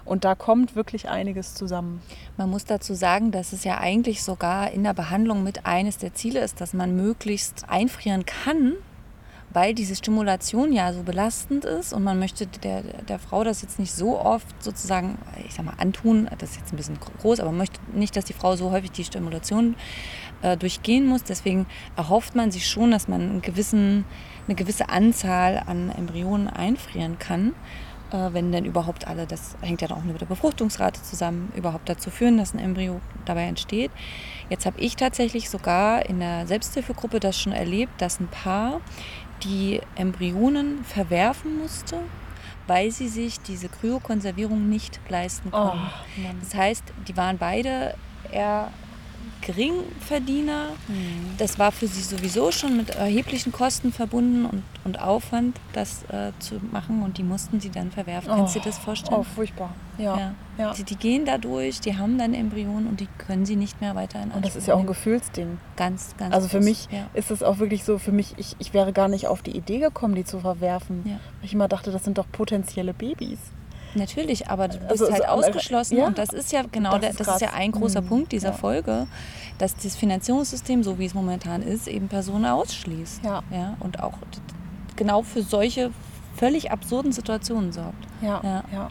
Und 0.07 0.25
da 0.25 0.35
kommt 0.37 0.77
wirklich 0.77 1.09
einiges 1.09 1.55
zusammen. 1.55 2.01
Man 2.37 2.49
muss 2.49 2.65
dazu 2.65 2.95
sagen, 2.95 3.33
dass 3.33 3.53
es 3.53 3.65
ja 3.65 3.79
eigentlich 3.79 4.23
sogar 4.23 4.71
in 4.71 4.85
der 4.85 4.95
Behandlung 4.95 5.43
mit 5.43 5.67
eines 5.67 5.99
der 5.99 6.15
Ziele 6.15 6.41
ist, 6.41 6.61
dass 6.61 6.73
man 6.73 6.95
möglichst 6.97 7.69
einfrieren 7.69 8.25
kann, 8.25 8.75
weil 9.53 9.75
diese 9.75 9.97
Stimulation 9.97 10.73
ja 10.73 10.93
so 10.93 11.03
belastend 11.03 11.65
ist 11.65 11.93
und 11.93 12.05
man 12.05 12.19
möchte 12.19 12.47
der, 12.47 12.83
der 12.83 13.19
Frau 13.19 13.43
das 13.43 13.63
jetzt 13.63 13.79
nicht 13.79 13.93
so 13.93 14.21
oft 14.21 14.47
sozusagen, 14.63 15.19
ich 15.47 15.55
sag 15.55 15.65
mal, 15.65 15.75
antun, 15.79 16.29
das 16.39 16.51
ist 16.51 16.59
jetzt 16.59 16.73
ein 16.73 16.77
bisschen 16.77 16.99
groß, 17.23 17.41
aber 17.41 17.51
man 17.51 17.59
möchte 17.59 17.81
nicht, 17.93 18.15
dass 18.17 18.27
die 18.27 18.33
Frau 18.33 18.55
so 18.55 18.71
häufig 18.71 18.93
die 18.93 19.05
Stimulation 19.05 19.75
äh, 20.43 20.57
durchgehen 20.57 21.07
muss. 21.07 21.25
Deswegen 21.25 21.67
erhofft 21.97 22.37
man 22.37 22.53
sich 22.53 22.69
schon, 22.69 22.91
dass 22.93 23.09
man 23.09 23.23
einen 23.23 23.43
gewissen, 23.43 24.05
eine 24.47 24.55
gewisse 24.55 24.89
Anzahl 24.89 25.63
an 25.67 25.91
Embryonen 25.91 26.49
einfrieren 26.49 27.19
kann 27.19 27.55
äh, 28.13 28.33
wenn 28.33 28.53
denn 28.53 28.65
überhaupt 28.65 29.07
alle, 29.07 29.27
das 29.27 29.57
hängt 29.61 29.83
ja 29.83 29.89
dann 29.89 29.99
auch 29.99 30.05
nur 30.05 30.13
mit 30.13 30.21
der 30.21 30.27
Befruchtungsrate 30.27 31.03
zusammen, 31.03 31.53
überhaupt 31.57 31.89
dazu 31.89 32.11
führen, 32.11 32.39
dass 32.39 32.55
ein 32.55 32.59
Embryo 32.59 33.01
dabei 33.25 33.45
entsteht. 33.45 33.91
Jetzt 34.49 34.67
habe 34.67 34.79
ich 34.81 34.97
tatsächlich 34.97 35.51
sogar 35.51 36.07
in 36.07 36.21
der 36.21 36.47
Selbsthilfegruppe 36.47 37.21
das 37.21 37.39
schon 37.39 37.53
erlebt, 37.53 38.01
dass 38.01 38.21
ein 38.21 38.29
Paar 38.29 38.81
die 39.43 39.81
Embryonen 39.97 40.85
verwerfen 40.85 41.59
musste, 41.59 41.99
weil 42.67 42.91
sie 42.91 43.09
sich 43.09 43.41
diese 43.41 43.69
Kryokonservierung 43.69 44.69
nicht 44.69 45.01
leisten 45.09 45.49
Oh, 45.53 45.71
konnten. 45.71 46.41
Das 46.41 46.55
heißt, 46.55 46.85
die 47.07 47.17
waren 47.17 47.39
beide 47.39 47.95
eher 48.33 48.71
Geringverdiener. 49.43 50.71
Das 51.39 51.59
war 51.59 51.73
für 51.73 51.87
sie 51.87 52.03
sowieso 52.03 52.51
schon 52.51 52.77
mit 52.77 52.91
erheblichen 52.91 53.53
Kosten 53.53 53.93
verbunden 53.93 54.47
und, 54.47 54.63
und 54.85 55.01
Aufwand, 55.01 55.59
das 55.73 56.03
äh, 56.05 56.33
zu 56.39 56.57
machen. 56.73 57.03
Und 57.03 57.19
die 57.19 57.23
mussten 57.23 57.61
sie 57.61 57.71
dann 57.71 57.91
verwerfen. 57.91 58.31
Kannst 58.31 58.55
du 58.57 58.61
dir 58.61 58.67
das 58.67 58.79
vorstellen? 58.79 59.19
Oh, 59.21 59.23
furchtbar. 59.23 59.75
Ja. 59.99 60.19
Ja. 60.19 60.35
ja. 60.59 60.73
Die, 60.75 60.85
die 60.85 60.97
gehen 60.97 61.25
da 61.25 61.39
durch, 61.39 61.81
die 61.81 61.97
haben 61.97 62.19
dann 62.19 62.35
Embryonen 62.35 62.87
und 62.87 63.01
die 63.01 63.09
können 63.19 63.47
sie 63.47 63.57
nicht 63.57 63.81
mehr 63.81 63.95
weiter 63.95 64.23
in 64.23 64.31
Und 64.31 64.45
das 64.45 64.57
ist 64.57 64.67
ja 64.69 64.75
auch 64.75 64.81
ein. 64.81 64.87
Gefühlsding. 64.87 65.59
ganz, 65.77 66.15
ganz 66.19 66.35
Also 66.35 66.49
für 66.49 66.61
mich 66.61 66.89
Ja. 66.91 67.07
ist 67.15 67.31
es 67.31 67.43
auch 67.43 67.59
wirklich 67.59 67.85
so, 67.85 67.99
für 67.99 68.13
mich, 68.13 68.35
ich, 68.37 68.57
ich 68.59 68.75
wäre 68.75 68.93
gar 68.93 69.09
nicht 69.09 69.27
auf 69.27 69.43
die 69.43 69.57
Idee 69.57 69.79
gekommen, 69.79 70.15
die 70.15 70.25
zu 70.25 70.41
verwerfen. 70.41 71.03
Weil 71.05 71.19
ich 71.43 71.53
immer 71.53 71.69
dachte, 71.69 71.91
das 71.91 72.05
sind 72.05 72.19
doch 72.19 72.27
potenzielle 72.31 72.93
Babys. 72.95 73.39
Natürlich, 73.97 74.49
aber 74.49 74.69
du 74.69 74.79
bist 74.79 74.91
Also- 75.03 75.13
halt 75.13 75.25
also, 75.29 75.47
ausgeschlossen 75.49 75.99
ja. 75.99 76.07
und 76.07 76.19
das 76.19 76.31
ist 76.31 76.53
ja 76.53 76.63
genau, 76.71 76.99
Das 76.99 77.11
ist 77.13 77.21
das 77.21 77.29
ist 77.37 77.41
ja 77.41 77.51
ein 77.55 77.73
großer 77.73 78.03
Mhm. 78.03 78.07
Punkt 78.09 78.33
dieser 78.33 78.49
Ja. 78.51 78.55
Folge, 78.55 79.07
dass 79.59 79.75
das 79.77 79.97
Finanzierungssystem, 79.97 80.83
so 80.83 80.99
wie 80.99 81.07
es 81.07 81.15
momentan 81.15 81.63
ist, 81.63 81.89
eben 81.89 82.09
Personen 82.09 82.45
ausschließt. 82.47 83.25
Ja. 83.25 83.43
Ja, 83.51 83.77
und 83.81 84.03
auch 84.03 84.15
genau 84.97 85.23
für 85.23 85.43
solche 85.43 85.91
völlig 86.37 86.71
absurden 86.71 87.13
Situationen 87.13 87.73
sorgt. 87.73 88.07
Ja, 88.21 88.41
Ja. 88.43 88.65
ja. 88.73 88.91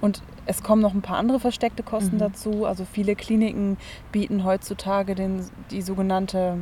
Und 0.00 0.22
es 0.46 0.62
kommen 0.62 0.82
noch 0.82 0.94
ein 0.94 1.02
paar 1.02 1.16
andere 1.18 1.40
versteckte 1.40 1.82
Kosten 1.82 2.16
Mhm. 2.16 2.20
dazu. 2.20 2.66
Also 2.66 2.84
viele 2.90 3.16
Kliniken 3.16 3.76
bieten 4.12 4.44
heutzutage 4.44 5.14
den, 5.14 5.44
die 5.70 5.82
sogenannte 5.82 6.58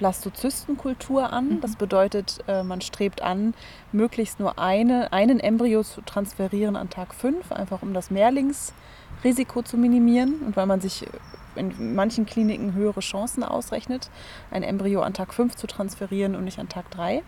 Blastozystenkultur 0.00 1.30
an. 1.30 1.48
Mhm. 1.48 1.60
Das 1.60 1.76
bedeutet, 1.76 2.42
äh, 2.48 2.62
man 2.62 2.80
strebt 2.80 3.20
an, 3.20 3.54
möglichst 3.92 4.40
nur 4.40 4.58
eine, 4.58 5.12
einen 5.12 5.38
Embryo 5.38 5.82
zu 5.82 6.00
transferieren 6.00 6.74
an 6.74 6.88
Tag 6.88 7.14
5, 7.14 7.52
einfach 7.52 7.82
um 7.82 7.92
das 7.92 8.10
Mehrlingsrisiko 8.10 9.60
zu 9.62 9.76
minimieren 9.76 10.40
und 10.46 10.56
weil 10.56 10.64
man 10.64 10.80
sich 10.80 11.06
in 11.54 11.94
manchen 11.94 12.24
Kliniken 12.24 12.72
höhere 12.72 13.00
Chancen 13.00 13.42
ausrechnet, 13.42 14.10
ein 14.50 14.62
Embryo 14.62 15.02
an 15.02 15.12
Tag 15.12 15.34
5 15.34 15.54
zu 15.54 15.66
transferieren 15.66 16.34
und 16.34 16.44
nicht 16.44 16.58
an 16.58 16.70
Tag 16.70 16.90
3. 16.90 17.22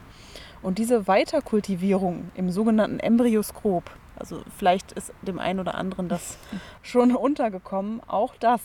Und 0.62 0.78
diese 0.78 1.06
Weiterkultivierung 1.06 2.30
im 2.34 2.50
sogenannten 2.50 3.00
Embryoskop, 3.00 3.90
also 4.16 4.42
vielleicht 4.56 4.92
ist 4.92 5.12
dem 5.20 5.38
einen 5.38 5.60
oder 5.60 5.74
anderen 5.74 6.08
das 6.08 6.38
schon 6.82 7.14
untergekommen, 7.14 8.00
auch 8.06 8.34
das 8.36 8.62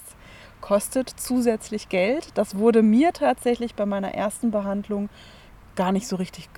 kostet 0.68 1.10
zusätzlich 1.10 1.88
Geld. 1.88 2.32
Das 2.34 2.58
wurde 2.58 2.84
mir 2.84 3.14
tatsächlich 3.14 3.76
bei 3.76 3.86
meiner 3.86 4.14
ersten 4.14 4.52
Behandlung 4.52 5.08
gar 5.78 5.94
nicht 5.94 6.10
so 6.10 6.18
richtig 6.18 6.50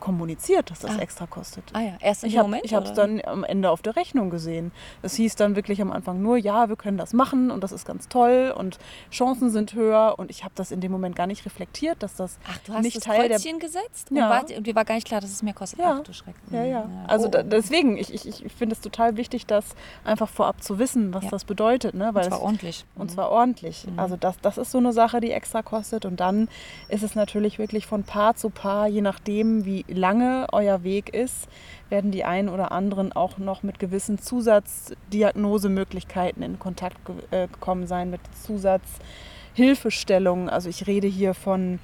kommuniziert, 0.00 0.70
dass 0.70 0.80
das 0.80 0.96
Ah. 0.98 1.00
extra 1.02 1.26
kostet. 1.26 1.64
Ah 1.72 1.80
ja, 1.80 1.92
erst 2.00 2.24
im 2.24 2.30
Ich 2.30 2.36
habe 2.38 2.48
Moment. 2.48 2.64
es 2.66 2.72
oder? 2.72 2.92
dann 2.94 3.20
am 3.24 3.44
Ende 3.44 3.70
auf 3.70 3.82
der 3.82 3.96
Rechnung 3.96 4.30
gesehen. 4.30 4.72
Es 5.02 5.14
hieß 5.14 5.36
dann 5.36 5.56
wirklich 5.56 5.80
am 5.82 5.92
Anfang 5.92 6.22
nur, 6.22 6.36
ja, 6.36 6.68
wir 6.68 6.76
können 6.76 6.98
das 6.98 7.12
machen 7.12 7.50
und 7.50 7.62
das 7.64 7.72
ist 7.72 7.86
ganz 7.86 8.08
toll 8.08 8.54
und 8.56 8.78
Chancen 9.10 9.50
sind 9.50 9.74
höher 9.74 10.14
und 10.18 10.30
ich 10.30 10.44
habe 10.44 10.52
das 10.54 10.70
in 10.70 10.80
dem 10.80 10.92
Moment 10.92 11.16
gar 11.16 11.26
nicht 11.26 11.44
reflektiert, 11.46 12.02
dass 12.02 12.14
das 12.16 12.38
Ach, 12.48 12.58
du 12.66 12.74
hast 12.74 12.82
nicht 12.82 12.96
das 12.96 13.04
Teil 13.04 13.28
der 13.28 13.38
Kreuzchen 13.38 13.58
gesetzt? 13.58 14.08
Ja. 14.10 14.24
Und, 14.24 14.50
war, 14.50 14.56
und 14.58 14.66
dir 14.66 14.74
war 14.74 14.84
gar 14.84 14.94
nicht 14.94 15.06
klar, 15.06 15.20
dass 15.20 15.30
es 15.30 15.42
mehr 15.42 15.54
kostet? 15.54 15.78
Ja. 15.80 15.96
Ach 15.98 16.02
du 16.02 16.12
Schreck. 16.12 16.34
Ja, 16.50 16.64
ja. 16.64 16.84
Mhm, 16.84 17.04
Also 17.08 17.26
Oh. 17.26 17.30
da, 17.30 17.42
deswegen, 17.42 17.96
ich, 17.96 18.12
ich, 18.12 18.44
ich 18.44 18.52
finde 18.52 18.74
es 18.74 18.80
total 18.80 19.16
wichtig, 19.16 19.46
das 19.46 19.64
einfach 20.04 20.28
vorab 20.28 20.62
zu 20.62 20.78
wissen, 20.78 21.12
was 21.14 21.24
Ja. 21.24 21.30
das 21.30 21.44
bedeutet. 21.44 21.94
Ne? 21.94 22.10
Weil 22.12 22.24
und 22.24 22.30
zwar 22.30 22.38
es, 22.38 22.44
ordentlich. 22.44 22.84
und 22.94 23.10
zwar 23.10 23.30
ordentlich. 23.30 23.86
Mhm. 23.86 23.98
Also 23.98 24.16
das, 24.16 24.38
das 24.40 24.58
ist 24.58 24.70
so 24.70 24.78
eine 24.78 24.92
Sache, 24.92 25.20
die 25.20 25.30
extra 25.32 25.62
kostet. 25.62 26.04
Und 26.04 26.20
dann 26.20 26.48
ist 26.88 27.02
es 27.02 27.14
natürlich 27.14 27.58
wirklich 27.58 27.86
von 27.86 28.04
Paar 28.04 28.34
zu 28.36 28.50
Paar, 28.50 28.86
je 28.86 29.00
nachdem, 29.00 29.64
wie 29.64 29.84
lange 29.96 30.46
euer 30.52 30.84
Weg 30.84 31.12
ist, 31.14 31.48
werden 31.88 32.10
die 32.12 32.24
einen 32.24 32.48
oder 32.48 32.72
anderen 32.72 33.12
auch 33.12 33.38
noch 33.38 33.62
mit 33.62 33.78
gewissen 33.78 34.18
Zusatzdiagnosemöglichkeiten 34.18 36.42
in 36.42 36.58
Kontakt 36.58 36.98
äh, 37.30 37.46
gekommen 37.48 37.86
sein, 37.86 38.10
mit 38.10 38.20
Zusatzhilfestellungen. 38.42 40.48
Also 40.48 40.68
ich 40.68 40.86
rede 40.86 41.06
hier 41.08 41.34
von 41.34 41.78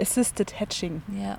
Assisted 0.00 0.58
Hatching, 0.58 1.02
Ja. 1.20 1.38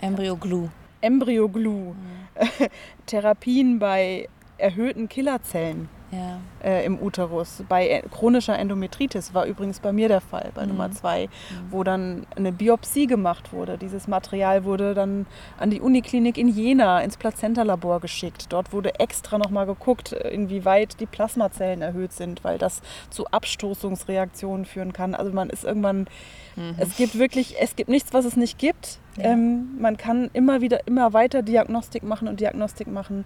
Embryo 0.00 0.36
Glue. 0.36 0.70
Embryo 1.00 1.48
Glue, 1.48 1.94
Therapien 3.06 3.78
bei 3.78 4.28
erhöhten 4.58 5.08
Killerzellen 5.08 5.88
Ja. 6.12 6.38
äh, 6.62 6.84
im 6.84 6.98
Uterus. 7.00 7.64
Bei 7.68 7.88
äh, 7.88 8.02
chronischer 8.02 8.58
Endometritis 8.58 9.32
war 9.32 9.46
übrigens 9.46 9.80
bei 9.80 9.92
mir 9.92 10.08
der 10.08 10.20
Fall, 10.20 10.50
bei 10.54 10.62
Mhm. 10.64 10.68
Nummer 10.68 10.90
zwei, 10.92 11.28
wo 11.70 11.82
dann 11.84 12.26
eine 12.36 12.52
Biopsie 12.52 13.06
gemacht 13.06 13.52
wurde. 13.52 13.78
Dieses 13.78 14.06
Material 14.08 14.64
wurde 14.64 14.92
dann 14.94 15.26
an 15.58 15.70
die 15.70 15.80
Uniklinik 15.80 16.36
in 16.36 16.48
Jena 16.48 17.00
ins 17.00 17.16
Plazenta-Labor 17.16 18.00
geschickt. 18.00 18.46
Dort 18.50 18.72
wurde 18.72 19.00
extra 19.00 19.38
nochmal 19.38 19.64
geguckt, 19.66 20.12
äh, 20.12 20.28
inwieweit 20.28 21.00
die 21.00 21.06
Plasmazellen 21.06 21.80
erhöht 21.82 22.12
sind, 22.12 22.44
weil 22.44 22.58
das 22.58 22.82
zu 23.10 23.26
Abstoßungsreaktionen 23.28 24.66
führen 24.66 24.92
kann. 24.92 25.14
Also 25.14 25.32
man 25.32 25.50
ist 25.50 25.64
irgendwann, 25.64 26.06
es 26.76 26.96
gibt 26.96 27.18
wirklich, 27.18 27.56
es 27.58 27.76
gibt 27.76 27.88
nichts, 27.88 28.12
was 28.12 28.26
es 28.26 28.36
nicht 28.36 28.58
gibt. 28.58 28.98
Ja. 29.16 29.24
Ähm, 29.24 29.78
man 29.78 29.96
kann 29.96 30.30
immer 30.32 30.60
wieder, 30.60 30.86
immer 30.86 31.12
weiter 31.12 31.42
Diagnostik 31.42 32.02
machen 32.02 32.28
und 32.28 32.40
Diagnostik 32.40 32.86
machen, 32.86 33.24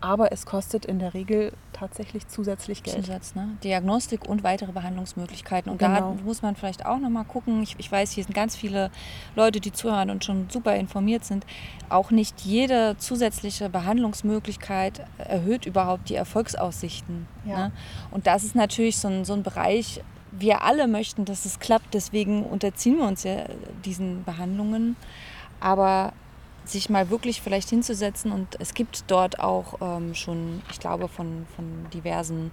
aber 0.00 0.32
es 0.32 0.46
kostet 0.46 0.84
in 0.84 0.98
der 0.98 1.14
Regel 1.14 1.52
tatsächlich 1.72 2.26
zusätzlich 2.28 2.82
Geld. 2.82 3.04
Zusatz, 3.04 3.34
ne? 3.34 3.56
Diagnostik 3.64 4.26
und 4.28 4.42
weitere 4.44 4.72
Behandlungsmöglichkeiten. 4.72 5.70
Und 5.70 5.78
Genau. 5.78 6.14
da 6.16 6.16
muss 6.24 6.42
man 6.42 6.56
vielleicht 6.56 6.86
auch 6.86 6.98
nochmal 6.98 7.24
gucken. 7.24 7.62
Ich, 7.62 7.76
ich 7.78 7.90
weiß, 7.90 8.12
hier 8.12 8.24
sind 8.24 8.34
ganz 8.34 8.56
viele 8.56 8.90
Leute, 9.34 9.60
die 9.60 9.72
zuhören 9.72 10.10
und 10.10 10.24
schon 10.24 10.48
super 10.50 10.74
informiert 10.76 11.24
sind. 11.24 11.44
Auch 11.88 12.10
nicht 12.10 12.40
jede 12.42 12.96
zusätzliche 12.98 13.68
Behandlungsmöglichkeit 13.68 15.02
erhöht 15.18 15.66
überhaupt 15.66 16.08
die 16.08 16.14
Erfolgsaussichten. 16.14 17.26
Ja. 17.44 17.68
Ne? 17.68 17.72
Und 18.10 18.26
das 18.26 18.44
ist 18.44 18.54
natürlich 18.54 18.98
so 18.98 19.08
ein, 19.08 19.24
so 19.24 19.34
ein 19.34 19.42
Bereich, 19.42 20.02
wir 20.38 20.62
alle 20.62 20.86
möchten, 20.88 21.24
dass 21.24 21.44
es 21.46 21.58
klappt. 21.58 21.94
Deswegen 21.94 22.42
unterziehen 22.44 22.98
wir 22.98 23.06
uns 23.06 23.22
ja 23.24 23.44
diesen 23.84 24.24
Behandlungen. 24.24 24.96
Aber 25.60 26.12
sich 26.64 26.90
mal 26.90 27.10
wirklich 27.10 27.40
vielleicht 27.40 27.70
hinzusetzen 27.70 28.32
und 28.32 28.56
es 28.60 28.74
gibt 28.74 29.04
dort 29.08 29.38
auch 29.38 29.78
ähm, 29.80 30.14
schon, 30.14 30.62
ich 30.70 30.80
glaube, 30.80 31.08
von, 31.08 31.46
von 31.54 31.88
diversen 31.92 32.50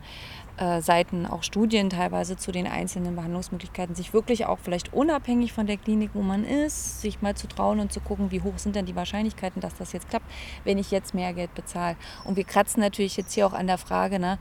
äh, 0.58 0.82
Seiten 0.82 1.26
auch 1.26 1.42
Studien 1.42 1.90
teilweise 1.90 2.38
zu 2.38 2.52
den 2.52 2.68
einzelnen 2.68 3.16
Behandlungsmöglichkeiten, 3.16 3.96
sich 3.96 4.14
wirklich 4.14 4.46
auch 4.46 4.60
vielleicht 4.60 4.94
unabhängig 4.94 5.52
von 5.52 5.66
der 5.66 5.78
Klinik, 5.78 6.12
wo 6.14 6.22
man 6.22 6.44
ist, 6.44 7.02
sich 7.02 7.22
mal 7.22 7.36
zu 7.36 7.48
trauen 7.48 7.80
und 7.80 7.92
zu 7.92 8.00
gucken, 8.00 8.32
wie 8.32 8.42
hoch 8.42 8.58
sind 8.58 8.76
denn 8.76 8.86
die 8.86 8.96
Wahrscheinlichkeiten, 8.96 9.62
dass 9.62 9.76
das 9.76 9.94
jetzt 9.94 10.10
klappt, 10.10 10.30
wenn 10.64 10.78
ich 10.78 10.92
jetzt 10.92 11.16
mehr 11.16 11.34
Geld 11.34 11.54
bezahle. 11.56 11.96
Und 12.24 12.38
wir 12.38 12.44
kratzen 12.44 12.82
natürlich 12.82 13.18
jetzt 13.18 13.34
hier 13.34 13.48
auch 13.48 13.54
an 13.54 13.68
der 13.68 13.80
Frage, 13.80 14.20
ne, 14.20 14.38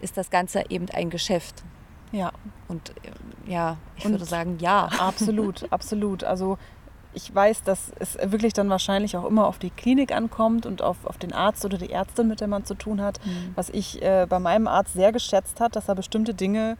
ist 0.00 0.18
das 0.18 0.28
Ganze 0.30 0.64
eben 0.68 0.90
ein 0.90 1.08
Geschäft? 1.08 1.64
Ja. 2.12 2.30
Und 2.68 2.90
äh, 2.90 3.50
ja, 3.50 3.76
ich 3.96 4.04
Und 4.04 4.12
würde 4.12 4.24
sagen, 4.24 4.58
ja. 4.60 4.88
Absolut, 4.98 5.66
absolut. 5.72 6.24
Also 6.24 6.58
ich 7.14 7.34
weiß, 7.34 7.62
dass 7.62 7.92
es 7.98 8.16
wirklich 8.22 8.52
dann 8.52 8.68
wahrscheinlich 8.70 9.16
auch 9.16 9.24
immer 9.24 9.46
auf 9.46 9.58
die 9.58 9.70
Klinik 9.70 10.12
ankommt 10.12 10.66
und 10.66 10.82
auf, 10.82 10.96
auf 11.04 11.16
den 11.18 11.32
Arzt 11.32 11.64
oder 11.64 11.78
die 11.78 11.90
Ärztin, 11.90 12.28
mit 12.28 12.40
der 12.40 12.48
man 12.48 12.64
zu 12.64 12.74
tun 12.74 13.00
hat. 13.00 13.18
Mhm. 13.24 13.52
Was 13.54 13.70
ich 13.70 14.02
äh, 14.02 14.26
bei 14.28 14.38
meinem 14.38 14.66
Arzt 14.68 14.94
sehr 14.94 15.12
geschätzt 15.12 15.60
hat, 15.60 15.76
dass 15.76 15.88
er 15.88 15.94
bestimmte 15.94 16.34
Dinge 16.34 16.76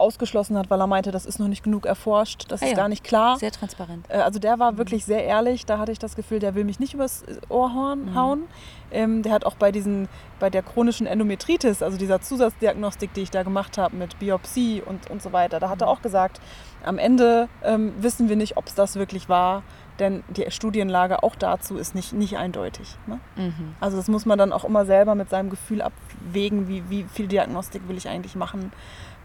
ausgeschlossen 0.00 0.56
hat, 0.56 0.70
weil 0.70 0.80
er 0.80 0.86
meinte, 0.86 1.10
das 1.10 1.26
ist 1.26 1.40
noch 1.40 1.48
nicht 1.48 1.64
genug 1.64 1.84
erforscht, 1.84 2.44
das 2.52 2.62
Ah 2.62 2.66
ist 2.66 2.70
ja. 2.70 2.76
gar 2.76 2.88
nicht 2.88 3.02
klar. 3.02 3.36
Sehr 3.36 3.50
transparent. 3.50 4.06
Äh, 4.08 4.18
Also 4.18 4.38
der 4.38 4.60
war 4.60 4.78
wirklich 4.78 5.04
sehr 5.04 5.24
ehrlich. 5.24 5.66
Da 5.66 5.78
hatte 5.78 5.90
ich 5.90 5.98
das 5.98 6.14
Gefühl, 6.14 6.38
der 6.38 6.54
will 6.54 6.62
mich 6.62 6.78
nicht 6.78 6.94
übers 6.94 7.24
Ohr 7.48 7.74
horn- 7.74 8.14
hauen. 8.14 8.44
Ähm, 8.92 9.24
der 9.24 9.32
hat 9.32 9.44
auch 9.44 9.56
bei 9.56 9.72
diesen, 9.72 10.08
bei 10.38 10.50
der 10.50 10.62
chronischen 10.62 11.08
Endometritis, 11.08 11.82
also 11.82 11.98
dieser 11.98 12.20
Zusatzdiagnostik, 12.20 13.12
die 13.14 13.22
ich 13.22 13.30
da 13.32 13.42
gemacht 13.42 13.76
habe 13.76 13.96
mit 13.96 14.18
Biopsie 14.20 14.82
und, 14.86 15.10
und 15.10 15.20
so 15.20 15.32
weiter, 15.32 15.58
da 15.58 15.68
hat 15.68 15.80
er 15.82 15.88
auch 15.88 16.00
gesagt, 16.00 16.40
am 16.84 16.98
Ende 16.98 17.48
ähm, 17.62 17.92
wissen 18.00 18.28
wir 18.28 18.36
nicht, 18.36 18.56
ob 18.56 18.66
es 18.66 18.74
das 18.74 18.96
wirklich 18.96 19.28
war, 19.28 19.62
denn 19.98 20.22
die 20.28 20.50
Studienlage 20.50 21.22
auch 21.22 21.34
dazu 21.34 21.76
ist 21.76 21.94
nicht, 21.94 22.12
nicht 22.12 22.36
eindeutig. 22.36 22.96
Ne? 23.06 23.20
Mhm. 23.36 23.74
Also 23.80 23.96
das 23.96 24.08
muss 24.08 24.26
man 24.26 24.38
dann 24.38 24.52
auch 24.52 24.64
immer 24.64 24.86
selber 24.86 25.14
mit 25.14 25.28
seinem 25.28 25.50
Gefühl 25.50 25.82
abwägen, 25.82 26.68
wie, 26.68 26.88
wie 26.88 27.04
viel 27.04 27.26
Diagnostik 27.26 27.88
will 27.88 27.96
ich 27.96 28.08
eigentlich 28.08 28.36
machen, 28.36 28.72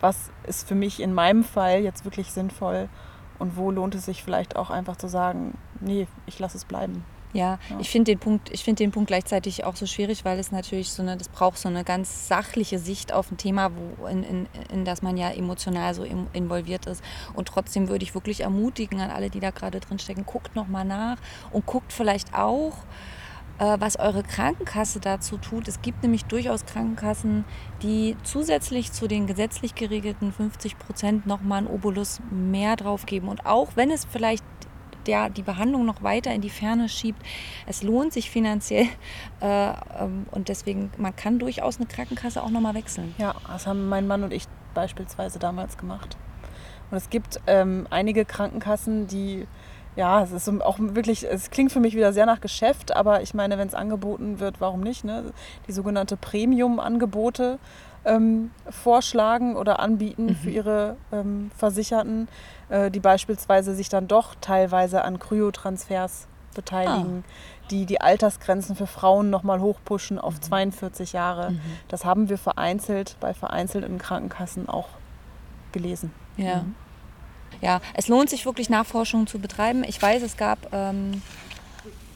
was 0.01 0.31
ist 0.47 0.67
für 0.67 0.75
mich 0.75 1.01
in 1.01 1.13
meinem 1.13 1.43
Fall 1.43 1.79
jetzt 1.79 2.05
wirklich 2.05 2.31
sinnvoll 2.31 2.89
und 3.39 3.55
wo 3.55 3.71
lohnt 3.71 3.95
es 3.95 4.05
sich 4.05 4.23
vielleicht 4.23 4.55
auch 4.55 4.69
einfach 4.69 4.95
zu 4.95 5.07
sagen, 5.07 5.57
nee, 5.79 6.07
ich 6.25 6.39
lasse 6.39 6.57
es 6.57 6.65
bleiben. 6.65 7.05
Ja, 7.33 7.59
Ja. 7.69 7.79
ich 7.79 7.89
finde 7.89 8.11
den 8.11 8.19
Punkt, 8.19 8.51
ich 8.51 8.63
finde 8.63 8.83
den 8.83 8.91
Punkt 8.91 9.07
gleichzeitig 9.07 9.63
auch 9.65 9.75
so 9.75 9.85
schwierig, 9.85 10.23
weil 10.23 10.39
es 10.39 10.51
natürlich 10.51 10.91
so 10.91 11.01
eine, 11.01 11.17
das 11.17 11.29
braucht 11.29 11.57
so 11.57 11.67
eine 11.67 11.83
ganz 11.83 12.27
sachliche 12.27 12.79
Sicht 12.79 13.11
auf 13.11 13.31
ein 13.31 13.37
Thema, 13.37 13.71
wo 13.75 14.07
in, 14.07 14.23
in, 14.23 14.47
in 14.71 14.85
das 14.85 15.01
man 15.01 15.17
ja 15.17 15.29
emotional 15.31 15.93
so 15.93 16.03
involviert 16.33 16.85
ist. 16.85 17.03
Und 17.33 17.47
trotzdem 17.47 17.89
würde 17.89 18.03
ich 18.03 18.13
wirklich 18.13 18.41
ermutigen 18.41 19.01
an 19.01 19.09
alle, 19.09 19.29
die 19.29 19.39
da 19.39 19.49
gerade 19.51 19.79
drin 19.79 19.99
stecken, 19.99 20.25
guckt 20.25 20.55
noch 20.55 20.67
mal 20.67 20.85
nach 20.85 21.17
und 21.51 21.65
guckt 21.65 21.91
vielleicht 21.91 22.33
auch, 22.33 22.73
äh, 23.59 23.77
was 23.79 23.97
eure 23.97 24.23
Krankenkasse 24.23 24.99
dazu 24.99 25.37
tut. 25.37 25.67
Es 25.67 25.81
gibt 25.81 26.01
nämlich 26.03 26.25
durchaus 26.25 26.65
Krankenkassen, 26.65 27.45
die 27.81 28.15
zusätzlich 28.23 28.91
zu 28.91 29.07
den 29.07 29.27
gesetzlich 29.27 29.75
geregelten 29.75 30.31
50 30.31 30.79
Prozent 30.79 31.27
nochmal 31.27 31.59
einen 31.59 31.67
Obolus 31.67 32.19
mehr 32.31 32.75
drauf 32.75 33.05
geben. 33.05 33.27
Und 33.27 33.45
auch 33.45 33.69
wenn 33.75 33.91
es 33.91 34.05
vielleicht 34.05 34.43
der 35.07 35.29
die 35.29 35.43
Behandlung 35.43 35.85
noch 35.85 36.03
weiter 36.03 36.33
in 36.33 36.41
die 36.41 36.49
Ferne 36.49 36.89
schiebt, 36.89 37.21
es 37.67 37.83
lohnt 37.83 38.13
sich 38.13 38.29
finanziell 38.29 38.87
äh, 39.41 39.73
ähm, 39.99 40.25
und 40.31 40.49
deswegen, 40.49 40.91
man 40.97 41.15
kann 41.15 41.39
durchaus 41.39 41.77
eine 41.77 41.87
Krankenkasse 41.87 42.41
auch 42.41 42.49
nochmal 42.49 42.73
wechseln. 42.73 43.13
Ja, 43.17 43.35
das 43.47 43.67
haben 43.67 43.89
mein 43.89 44.07
Mann 44.07 44.23
und 44.23 44.33
ich 44.33 44.45
beispielsweise 44.73 45.39
damals 45.39 45.77
gemacht. 45.77 46.17
Und 46.91 46.97
es 46.97 47.09
gibt 47.09 47.39
ähm, 47.47 47.87
einige 47.89 48.25
Krankenkassen, 48.25 49.07
die, 49.07 49.47
ja, 49.95 50.23
es 50.23 50.31
ist 50.31 50.49
auch 50.61 50.77
wirklich, 50.79 51.25
es 51.27 51.49
klingt 51.49 51.71
für 51.71 51.79
mich 51.79 51.95
wieder 51.95 52.13
sehr 52.13 52.25
nach 52.25 52.41
Geschäft, 52.41 52.95
aber 52.95 53.21
ich 53.21 53.33
meine, 53.33 53.57
wenn 53.57 53.67
es 53.67 53.73
angeboten 53.73 54.39
wird, 54.39 54.59
warum 54.61 54.81
nicht? 54.81 55.03
Ne? 55.03 55.33
Die 55.67 55.71
sogenannte 55.71 56.17
Premium-Angebote 56.17 57.59
ähm, 58.05 58.51
vorschlagen 58.69 59.55
oder 59.55 59.79
anbieten 59.79 60.35
für 60.35 60.49
ihre 60.49 60.97
ähm, 61.11 61.51
Versicherten, 61.57 62.27
äh, 62.69 62.91
die 62.91 62.99
beispielsweise 62.99 63.75
sich 63.75 63.89
dann 63.89 64.07
doch 64.07 64.35
teilweise 64.41 65.03
an 65.03 65.19
Kryotransfers 65.19 66.27
beteiligen, 66.53 67.23
die 67.71 67.85
die 67.85 67.99
Altersgrenzen 68.01 68.75
für 68.75 68.87
Frauen 68.87 69.29
nochmal 69.29 69.59
hochpushen 69.59 70.19
auf 70.19 70.39
42 70.39 71.13
Jahre. 71.13 71.55
Das 71.87 72.05
haben 72.05 72.29
wir 72.29 72.37
vereinzelt 72.37 73.17
bei 73.19 73.33
vereinzelten 73.33 73.97
Krankenkassen 73.97 74.69
auch 74.69 74.89
gelesen. 75.71 76.11
Ja. 76.37 76.65
Ja, 77.61 77.81
es 77.93 78.07
lohnt 78.07 78.29
sich 78.29 78.45
wirklich 78.45 78.69
Nachforschungen 78.69 79.27
zu 79.27 79.39
betreiben. 79.39 79.83
Ich 79.83 80.01
weiß, 80.01 80.21
es 80.23 80.37
gab 80.37 80.73
ähm, 80.73 81.21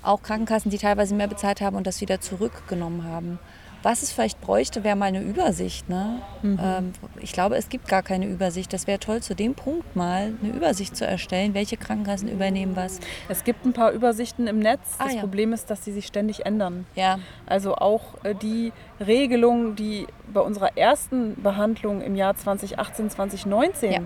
auch 0.01 0.21
Krankenkassen, 0.21 0.71
die 0.71 0.77
teilweise 0.77 1.15
mehr 1.15 1.27
bezahlt 1.27 1.61
haben 1.61 1.75
und 1.75 1.87
das 1.87 2.01
wieder 2.01 2.19
zurückgenommen 2.19 3.03
haben. 3.03 3.39
Was 3.83 4.01
es 4.01 4.11
vielleicht 4.11 4.41
bräuchte, 4.41 4.83
wäre 4.83 4.95
mal 4.95 5.05
eine 5.05 5.21
Übersicht. 5.21 5.87
Ne? 5.87 6.21
Ähm, 6.43 6.93
ich 7.21 7.31
glaube, 7.31 7.55
es 7.57 7.69
gibt 7.69 7.87
gar 7.87 8.01
keine 8.03 8.25
Übersicht. 8.25 8.73
Das 8.73 8.87
wäre 8.87 8.99
toll, 8.99 9.21
zu 9.21 9.35
dem 9.35 9.53
Punkt 9.53 9.95
mal 9.95 10.33
eine 10.41 10.51
Übersicht 10.53 10.95
zu 10.97 11.05
erstellen, 11.05 11.53
welche 11.53 11.77
Krankenkassen 11.77 12.27
übernehmen 12.27 12.75
was. 12.75 12.99
Es 13.29 13.43
gibt 13.43 13.65
ein 13.65 13.73
paar 13.73 13.91
Übersichten 13.91 14.47
im 14.47 14.59
Netz. 14.59 14.95
Ah, 14.97 15.05
das 15.05 15.13
ja. 15.13 15.19
Problem 15.21 15.53
ist, 15.53 15.69
dass 15.69 15.85
sie 15.85 15.91
sich 15.93 16.07
ständig 16.07 16.45
ändern. 16.45 16.85
Ja, 16.95 17.19
Also 17.45 17.75
auch 17.75 18.23
äh, 18.23 18.33
die 18.35 18.73
Regelung, 18.99 19.75
die 19.75 20.07
bei 20.33 20.41
unserer 20.41 20.75
ersten 20.77 21.41
Behandlung 21.41 22.01
im 22.01 22.15
Jahr 22.15 22.35
2018, 22.35 23.09
2019 23.11 23.91
Ja. 23.91 23.99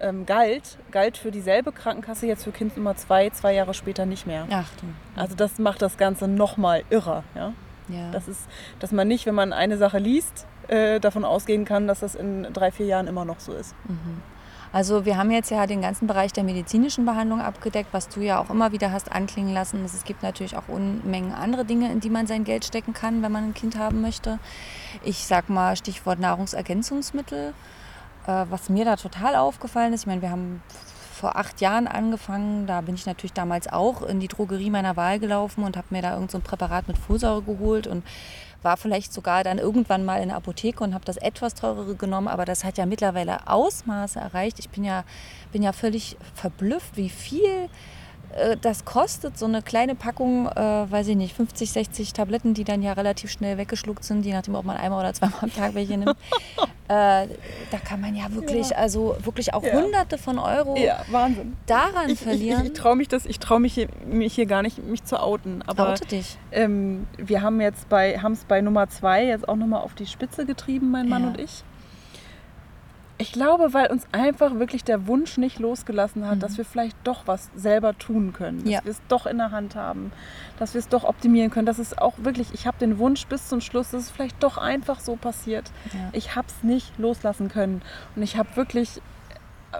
ähm, 0.00 0.26
galt, 0.26 0.78
galt 0.90 1.16
für 1.16 1.30
dieselbe 1.30 1.70
Krankenkasse 1.70 2.26
jetzt 2.26 2.44
für 2.44 2.50
Kind 2.52 2.76
Nummer 2.76 2.96
zwei, 2.96 3.30
zwei 3.30 3.54
Jahre 3.54 3.74
später 3.74 4.06
nicht 4.06 4.26
mehr. 4.26 4.46
ach 4.50 4.70
du. 4.80 4.86
Also 5.20 5.36
das 5.36 5.58
macht 5.58 5.82
das 5.82 5.96
Ganze 5.98 6.26
nochmal 6.28 6.82
irrer. 6.90 7.22
Ja? 7.36 7.52
Ja. 7.88 8.10
Das 8.10 8.28
ist, 8.28 8.48
dass 8.78 8.92
man 8.92 9.08
nicht, 9.08 9.26
wenn 9.26 9.34
man 9.34 9.52
eine 9.52 9.76
Sache 9.76 9.98
liest, 9.98 10.46
äh, 10.68 11.00
davon 11.00 11.24
ausgehen 11.24 11.64
kann, 11.64 11.86
dass 11.86 12.00
das 12.00 12.14
in 12.14 12.44
drei, 12.52 12.70
vier 12.70 12.86
Jahren 12.86 13.06
immer 13.06 13.24
noch 13.24 13.40
so 13.40 13.52
ist. 13.52 13.74
Also 14.72 15.04
wir 15.04 15.18
haben 15.18 15.30
jetzt 15.30 15.50
ja 15.50 15.66
den 15.66 15.82
ganzen 15.82 16.06
Bereich 16.06 16.32
der 16.32 16.44
medizinischen 16.44 17.04
Behandlung 17.04 17.42
abgedeckt, 17.42 17.90
was 17.92 18.08
du 18.08 18.20
ja 18.20 18.40
auch 18.40 18.48
immer 18.48 18.72
wieder 18.72 18.90
hast 18.90 19.12
anklingen 19.12 19.52
lassen. 19.52 19.84
Es 19.84 20.04
gibt 20.04 20.22
natürlich 20.22 20.56
auch 20.56 20.68
Unmengen 20.68 21.32
andere 21.32 21.66
Dinge, 21.66 21.92
in 21.92 22.00
die 22.00 22.08
man 22.08 22.26
sein 22.26 22.44
Geld 22.44 22.64
stecken 22.64 22.94
kann, 22.94 23.22
wenn 23.22 23.32
man 23.32 23.44
ein 23.44 23.54
Kind 23.54 23.76
haben 23.76 24.00
möchte. 24.00 24.38
Ich 25.04 25.26
sag 25.26 25.50
mal 25.50 25.76
Stichwort 25.76 26.20
Nahrungsergänzungsmittel, 26.20 27.52
äh, 28.26 28.44
was 28.48 28.70
mir 28.70 28.86
da 28.86 28.96
total 28.96 29.36
aufgefallen 29.36 29.92
ist. 29.92 30.02
Ich 30.02 30.06
meine, 30.06 30.22
wir 30.22 30.30
haben 30.30 30.62
vor 31.22 31.36
acht 31.36 31.60
Jahren 31.60 31.86
angefangen. 31.86 32.66
Da 32.66 32.80
bin 32.80 32.96
ich 32.96 33.06
natürlich 33.06 33.32
damals 33.32 33.72
auch 33.72 34.02
in 34.02 34.18
die 34.18 34.26
Drogerie 34.26 34.70
meiner 34.70 34.96
Wahl 34.96 35.20
gelaufen 35.20 35.62
und 35.62 35.76
habe 35.76 35.86
mir 35.90 36.02
da 36.02 36.14
irgend 36.14 36.32
so 36.32 36.38
ein 36.38 36.42
Präparat 36.42 36.88
mit 36.88 36.98
Folsäure 36.98 37.42
geholt 37.42 37.86
und 37.86 38.02
war 38.62 38.76
vielleicht 38.76 39.12
sogar 39.12 39.44
dann 39.44 39.58
irgendwann 39.58 40.04
mal 40.04 40.20
in 40.20 40.30
der 40.30 40.36
Apotheke 40.36 40.82
und 40.82 40.94
habe 40.94 41.04
das 41.04 41.16
etwas 41.16 41.54
teurere 41.54 41.94
genommen, 41.94 42.26
aber 42.26 42.44
das 42.44 42.64
hat 42.64 42.76
ja 42.76 42.86
mittlerweile 42.86 43.46
Ausmaße 43.46 44.18
erreicht. 44.18 44.58
Ich 44.58 44.68
bin 44.68 44.82
ja, 44.82 45.04
bin 45.52 45.62
ja 45.62 45.72
völlig 45.72 46.16
verblüfft, 46.34 46.96
wie 46.96 47.08
viel 47.08 47.68
äh, 48.34 48.56
das 48.60 48.84
kostet, 48.84 49.38
so 49.38 49.46
eine 49.46 49.62
kleine 49.62 49.94
Packung, 49.94 50.48
äh, 50.48 50.90
weiß 50.90 51.06
ich 51.06 51.16
nicht, 51.16 51.36
50, 51.36 51.70
60 51.70 52.12
Tabletten, 52.14 52.52
die 52.52 52.64
dann 52.64 52.82
ja 52.82 52.94
relativ 52.94 53.30
schnell 53.30 53.58
weggeschluckt 53.58 54.02
sind, 54.02 54.26
je 54.26 54.32
nachdem, 54.32 54.56
ob 54.56 54.64
man 54.64 54.76
einmal 54.76 54.98
oder 55.00 55.14
zweimal 55.14 55.38
am 55.42 55.54
Tag 55.54 55.74
welche 55.74 55.96
nimmt. 55.96 56.16
äh, 56.92 57.28
da 57.70 57.78
kann 57.84 58.00
man 58.00 58.14
ja 58.14 58.24
wirklich, 58.30 58.76
also 58.76 59.16
wirklich 59.22 59.54
auch 59.54 59.62
Ja. 59.62 59.72
Hunderte 59.80 60.18
von 60.18 60.38
Euro 60.38 60.76
Wahnsinn. 61.10 61.56
daran 61.66 62.06
Ich, 62.06 62.12
ich, 62.14 62.20
verlieren. 62.20 62.62
ich, 62.62 62.72
ich 62.72 62.72
traue 62.78 62.96
mich 62.96 63.08
das, 63.08 63.24
ich 63.26 63.38
traue 63.38 63.60
mich 63.60 63.74
hier, 63.74 63.88
mich 64.06 64.34
hier 64.34 64.46
gar 64.46 64.62
nicht, 64.62 64.78
mich 64.78 65.02
zu 65.04 65.20
outen. 65.20 65.62
Aber 65.66 65.90
Oute 65.92 66.04
dich. 66.06 66.36
ähm, 66.50 67.06
wir 67.16 67.42
haben 67.42 67.60
jetzt 67.60 67.88
bei, 67.88 68.18
haben 68.18 68.32
es 68.32 68.44
bei 68.44 68.60
Nummer 68.60 68.88
zwei 68.88 69.24
jetzt 69.24 69.48
auch 69.48 69.56
nochmal 69.56 69.80
auf 69.82 69.94
die 69.94 70.06
Spitze 70.06 70.44
getrieben, 70.46 70.90
mein 70.90 71.08
Mann 71.08 71.22
Ja. 71.22 71.28
und 71.30 71.40
ich. 71.40 71.64
Ich 73.22 73.32
glaube, 73.32 73.72
weil 73.72 73.90
uns 73.90 74.06
einfach 74.12 74.54
wirklich 74.54 74.84
der 74.84 75.06
Wunsch 75.06 75.38
nicht 75.38 75.58
losgelassen 75.58 76.26
hat, 76.26 76.42
dass 76.42 76.58
wir 76.58 76.64
vielleicht 76.64 76.96
doch 77.04 77.26
was 77.26 77.50
selber 77.54 77.96
tun 77.98 78.32
können, 78.32 78.58
dass 78.58 78.64
Mhm. 78.66 78.70
Ja. 78.72 78.84
wir 78.84 78.90
es 78.92 79.00
doch 79.08 79.26
in 79.26 79.38
der 79.38 79.50
Hand 79.50 79.74
haben, 79.76 80.12
dass 80.58 80.74
wir 80.74 80.78
es 80.80 80.88
doch 80.88 81.04
optimieren 81.04 81.50
können, 81.50 81.66
dass 81.66 81.78
es 81.78 81.96
auch 81.96 82.14
wirklich, 82.18 82.52
ich 82.52 82.66
habe 82.66 82.76
den 82.78 82.98
Wunsch 82.98 83.26
bis 83.26 83.48
zum 83.48 83.60
Schluss, 83.60 83.90
dass 83.92 84.02
es 84.04 84.10
vielleicht 84.10 84.42
doch 84.42 84.58
einfach 84.58 85.00
so 85.00 85.16
passiert. 85.16 85.70
Ja. 85.92 86.00
Ich 86.12 86.34
habe 86.36 86.48
es 86.48 86.62
nicht 86.62 86.98
loslassen 86.98 87.48
können 87.48 87.82
und 88.16 88.22
ich 88.22 88.36
habe 88.36 88.48
wirklich, 88.56 89.00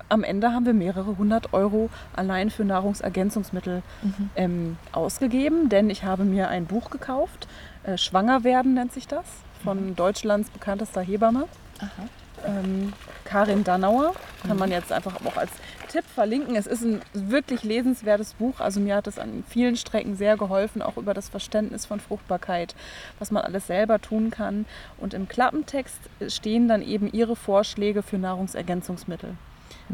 am 0.08 0.24
Ende 0.24 0.52
haben 0.52 0.64
wir 0.64 0.72
mehrere 0.72 1.18
hundert 1.18 1.52
Euro 1.52 1.90
allein 2.16 2.48
für 2.50 2.64
Nahrungsergänzungsmittel 2.64 3.82
Mhm. 4.02 4.30
ähm, 4.36 4.76
ausgegeben, 4.92 5.68
denn 5.68 5.90
ich 5.90 6.04
habe 6.04 6.24
mir 6.24 6.48
ein 6.48 6.64
Buch 6.66 6.88
gekauft, 6.90 7.46
äh, 7.84 7.98
Schwanger 7.98 8.44
werden 8.44 8.74
nennt 8.74 8.92
sich 8.92 9.06
das, 9.06 9.24
von 9.62 9.94
Deutschlands 9.96 10.48
bekanntester 10.50 11.02
Hebamme. 11.02 11.40
Mhm. 11.40 11.44
Aha. 11.80 12.08
Ähm, 12.46 12.92
Karin 13.24 13.64
Danauer 13.64 14.14
kann 14.46 14.58
man 14.58 14.70
jetzt 14.70 14.92
einfach 14.92 15.16
auch 15.24 15.36
als 15.36 15.50
Tipp 15.88 16.04
verlinken. 16.04 16.56
Es 16.56 16.66
ist 16.66 16.82
ein 16.82 17.00
wirklich 17.12 17.62
lesenswertes 17.62 18.34
Buch. 18.34 18.60
Also 18.60 18.80
mir 18.80 18.96
hat 18.96 19.06
es 19.06 19.18
an 19.18 19.44
vielen 19.48 19.76
Strecken 19.76 20.16
sehr 20.16 20.36
geholfen, 20.36 20.82
auch 20.82 20.96
über 20.96 21.14
das 21.14 21.28
Verständnis 21.28 21.86
von 21.86 22.00
Fruchtbarkeit, 22.00 22.74
was 23.18 23.30
man 23.30 23.44
alles 23.44 23.66
selber 23.66 24.00
tun 24.00 24.30
kann. 24.30 24.66
Und 24.98 25.14
im 25.14 25.28
Klappentext 25.28 26.00
stehen 26.28 26.68
dann 26.68 26.82
eben 26.82 27.12
ihre 27.12 27.36
Vorschläge 27.36 28.02
für 28.02 28.18
Nahrungsergänzungsmittel. 28.18 29.36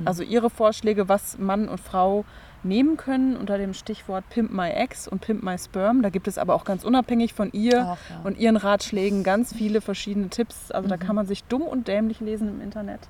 Also 0.04 0.22
ihre 0.22 0.50
Vorschläge, 0.50 1.08
was 1.08 1.38
Mann 1.38 1.68
und 1.68 1.80
Frau 1.80 2.24
nehmen 2.64 2.96
können 2.96 3.36
unter 3.36 3.56
dem 3.58 3.72
Stichwort 3.74 4.28
Pimp 4.30 4.50
My 4.52 4.68
Ex 4.70 5.06
und 5.08 5.20
Pimp 5.20 5.42
My 5.42 5.56
Sperm. 5.58 6.02
Da 6.02 6.10
gibt 6.10 6.26
es 6.28 6.38
aber 6.38 6.54
auch 6.54 6.64
ganz 6.64 6.84
unabhängig 6.84 7.32
von 7.34 7.50
ihr 7.52 7.82
Ach, 7.92 7.98
ja. 8.10 8.20
und 8.24 8.38
ihren 8.38 8.56
Ratschlägen 8.56 9.22
ganz 9.22 9.54
viele 9.54 9.80
verschiedene 9.80 10.28
Tipps. 10.28 10.70
Also 10.70 10.88
da 10.88 10.96
Mhm. 10.96 11.00
kann 11.00 11.16
man 11.16 11.26
sich 11.26 11.44
dumm 11.44 11.62
und 11.62 11.88
dämlich 11.88 12.20
lesen 12.20 12.48
im 12.48 12.60
Internet. 12.60 13.00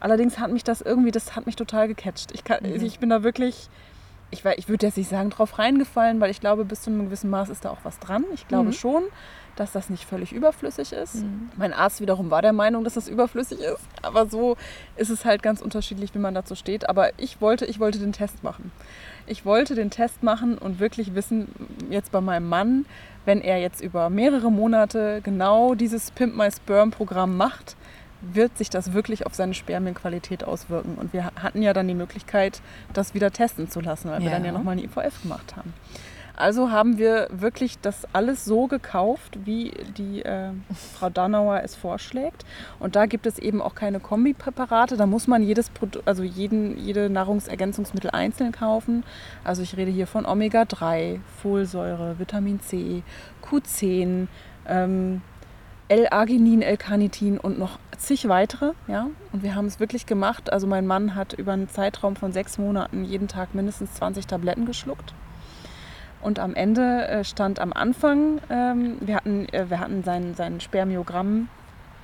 Allerdings 0.00 0.38
hat 0.38 0.50
mich 0.50 0.64
das 0.64 0.80
irgendwie, 0.80 1.12
das 1.12 1.36
hat 1.36 1.46
mich 1.46 1.54
total 1.56 1.86
gecatcht. 1.86 2.32
Ich, 2.32 2.42
kann, 2.44 2.58
Mhm. 2.64 2.84
ich 2.84 2.98
bin 2.98 3.08
da 3.10 3.22
wirklich, 3.22 3.68
ich, 4.32 4.44
ich 4.56 4.68
würde 4.68 4.86
jetzt 4.86 4.96
nicht 4.96 5.08
sagen, 5.08 5.30
drauf 5.30 5.58
reingefallen, 5.58 6.20
weil 6.20 6.30
ich 6.30 6.40
glaube, 6.40 6.64
bis 6.64 6.82
zu 6.82 6.90
einem 6.90 7.04
gewissen 7.04 7.30
Maß 7.30 7.50
ist 7.50 7.64
da 7.64 7.70
auch 7.70 7.78
was 7.84 7.98
dran. 8.00 8.24
Ich 8.34 8.48
glaube 8.48 8.68
Mhm. 8.70 8.72
schon, 8.72 9.02
dass 9.56 9.72
das 9.72 9.90
nicht 9.90 10.04
völlig 10.04 10.32
überflüssig 10.32 10.92
ist. 10.92 11.16
Mhm. 11.16 11.50
Mein 11.56 11.72
Arzt 11.72 12.00
wiederum 12.00 12.30
war 12.30 12.42
der 12.42 12.52
Meinung, 12.52 12.84
dass 12.84 12.94
das 12.94 13.08
überflüssig 13.08 13.60
ist. 13.60 13.80
Aber 14.02 14.26
so 14.28 14.56
ist 14.96 15.10
es 15.10 15.24
halt 15.24 15.42
ganz 15.42 15.60
unterschiedlich, 15.60 16.14
wie 16.14 16.18
man 16.18 16.34
dazu 16.34 16.54
steht. 16.54 16.88
Aber 16.88 17.10
ich 17.18 17.40
wollte, 17.40 17.64
ich 17.66 17.78
wollte 17.80 17.98
den 17.98 18.12
Test 18.12 18.42
machen. 18.42 18.72
Ich 19.26 19.44
wollte 19.44 19.74
den 19.74 19.90
Test 19.90 20.22
machen 20.22 20.58
und 20.58 20.80
wirklich 20.80 21.14
wissen, 21.14 21.48
jetzt 21.90 22.10
bei 22.12 22.20
meinem 22.20 22.48
Mann, 22.48 22.86
wenn 23.24 23.40
er 23.40 23.58
jetzt 23.60 23.80
über 23.80 24.10
mehrere 24.10 24.50
Monate 24.50 25.20
genau 25.22 25.74
dieses 25.74 26.10
Pimp 26.10 26.36
My 26.36 26.50
Sperm 26.50 26.90
Programm 26.90 27.36
macht, 27.36 27.76
wird 28.20 28.56
sich 28.56 28.70
das 28.70 28.92
wirklich 28.92 29.26
auf 29.26 29.34
seine 29.34 29.52
Spermienqualität 29.54 30.44
auswirken. 30.44 30.96
Und 30.96 31.12
wir 31.12 31.26
hatten 31.36 31.60
ja 31.62 31.72
dann 31.72 31.88
die 31.88 31.94
Möglichkeit, 31.94 32.60
das 32.92 33.14
wieder 33.14 33.30
testen 33.32 33.68
zu 33.68 33.80
lassen, 33.80 34.10
weil 34.10 34.20
wir 34.20 34.26
Ja. 34.26 34.32
dann 34.32 34.44
ja 34.44 34.52
nochmal 34.52 34.72
eine 34.72 34.84
IVF 34.84 35.22
gemacht 35.22 35.56
haben. 35.56 35.72
Also 36.42 36.72
haben 36.72 36.98
wir 36.98 37.28
wirklich 37.30 37.78
das 37.78 38.04
alles 38.12 38.44
so 38.44 38.66
gekauft, 38.66 39.38
wie 39.44 39.70
die 39.96 40.22
äh, 40.22 40.50
Frau 40.92 41.08
Danauer 41.08 41.60
es 41.62 41.76
vorschlägt. 41.76 42.44
Und 42.80 42.96
da 42.96 43.06
gibt 43.06 43.26
es 43.26 43.38
eben 43.38 43.62
auch 43.62 43.76
keine 43.76 44.00
Kombipräparate. 44.00 44.96
Da 44.96 45.06
muss 45.06 45.28
man 45.28 45.44
jedes 45.44 45.70
Produ 45.70 46.00
also 46.04 46.24
jeden, 46.24 46.76
jede 46.78 47.08
Nahrungsergänzungsmittel 47.10 48.10
einzeln 48.10 48.50
kaufen. 48.50 49.04
Also 49.44 49.62
ich 49.62 49.76
rede 49.76 49.92
hier 49.92 50.08
von 50.08 50.26
Omega-3, 50.26 51.20
Folsäure, 51.40 52.18
Vitamin 52.18 52.58
C, 52.58 53.04
Q10, 53.48 54.26
ähm, 54.66 55.22
L-Arginin, 55.86 56.62
L-Carnitin 56.62 57.38
und 57.38 57.56
noch 57.56 57.78
zig 57.98 58.26
weitere. 58.26 58.72
Ja? 58.88 59.10
Und 59.32 59.44
wir 59.44 59.54
haben 59.54 59.66
es 59.66 59.78
wirklich 59.78 60.06
gemacht. 60.06 60.52
Also 60.52 60.66
mein 60.66 60.88
Mann 60.88 61.14
hat 61.14 61.34
über 61.34 61.52
einen 61.52 61.68
Zeitraum 61.68 62.16
von 62.16 62.32
sechs 62.32 62.58
Monaten 62.58 63.04
jeden 63.04 63.28
Tag 63.28 63.54
mindestens 63.54 63.94
20 63.94 64.26
Tabletten 64.26 64.66
geschluckt. 64.66 65.14
Und 66.22 66.38
am 66.38 66.54
Ende 66.54 67.08
äh, 67.08 67.24
stand 67.24 67.58
am 67.58 67.72
Anfang, 67.72 68.40
ähm, 68.48 68.96
wir 69.00 69.16
hatten, 69.16 69.48
äh, 69.48 69.68
wir 69.68 69.80
hatten 69.80 70.04
sein, 70.04 70.34
sein 70.34 70.60
Spermiogramm 70.60 71.48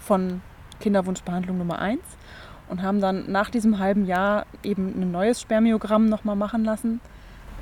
von 0.00 0.42
Kinderwunschbehandlung 0.80 1.56
Nummer 1.56 1.78
1 1.78 2.00
und 2.68 2.82
haben 2.82 3.00
dann 3.00 3.30
nach 3.30 3.48
diesem 3.50 3.78
halben 3.78 4.06
Jahr 4.06 4.44
eben 4.62 5.00
ein 5.00 5.12
neues 5.12 5.40
Spermiogramm 5.40 6.06
nochmal 6.06 6.36
machen 6.36 6.64
lassen. 6.64 7.00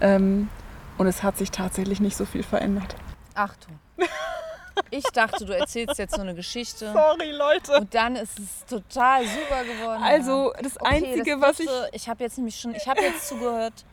Ähm, 0.00 0.48
und 0.98 1.06
es 1.06 1.22
hat 1.22 1.36
sich 1.36 1.50
tatsächlich 1.50 2.00
nicht 2.00 2.16
so 2.16 2.24
viel 2.24 2.42
verändert. 2.42 2.96
Achtung. 3.34 3.78
Ich 4.90 5.04
dachte, 5.04 5.44
du 5.44 5.56
erzählst 5.56 5.98
jetzt 5.98 6.14
so 6.14 6.20
eine 6.20 6.34
Geschichte. 6.34 6.92
Sorry, 6.92 7.32
Leute. 7.32 7.80
Und 7.80 7.94
dann 7.94 8.14
ist 8.16 8.38
es 8.38 8.64
total 8.66 9.24
super 9.24 9.64
geworden. 9.64 10.02
Also 10.02 10.52
das 10.62 10.78
Okay, 10.78 10.96
Einzige, 10.96 11.38
das 11.38 11.48
was 11.48 11.60
ich... 11.60 11.70
Ich 11.92 12.08
habe 12.08 12.22
jetzt 12.22 12.36
nämlich 12.36 12.60
schon, 12.60 12.74
ich 12.74 12.86
habe 12.86 13.00
jetzt 13.00 13.26
zugehört, 13.28 13.84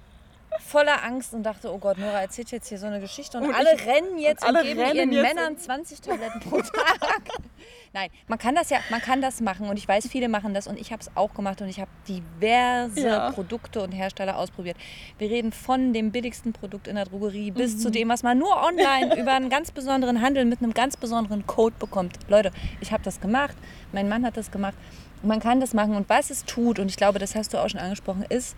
voller 0.59 1.03
Angst 1.03 1.33
und 1.33 1.43
dachte, 1.43 1.71
oh 1.73 1.77
Gott, 1.77 1.97
Nora 1.97 2.21
erzählt 2.21 2.51
jetzt 2.51 2.67
hier 2.69 2.77
so 2.77 2.85
eine 2.87 2.99
Geschichte 2.99 3.37
und, 3.37 3.45
Und 3.47 3.53
alle 3.55 3.75
ich- 3.75 3.85
rennen 3.85 4.17
jetzt 4.17 4.43
und 4.43 4.49
und, 4.51 4.55
alle 4.57 4.67
geben 4.67 4.79
rennen 4.81 5.11
ihren 5.11 5.21
Männern 5.23 5.57
20 5.57 6.01
Tabletten 6.01 6.39
pro 6.39 6.57
Tag. 6.61 6.71
Nein, 7.93 8.09
man 8.27 8.39
kann 8.39 8.55
das 8.55 8.69
ja, 8.71 8.79
man 8.89 9.01
kann 9.01 9.21
das 9.21 9.39
machen 9.39 9.67
und 9.69 9.77
ich 9.77 9.87
weiß, 9.87 10.07
viele 10.07 10.27
machen 10.27 10.53
das 10.55 10.65
und 10.67 10.79
ich 10.79 10.91
habe 10.91 11.01
es 11.01 11.11
auch 11.15 11.33
gemacht 11.35 11.61
und 11.61 11.69
ich 11.69 11.79
habe 11.79 11.91
diverse 12.07 12.99
Ja. 13.07 13.31
Produkte 13.31 13.81
und 13.83 13.91
Hersteller 13.91 14.37
ausprobiert. 14.37 14.77
Wir 15.19 15.29
reden 15.29 15.51
von 15.51 15.93
dem 15.93 16.11
billigsten 16.11 16.53
Produkt 16.53 16.87
in 16.87 16.95
der 16.95 17.05
Drogerie 17.05 17.51
bis 17.51 17.75
Mhm. 17.75 17.79
zu 17.79 17.91
dem, 17.91 18.09
was 18.09 18.23
man 18.23 18.37
nur 18.39 18.63
online 18.63 19.15
über 19.19 19.33
einen 19.33 19.49
ganz 19.49 19.69
besonderen 19.71 20.21
Handel 20.21 20.45
mit 20.45 20.61
einem 20.63 20.73
ganz 20.73 20.97
besonderen 20.97 21.45
Code 21.45 21.75
bekommt. 21.77 22.17
Leute, 22.27 22.51
ich 22.81 22.91
habe 22.91 23.03
das 23.03 23.21
gemacht, 23.21 23.55
mein 23.91 24.09
Mann 24.09 24.25
hat 24.25 24.37
das 24.37 24.49
gemacht. 24.49 24.75
Man 25.21 25.39
kann 25.39 25.61
das 25.61 25.73
machen 25.73 25.95
und 25.95 26.09
was 26.09 26.31
es 26.31 26.43
tut, 26.43 26.79
und 26.79 26.89
ich 26.89 26.97
glaube, 26.97 27.17
das 27.19 27.33
hast 27.35 27.53
du 27.53 27.57
auch 27.57 27.69
schon 27.69 27.79
angesprochen, 27.79 28.25
ist 28.27 28.57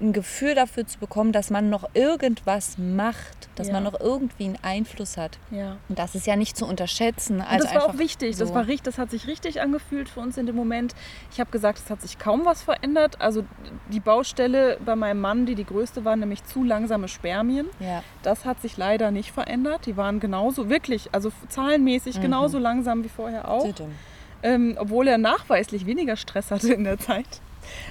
ein 0.00 0.12
Gefühl 0.12 0.54
dafür 0.54 0.86
zu 0.86 0.98
bekommen, 0.98 1.32
dass 1.32 1.50
man 1.50 1.70
noch 1.70 1.84
irgendwas 1.94 2.78
macht, 2.78 3.48
dass 3.56 3.66
Ja. 3.66 3.72
man 3.74 3.82
noch 3.82 3.98
irgendwie 3.98 4.44
einen 4.44 4.58
Einfluss 4.62 5.16
hat. 5.16 5.38
Ja. 5.50 5.76
Und 5.88 5.98
das 5.98 6.14
ist 6.14 6.26
ja 6.26 6.36
nicht 6.36 6.56
zu 6.56 6.66
unterschätzen. 6.66 7.40
Also 7.40 7.64
das 7.64 7.74
war 7.74 7.82
einfach 7.82 7.94
auch 7.94 7.98
wichtig. 7.98 8.36
Das, 8.36 8.48
so. 8.48 8.54
war 8.54 8.66
richtig, 8.68 8.82
das 8.84 8.98
hat 8.98 9.10
sich 9.10 9.26
richtig 9.26 9.60
angefühlt 9.60 10.08
für 10.08 10.20
uns 10.20 10.36
in 10.38 10.46
dem 10.46 10.54
Moment. 10.54 10.94
Ich 11.32 11.40
habe 11.40 11.50
gesagt, 11.50 11.78
es 11.84 11.90
hat 11.90 12.00
sich 12.00 12.18
kaum 12.18 12.44
was 12.44 12.62
verändert. 12.62 13.20
Also 13.20 13.44
die 13.90 13.98
Baustelle 14.00 14.78
bei 14.84 14.94
meinem 14.94 15.20
Mann, 15.20 15.46
die 15.46 15.56
die 15.56 15.64
größte 15.64 16.04
war, 16.04 16.14
nämlich 16.14 16.44
zu 16.44 16.62
langsame 16.62 17.08
Spermien. 17.08 17.66
Ja. 17.80 18.04
Das 18.22 18.44
hat 18.44 18.60
sich 18.62 18.76
leider 18.76 19.10
nicht 19.10 19.32
verändert. 19.32 19.86
Die 19.86 19.96
waren 19.96 20.20
genauso, 20.20 20.68
wirklich, 20.68 21.08
also 21.12 21.32
zahlenmäßig 21.48 22.18
Mhm. 22.18 22.22
genauso 22.22 22.58
langsam 22.58 23.02
wie 23.02 23.08
vorher 23.08 23.48
auch. 23.48 23.66
Ähm, 24.44 24.76
obwohl 24.78 25.08
er 25.08 25.18
nachweislich 25.18 25.84
weniger 25.86 26.14
Stress 26.16 26.52
hatte 26.52 26.72
in 26.72 26.84
der 26.84 26.98
Zeit. 26.98 27.40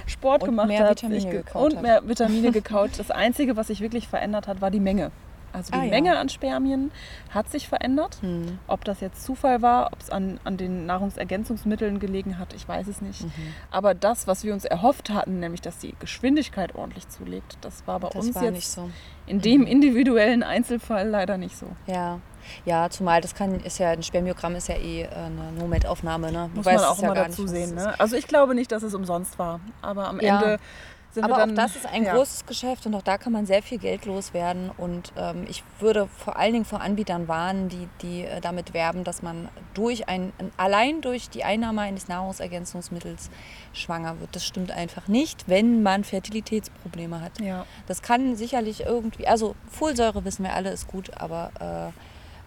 Sport 0.06 0.42
Und 0.42 0.50
gemacht 0.50 0.68
gekaut 0.68 1.72
Und 1.74 1.82
mehr 1.82 2.02
Vitamine 2.06 2.52
gekaut. 2.52 2.90
Das 2.98 3.10
Einzige, 3.10 3.56
was 3.56 3.68
sich 3.68 3.80
wirklich 3.80 4.08
verändert 4.08 4.48
hat, 4.48 4.60
war 4.60 4.70
die 4.70 4.80
Menge. 4.80 5.10
Also 5.50 5.72
die 5.72 5.78
Ah, 5.78 5.84
ja. 5.84 5.90
Menge 5.90 6.18
an 6.18 6.28
Spermien 6.28 6.90
hat 7.30 7.48
sich 7.50 7.68
verändert. 7.68 8.18
Hm. 8.20 8.58
Ob 8.66 8.84
das 8.84 9.00
jetzt 9.00 9.24
Zufall 9.24 9.62
war, 9.62 9.92
ob 9.92 10.00
es 10.00 10.10
an, 10.10 10.38
an 10.44 10.58
den 10.58 10.84
Nahrungsergänzungsmitteln 10.84 12.00
gelegen 12.00 12.38
hat, 12.38 12.52
ich 12.52 12.68
weiß 12.68 12.86
es 12.86 13.00
nicht. 13.00 13.22
Mhm. 13.24 13.30
Aber 13.70 13.94
das, 13.94 14.26
was 14.26 14.44
wir 14.44 14.52
uns 14.52 14.64
erhofft 14.66 15.08
hatten, 15.10 15.40
nämlich 15.40 15.62
dass 15.62 15.78
die 15.78 15.94
Geschwindigkeit 16.00 16.74
ordentlich 16.74 17.08
zulegt, 17.08 17.56
das 17.62 17.86
war 17.86 17.98
bei 18.00 18.08
Das 18.10 18.26
uns 18.26 18.34
war 18.36 18.44
jetzt 18.44 18.72
so. 18.72 18.90
in 19.26 19.40
dem 19.40 19.66
individuellen 19.66 20.42
Einzelfall 20.42 21.08
leider 21.08 21.38
nicht 21.38 21.56
so. 21.56 21.66
Ja. 21.86 22.20
Ja, 22.64 22.90
zumal 22.90 23.20
das 23.20 23.34
kann, 23.34 23.60
ist 23.60 23.78
ja, 23.78 23.90
ein 23.90 24.02
Spermiogramm 24.02 24.56
ist 24.56 24.68
ja 24.68 24.76
eh 24.76 25.02
äh, 25.02 25.08
eine 25.08 25.52
No-Med-Aufnahme, 25.58 26.32
ne? 26.32 26.50
Muss 26.54 26.64
man 26.64 26.76
auch 26.78 26.98
ja 26.98 27.04
immer 27.04 27.14
gar 27.14 27.26
dazu 27.26 27.46
sehen. 27.46 27.74
Ne? 27.74 27.98
Also 27.98 28.16
ich 28.16 28.26
glaube 28.26 28.54
nicht, 28.54 28.72
dass 28.72 28.82
es 28.82 28.94
umsonst 28.94 29.38
war. 29.38 29.60
Aber 29.82 30.08
am 30.08 30.20
Ja. 30.20 30.40
Ende 30.40 30.58
sind 31.10 31.24
Aber 31.24 31.34
wir 31.34 31.38
dann... 31.38 31.50
auch 31.52 31.54
das 31.62 31.76
ist 31.76 31.86
ein 31.86 32.04
ja. 32.04 32.14
großes 32.14 32.44
Geschäft 32.46 32.84
und 32.86 32.94
auch 32.94 33.02
da 33.02 33.16
kann 33.16 33.32
man 33.32 33.46
sehr 33.46 33.62
viel 33.62 33.78
Geld 33.78 34.04
loswerden. 34.04 34.70
Und 34.76 35.12
ähm, 35.16 35.46
ich 35.48 35.64
würde 35.80 36.06
vor 36.06 36.36
allen 36.36 36.52
Dingen 36.52 36.64
vor 36.64 36.80
Anbietern 36.80 37.28
warnen, 37.28 37.68
die, 37.68 37.88
die 38.02 38.24
äh, 38.24 38.40
damit 38.40 38.74
werben, 38.74 39.04
dass 39.04 39.22
man 39.22 39.48
durch 39.74 40.08
ein, 40.08 40.32
allein 40.56 41.00
durch 41.00 41.30
die 41.30 41.44
Einnahme 41.44 41.80
eines 41.80 42.08
Nahrungsergänzungsmittels 42.08 43.30
schwanger 43.72 44.20
wird. 44.20 44.36
Das 44.36 44.44
stimmt 44.44 44.70
einfach 44.70 45.08
nicht, 45.08 45.48
wenn 45.48 45.82
man 45.82 46.04
Fertilitätsprobleme 46.04 47.20
hat. 47.20 47.40
Ja. 47.40 47.64
Das 47.86 48.02
kann 48.02 48.36
sicherlich 48.36 48.84
irgendwie, 48.84 49.26
also 49.26 49.54
Folsäure 49.70 50.24
wissen 50.24 50.44
wir 50.44 50.52
alle 50.52 50.70
ist 50.70 50.88
gut, 50.88 51.10
aber 51.16 51.50
äh, 51.58 51.92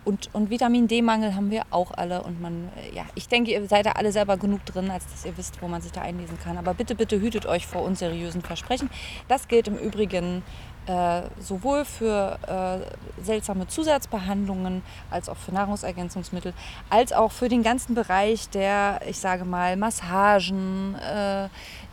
und, 0.03 0.29
und 0.33 0.49
Vitamin 0.49 0.87
D-Mangel 0.87 1.35
haben 1.35 1.51
wir 1.51 1.63
auch 1.69 1.91
alle. 1.91 2.23
Und 2.23 2.41
man, 2.41 2.69
äh, 2.75 2.95
ja, 2.95 3.03
ich 3.15 3.27
denke, 3.27 3.51
ihr 3.51 3.67
seid 3.67 3.85
da 3.85 3.91
alle 3.91 4.11
selber 4.11 4.37
genug 4.37 4.65
drin, 4.65 4.89
als 4.89 5.05
dass 5.11 5.25
ihr 5.25 5.37
wisst, 5.37 5.61
wo 5.61 5.67
man 5.67 5.81
sich 5.81 5.91
da 5.91 6.01
einlesen 6.01 6.39
kann. 6.39 6.57
Aber 6.57 6.73
bitte, 6.73 6.95
bitte 6.95 7.19
hütet 7.19 7.45
euch 7.45 7.67
vor 7.67 7.83
unseriösen 7.83 8.41
Versprechen. 8.41 8.89
Das 9.27 9.47
gilt 9.47 9.67
im 9.67 9.77
Übrigen 9.77 10.43
äh, 10.87 11.21
sowohl 11.39 11.85
für 11.85 12.39
äh, 12.47 13.23
seltsame 13.23 13.67
Zusatzbehandlungen 13.67 14.81
als 15.11 15.29
auch 15.29 15.37
für 15.37 15.51
Nahrungsergänzungsmittel, 15.51 16.53
als 16.89 17.13
auch 17.13 17.31
für 17.31 17.49
den 17.49 17.61
ganzen 17.61 17.93
Bereich 17.93 18.49
der, 18.49 18.99
ich 19.07 19.19
sage 19.19 19.45
mal, 19.45 19.77
Massagen, 19.77 20.95
äh, 20.95 21.49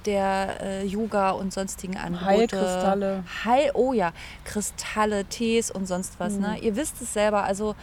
der 0.09 0.61
äh, 0.63 0.87
Yoga 0.87 1.33
und 1.33 1.53
sonstigen 1.53 1.99
Angebote. 1.99 2.27
Heilkristalle. 2.27 3.25
Heil, 3.45 3.71
oh 3.75 3.93
ja, 3.93 4.13
Kristalle, 4.45 5.27
Tees 5.27 5.71
und 5.71 5.87
sonst 5.87 6.19
was. 6.19 6.39
Ne? 6.39 6.59
Ihr 6.61 6.77
wisst 6.77 7.03
es 7.03 7.13
selber, 7.13 7.45
also 7.45 7.75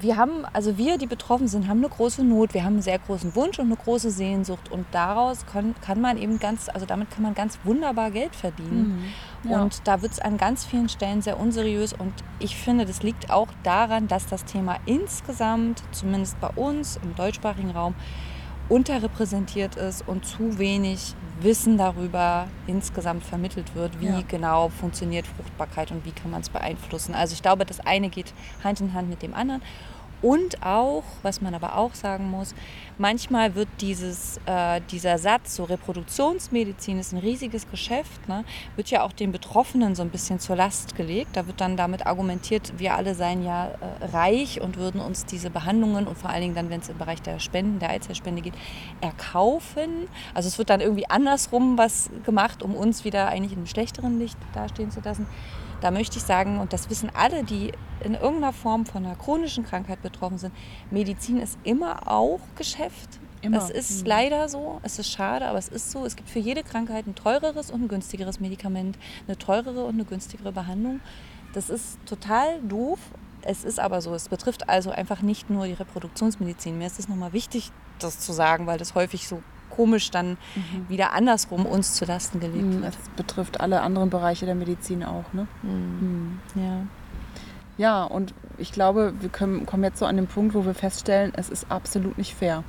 wir 0.00 0.16
haben, 0.16 0.44
also 0.52 0.78
wir, 0.78 0.96
die 0.96 1.06
betroffen 1.06 1.48
sind, 1.48 1.68
haben 1.68 1.78
eine 1.78 1.88
große 1.88 2.24
Not, 2.24 2.54
wir 2.54 2.64
haben 2.64 2.74
einen 2.74 2.82
sehr 2.82 2.98
großen 2.98 3.34
Wunsch 3.34 3.58
und 3.58 3.66
eine 3.66 3.76
große 3.76 4.10
Sehnsucht 4.10 4.70
und 4.70 4.86
daraus 4.92 5.44
kann, 5.46 5.74
kann 5.80 6.00
man 6.00 6.16
eben 6.16 6.38
ganz, 6.38 6.68
also 6.68 6.86
damit 6.86 7.10
kann 7.10 7.22
man 7.22 7.34
ganz 7.34 7.58
wunderbar 7.64 8.10
Geld 8.10 8.34
verdienen. 8.34 9.02
Mhm. 9.42 9.50
Ja. 9.50 9.62
Und 9.62 9.86
da 9.86 10.00
wird 10.00 10.12
es 10.12 10.20
an 10.20 10.36
ganz 10.36 10.64
vielen 10.64 10.88
Stellen 10.88 11.20
sehr 11.20 11.38
unseriös 11.38 11.92
und 11.92 12.12
ich 12.38 12.56
finde, 12.56 12.86
das 12.86 13.02
liegt 13.02 13.30
auch 13.30 13.48
daran, 13.62 14.08
dass 14.08 14.26
das 14.26 14.44
Thema 14.44 14.76
insgesamt, 14.86 15.82
zumindest 15.92 16.40
bei 16.40 16.48
uns 16.48 16.98
im 17.02 17.14
deutschsprachigen 17.14 17.70
Raum, 17.70 17.94
unterrepräsentiert 18.68 19.76
ist 19.76 20.06
und 20.06 20.24
zu 20.26 20.58
wenig 20.58 21.14
Wissen 21.40 21.78
darüber 21.78 22.48
insgesamt 22.66 23.24
vermittelt 23.24 23.74
wird, 23.74 24.00
wie 24.00 24.06
Ja. 24.06 24.22
genau 24.26 24.68
funktioniert 24.68 25.26
Fruchtbarkeit 25.26 25.90
und 25.90 26.04
wie 26.04 26.10
kann 26.10 26.30
man 26.30 26.40
es 26.40 26.48
beeinflussen. 26.50 27.14
Also 27.14 27.34
ich 27.34 27.42
glaube, 27.42 27.64
das 27.64 27.80
eine 27.80 28.08
geht 28.08 28.32
Hand 28.64 28.80
in 28.80 28.92
Hand 28.92 29.08
mit 29.08 29.22
dem 29.22 29.34
anderen. 29.34 29.62
Und 30.20 30.62
auch, 30.64 31.04
was 31.22 31.40
man 31.40 31.54
aber 31.54 31.76
auch 31.76 31.94
sagen 31.94 32.30
muss, 32.30 32.54
manchmal 32.98 33.54
wird 33.54 33.68
dieses, 33.80 34.40
äh, 34.46 34.80
dieser 34.90 35.18
Satz, 35.18 35.54
so 35.54 35.64
Reproduktionsmedizin 35.64 36.98
ist 36.98 37.12
ein 37.12 37.18
riesiges 37.18 37.70
Geschäft, 37.70 38.28
ne, 38.28 38.44
wird 38.74 38.90
ja 38.90 39.04
auch 39.04 39.12
den 39.12 39.30
Betroffenen 39.30 39.94
so 39.94 40.02
ein 40.02 40.10
bisschen 40.10 40.40
zur 40.40 40.56
Last 40.56 40.96
gelegt. 40.96 41.36
Da 41.36 41.46
wird 41.46 41.60
dann 41.60 41.76
damit 41.76 42.06
argumentiert, 42.06 42.72
wir 42.78 42.94
alle 42.94 43.14
seien 43.14 43.44
ja 43.44 43.68
äh, 43.68 44.04
reich 44.06 44.60
und 44.60 44.76
würden 44.76 45.00
uns 45.00 45.24
diese 45.24 45.50
Behandlungen 45.50 46.08
und 46.08 46.18
vor 46.18 46.30
allen 46.30 46.42
Dingen 46.42 46.54
dann, 46.54 46.70
wenn 46.70 46.80
es 46.80 46.88
im 46.88 46.98
Bereich 46.98 47.22
der 47.22 47.38
Spenden, 47.38 47.78
der 47.78 47.90
Eizellspende 47.90 48.42
geht, 48.42 48.54
erkaufen. 49.00 50.08
Also 50.34 50.48
es 50.48 50.58
wird 50.58 50.70
dann 50.70 50.80
irgendwie 50.80 51.08
andersrum 51.08 51.78
was 51.78 52.10
gemacht, 52.24 52.62
um 52.62 52.74
uns 52.74 53.04
wieder 53.04 53.28
eigentlich 53.28 53.52
in 53.52 53.58
einem 53.58 53.66
schlechteren 53.66 54.18
Licht 54.18 54.38
dastehen 54.52 54.90
zu 54.90 55.00
lassen. 55.00 55.26
Da 55.80 55.90
möchte 55.90 56.18
ich 56.18 56.24
sagen, 56.24 56.58
und 56.58 56.72
das 56.72 56.90
wissen 56.90 57.10
alle, 57.14 57.44
die 57.44 57.72
in 58.02 58.14
irgendeiner 58.14 58.52
Form 58.52 58.86
von 58.86 59.04
einer 59.04 59.14
chronischen 59.16 59.64
Krankheit 59.64 60.02
betroffen 60.02 60.38
sind, 60.38 60.54
Medizin 60.90 61.38
ist 61.38 61.58
immer 61.64 62.08
auch 62.10 62.40
Geschäft. 62.56 63.20
Immer. 63.40 63.58
Das 63.58 63.70
ist 63.70 64.00
Mhm. 64.02 64.06
leider 64.06 64.48
so. 64.48 64.80
Es 64.82 64.98
ist 64.98 65.10
schade, 65.10 65.46
aber 65.46 65.58
es 65.58 65.68
ist 65.68 65.92
so. 65.92 66.04
Es 66.04 66.16
gibt 66.16 66.28
für 66.28 66.40
jede 66.40 66.64
Krankheit 66.64 67.06
ein 67.06 67.14
teureres 67.14 67.70
und 67.70 67.82
ein 67.82 67.88
günstigeres 67.88 68.40
Medikament, 68.40 68.98
eine 69.28 69.38
teurere 69.38 69.84
und 69.84 69.94
eine 69.94 70.04
günstigere 70.04 70.50
Behandlung. 70.50 71.00
Das 71.52 71.70
ist 71.70 71.98
total 72.06 72.60
doof. 72.62 72.98
Es 73.42 73.62
ist 73.62 73.78
aber 73.78 74.00
so. 74.02 74.12
Es 74.14 74.28
betrifft 74.28 74.68
also 74.68 74.90
einfach 74.90 75.22
nicht 75.22 75.48
nur 75.50 75.66
die 75.66 75.72
Reproduktionsmedizin. 75.74 76.76
Mir 76.78 76.88
ist 76.88 76.98
es 76.98 77.08
nochmal 77.08 77.32
wichtig, 77.32 77.70
das 78.00 78.18
zu 78.18 78.32
sagen, 78.32 78.66
weil 78.66 78.78
das 78.78 78.96
häufig 78.96 79.28
so 79.28 79.40
komisch 79.78 80.10
dann 80.10 80.36
wieder 80.88 81.12
andersrum 81.12 81.64
uns 81.66 81.94
zu 81.94 82.04
Lasten 82.04 82.40
gelegt 82.40 82.64
Mhm, 82.64 82.82
wird. 82.82 82.94
Es 83.00 83.08
betrifft 83.10 83.60
alle 83.60 83.80
anderen 83.80 84.10
Bereiche 84.10 84.44
der 84.44 84.56
Medizin 84.56 85.04
auch. 85.04 85.32
Ne? 85.32 85.46
Mhm. 85.62 86.40
Ja. 86.56 86.80
Ja, 87.76 88.02
und 88.02 88.34
ich 88.58 88.72
glaube, 88.72 89.12
wir 89.20 89.28
können, 89.28 89.64
kommen 89.64 89.84
jetzt 89.84 90.00
so 90.00 90.06
an 90.06 90.16
den 90.16 90.26
Punkt, 90.26 90.52
wo 90.56 90.64
wir 90.66 90.74
feststellen, 90.74 91.32
es 91.36 91.48
ist 91.48 91.70
absolut 91.70 92.18
nicht 92.18 92.34
fair. 92.34 92.64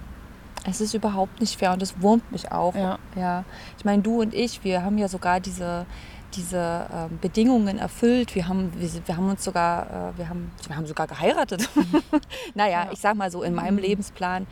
Es 0.66 0.82
ist 0.82 0.94
überhaupt 0.94 1.40
nicht 1.42 1.58
fair 1.58 1.74
und 1.74 1.82
es 1.82 2.00
wurmt 2.00 2.32
mich 2.32 2.52
auch. 2.52 2.76
Ja. 2.76 3.00
ja. 3.16 3.44
Ich 3.80 3.86
meine, 3.86 4.04
du 4.04 4.22
und 4.22 4.36
ich, 4.36 4.64
wir 4.64 4.84
haben 4.84 5.00
ja 5.00 5.08
sogar 5.08 5.40
diese, 5.40 5.88
diese 6.36 6.86
ähm, 6.94 7.18
Bedingungen 7.22 7.80
erfüllt. 7.80 8.36
Wir 8.36 8.48
haben, 8.48 8.72
wir, 8.78 8.88
wir 9.08 9.18
haben 9.18 9.30
uns 9.30 9.44
sogar, 9.44 9.88
äh, 10.14 10.18
wir, 10.20 10.30
haben, 10.30 10.52
wir 10.68 10.76
haben 10.76 10.86
sogar 10.86 11.08
geheiratet. 11.08 11.68
naja, 12.54 12.84
Ja. 12.86 12.90
ich 12.92 13.00
sag 13.00 13.16
mal 13.16 13.32
so, 13.32 13.42
in 13.42 13.56
meinem 13.56 13.80
Lebensplan 13.80 14.46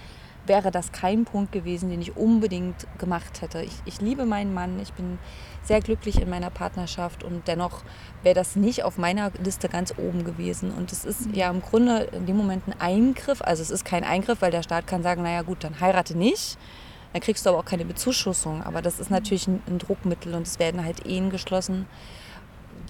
wäre 0.47 0.71
das 0.71 0.91
kein 0.91 1.25
Punkt 1.25 1.51
gewesen, 1.51 1.89
den 1.89 2.01
ich 2.01 2.15
unbedingt 2.15 2.87
gemacht 2.97 3.41
hätte. 3.41 3.61
Ich, 3.61 3.73
ich 3.85 4.01
liebe 4.01 4.25
meinen 4.25 4.53
Mann, 4.53 4.79
ich 4.79 4.93
bin 4.93 5.19
sehr 5.63 5.81
glücklich 5.81 6.21
in 6.21 6.29
meiner 6.29 6.49
Partnerschaft 6.49 7.23
und 7.23 7.47
dennoch 7.47 7.83
wäre 8.23 8.35
das 8.35 8.55
nicht 8.55 8.83
auf 8.83 8.97
meiner 8.97 9.31
Liste 9.43 9.69
ganz 9.69 9.93
oben 9.97 10.23
gewesen. 10.23 10.71
Und 10.71 10.91
es 10.91 11.05
ist 11.05 11.35
ja 11.35 11.49
im 11.49 11.61
Grunde 11.61 12.09
in 12.13 12.25
dem 12.25 12.37
Moment 12.37 12.63
ein 12.67 12.79
Eingriff. 12.79 13.41
Also 13.41 13.61
es 13.61 13.71
ist 13.71 13.85
kein 13.85 14.03
Eingriff, 14.03 14.41
weil 14.41 14.51
der 14.51 14.63
Staat 14.63 14.87
kann 14.87 15.03
sagen, 15.03 15.23
naja 15.23 15.41
gut, 15.41 15.63
dann 15.63 15.79
heirate 15.79 16.17
nicht. 16.17 16.57
Dann 17.13 17.21
kriegst 17.21 17.45
du 17.45 17.49
aber 17.49 17.59
auch 17.59 17.65
keine 17.65 17.85
Bezuschussung. 17.85 18.63
Aber 18.63 18.81
das 18.81 18.99
ist 18.99 19.11
natürlich 19.11 19.47
ein, 19.47 19.61
ein 19.67 19.79
Druckmittel 19.79 20.33
und 20.33 20.47
es 20.47 20.59
werden 20.59 20.83
halt 20.83 21.05
Ehen 21.05 21.29
geschlossen, 21.29 21.85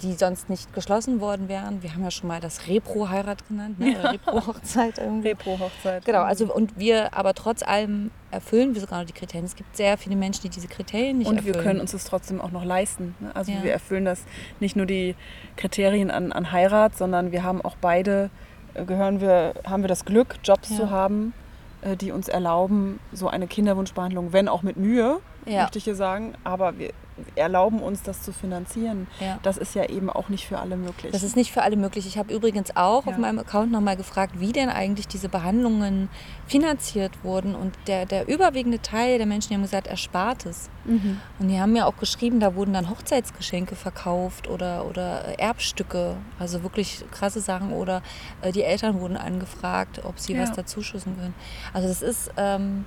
die 0.02 0.12
sonst 0.14 0.48
nicht 0.48 0.72
geschlossen 0.72 1.20
worden 1.20 1.48
wären. 1.48 1.82
Wir 1.82 1.92
haben 1.94 2.02
ja 2.04 2.10
schon 2.10 2.28
mal 2.28 2.40
das 2.40 2.66
Repro-Heirat 2.68 3.46
genannt, 3.48 3.78
ne? 3.78 3.96
oder 3.98 4.12
Repro-Hochzeit 4.12 4.98
irgendwie. 4.98 5.28
Repro-Hochzeit. 5.28 6.04
Genau, 6.04 6.22
also 6.22 6.52
und 6.54 6.78
wir 6.78 7.14
aber 7.14 7.34
trotz 7.34 7.62
allem 7.62 8.10
erfüllen 8.30 8.74
wir 8.74 8.80
sogar 8.80 9.00
noch 9.00 9.06
die 9.06 9.12
Kriterien. 9.12 9.44
Es 9.46 9.56
gibt 9.56 9.76
sehr 9.76 9.96
viele 9.98 10.16
Menschen, 10.16 10.42
die 10.42 10.50
diese 10.50 10.68
Kriterien 10.68 11.18
nicht 11.18 11.28
Und 11.28 11.36
erfüllen. 11.38 11.54
wir 11.54 11.62
können 11.62 11.80
uns 11.80 11.92
das 11.92 12.04
trotzdem 12.04 12.40
auch 12.40 12.50
noch 12.50 12.64
leisten. 12.64 13.14
Ne? 13.20 13.34
Also 13.34 13.52
Ja. 13.52 13.62
wir 13.62 13.72
erfüllen 13.72 14.04
das 14.04 14.24
nicht 14.60 14.76
nur 14.76 14.86
die 14.86 15.16
Kriterien 15.56 16.10
an, 16.10 16.32
an 16.32 16.52
Heirat, 16.52 16.96
sondern 16.96 17.32
wir 17.32 17.42
haben 17.42 17.60
auch 17.62 17.76
beide, 17.80 18.30
äh, 18.74 18.84
gehören 18.84 19.20
wir, 19.20 19.54
haben 19.66 19.82
wir 19.82 19.88
das 19.88 20.04
Glück, 20.04 20.36
Jobs 20.44 20.70
Ja. 20.70 20.76
zu 20.76 20.90
haben, 20.90 21.32
äh, 21.80 21.96
die 21.96 22.12
uns 22.12 22.28
erlauben, 22.28 23.00
so 23.12 23.28
eine 23.28 23.46
Kinderwunschbehandlung, 23.46 24.32
wenn 24.32 24.48
auch 24.48 24.62
mit 24.62 24.76
Mühe, 24.76 25.18
Ja. 25.46 25.62
möchte 25.62 25.78
ich 25.78 25.84
hier 25.84 25.94
sagen, 25.94 26.34
aber 26.44 26.78
wir 26.78 26.90
erlauben 27.34 27.80
uns 27.80 28.02
das 28.02 28.22
zu 28.22 28.32
finanzieren. 28.32 29.06
Ja. 29.20 29.38
Das 29.42 29.56
ist 29.56 29.74
ja 29.74 29.84
eben 29.86 30.10
auch 30.10 30.28
nicht 30.28 30.46
für 30.46 30.58
alle 30.58 30.76
möglich. 30.76 31.12
Das 31.12 31.22
ist 31.22 31.36
nicht 31.36 31.52
für 31.52 31.62
alle 31.62 31.76
möglich. 31.76 32.06
Ich 32.06 32.18
habe 32.18 32.32
übrigens 32.32 32.76
auch 32.76 33.06
Ja. 33.06 33.12
auf 33.12 33.18
meinem 33.18 33.38
Account 33.38 33.70
nochmal 33.72 33.96
gefragt, 33.96 34.34
wie 34.40 34.52
denn 34.52 34.68
eigentlich 34.68 35.08
diese 35.08 35.28
Behandlungen 35.28 36.08
finanziert 36.46 37.12
wurden. 37.24 37.54
Und 37.54 37.74
der, 37.86 38.06
der 38.06 38.28
überwiegende 38.28 38.80
Teil 38.80 39.18
der 39.18 39.26
Menschen 39.26 39.48
die 39.48 39.54
haben 39.54 39.62
gesagt, 39.62 39.86
Erspartes. 39.86 40.70
Mhm. 40.84 41.20
Und 41.38 41.48
die 41.48 41.60
haben 41.60 41.72
mir 41.72 41.86
auch 41.86 41.96
geschrieben, 41.96 42.40
da 42.40 42.54
wurden 42.54 42.72
dann 42.72 42.88
Hochzeitsgeschenke 42.90 43.76
verkauft 43.76 44.48
oder, 44.48 44.86
oder 44.86 45.38
Erbstücke. 45.38 46.16
Also 46.38 46.62
wirklich 46.62 47.04
krasse 47.10 47.40
Sachen. 47.40 47.72
Oder 47.72 48.02
äh, 48.42 48.52
die 48.52 48.62
Eltern 48.62 49.00
wurden 49.00 49.16
angefragt, 49.16 50.00
ob 50.04 50.18
sie 50.18 50.34
Ja. 50.34 50.42
was 50.42 50.52
dazuschussen 50.52 51.16
können. 51.16 51.34
Also 51.72 51.88
das 51.88 52.02
ist... 52.02 52.30
Ähm, 52.36 52.84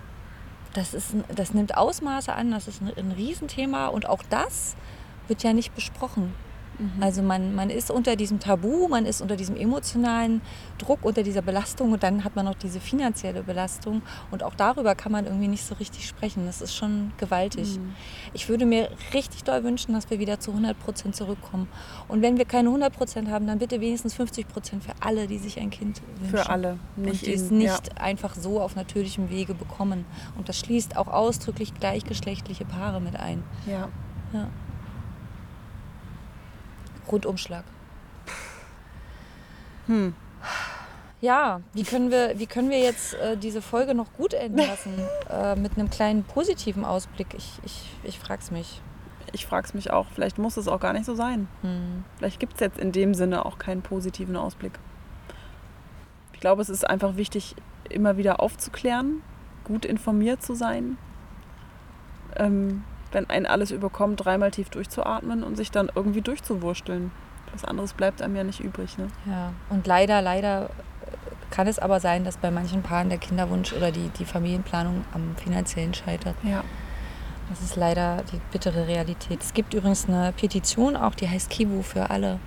das, 0.73 0.93
ist, 0.93 1.15
das 1.35 1.53
nimmt 1.53 1.77
Ausmaße 1.77 2.33
an, 2.33 2.51
das 2.51 2.67
ist 2.67 2.81
ein, 2.81 2.91
ein 2.95 3.11
Riesenthema 3.11 3.87
und 3.87 4.07
auch 4.07 4.23
das 4.29 4.75
wird 5.27 5.43
ja 5.43 5.53
nicht 5.53 5.75
besprochen. 5.75 6.33
Also 6.99 7.21
man, 7.21 7.53
man 7.53 7.69
ist 7.69 7.91
unter 7.91 8.15
diesem 8.15 8.39
Tabu, 8.39 8.87
man 8.87 9.05
ist 9.05 9.21
unter 9.21 9.35
diesem 9.35 9.55
emotionalen 9.55 10.41
Druck, 10.77 10.99
unter 11.03 11.23
dieser 11.23 11.41
Belastung 11.41 11.91
und 11.91 12.01
dann 12.01 12.23
hat 12.23 12.35
man 12.35 12.45
noch 12.45 12.55
diese 12.55 12.79
finanzielle 12.79 13.43
Belastung 13.43 14.01
und 14.31 14.43
auch 14.43 14.55
darüber 14.55 14.95
kann 14.95 15.11
man 15.11 15.25
irgendwie 15.25 15.47
nicht 15.47 15.63
so 15.65 15.75
richtig 15.75 16.07
sprechen. 16.07 16.45
Das 16.45 16.61
ist 16.61 16.75
schon 16.75 17.11
gewaltig. 17.17 17.79
Ich 18.33 18.49
würde 18.49 18.65
mir 18.65 18.89
richtig 19.13 19.43
doll 19.43 19.63
wünschen, 19.63 19.93
dass 19.93 20.09
wir 20.09 20.19
wieder 20.19 20.39
zu 20.39 20.51
100 20.51 20.79
Prozent 20.79 21.15
zurückkommen. 21.15 21.67
Und 22.07 22.21
wenn 22.21 22.37
wir 22.37 22.45
keine 22.45 22.69
100 22.69 22.93
Prozent 22.93 23.29
haben, 23.29 23.45
dann 23.47 23.59
bitte 23.59 23.79
wenigstens 23.79 24.13
50 24.15 24.47
Prozent 24.47 24.83
für 24.83 24.93
alle, 24.99 25.27
die 25.27 25.37
sich 25.37 25.59
ein 25.59 25.69
Kind 25.69 26.01
wünschen. 26.19 26.37
für 26.37 26.49
alle. 26.49 26.79
Nicht 26.95 27.21
und 27.21 27.25
die 27.27 27.33
es 27.33 27.51
nicht 27.51 28.01
einfach 28.01 28.35
so 28.35 28.59
auf 28.59 28.75
natürlichem 28.75 29.29
Wege 29.29 29.53
bekommen. 29.53 30.05
Und 30.37 30.49
das 30.49 30.57
schließt 30.57 30.97
auch 30.97 31.07
ausdrücklich 31.07 31.73
gleichgeschlechtliche 31.73 32.65
Paare 32.65 33.01
mit 33.01 33.15
ein. 33.15 33.43
Ja. 33.67 33.89
ja. 34.33 34.47
Rundumschlag. 37.09 37.63
Hm. 39.87 40.13
Ja, 41.21 41.61
wie 41.73 41.83
können 41.83 42.09
wir, 42.09 42.39
wie 42.39 42.47
können 42.47 42.71
wir 42.71 42.79
jetzt 42.79 43.13
äh, 43.13 43.37
diese 43.37 43.61
Folge 43.61 43.93
noch 43.93 44.11
gut 44.13 44.33
enden 44.33 44.57
lassen? 44.57 44.93
äh, 45.29 45.55
mit 45.55 45.77
einem 45.77 45.89
kleinen 45.89 46.23
positiven 46.23 46.83
Ausblick. 46.83 47.27
Ich, 47.37 47.59
ich, 47.63 47.89
ich 48.03 48.19
frage 48.19 48.41
es 48.41 48.49
mich. 48.49 48.81
Ich 49.33 49.45
frage 49.45 49.67
es 49.67 49.73
mich 49.73 49.91
auch, 49.91 50.07
vielleicht 50.13 50.39
muss 50.39 50.57
es 50.57 50.67
auch 50.67 50.79
gar 50.79 50.93
nicht 50.93 51.05
so 51.05 51.13
sein. 51.15 51.47
Hm. 51.61 52.03
Vielleicht 52.17 52.39
gibt 52.39 52.55
es 52.55 52.59
jetzt 52.59 52.79
in 52.79 52.91
dem 52.91 53.13
Sinne 53.13 53.45
auch 53.45 53.59
keinen 53.59 53.81
positiven 53.81 54.35
Ausblick. 54.35 54.73
Ich 56.33 56.39
glaube, 56.39 56.61
es 56.63 56.69
ist 56.69 56.89
einfach 56.89 57.17
wichtig, 57.17 57.55
immer 57.89 58.17
wieder 58.17 58.39
aufzuklären, 58.39 59.21
gut 59.63 59.85
informiert 59.85 60.41
zu 60.41 60.55
sein. 60.55 60.97
Ähm, 62.35 62.83
wenn 63.11 63.29
einen 63.29 63.45
alles 63.45 63.71
überkommt, 63.71 64.23
dreimal 64.23 64.51
tief 64.51 64.69
durchzuatmen 64.69 65.43
und 65.43 65.55
sich 65.55 65.71
dann 65.71 65.91
irgendwie 65.93 66.21
durchzuwursteln. 66.21 67.11
Was 67.53 67.65
anderes 67.65 67.93
bleibt 67.93 68.21
einem 68.21 68.35
ja 68.35 68.43
nicht 68.43 68.61
übrig. 68.61 68.97
Ne? 68.97 69.07
Ja, 69.25 69.53
und 69.69 69.85
leider, 69.85 70.21
leider 70.21 70.69
kann 71.49 71.67
es 71.67 71.79
aber 71.79 71.99
sein, 71.99 72.23
dass 72.23 72.37
bei 72.37 72.49
manchen 72.49 72.81
Paaren 72.81 73.09
der 73.09 73.17
Kinderwunsch 73.17 73.73
oder 73.73 73.91
die, 73.91 74.09
die 74.17 74.25
Familienplanung 74.25 75.03
am 75.13 75.35
finanziellen 75.35 75.93
scheitert. 75.93 76.35
Ja. 76.43 76.63
Das 77.49 77.61
ist 77.61 77.75
leider 77.75 78.23
die 78.31 78.39
bittere 78.51 78.87
Realität. 78.87 79.41
Es 79.43 79.53
gibt 79.53 79.73
übrigens 79.73 80.07
eine 80.07 80.31
Petition 80.31 80.95
auch, 80.95 81.13
die 81.13 81.27
heißt 81.27 81.49
Kibu 81.49 81.81
für 81.81 82.09
alle. 82.09 82.39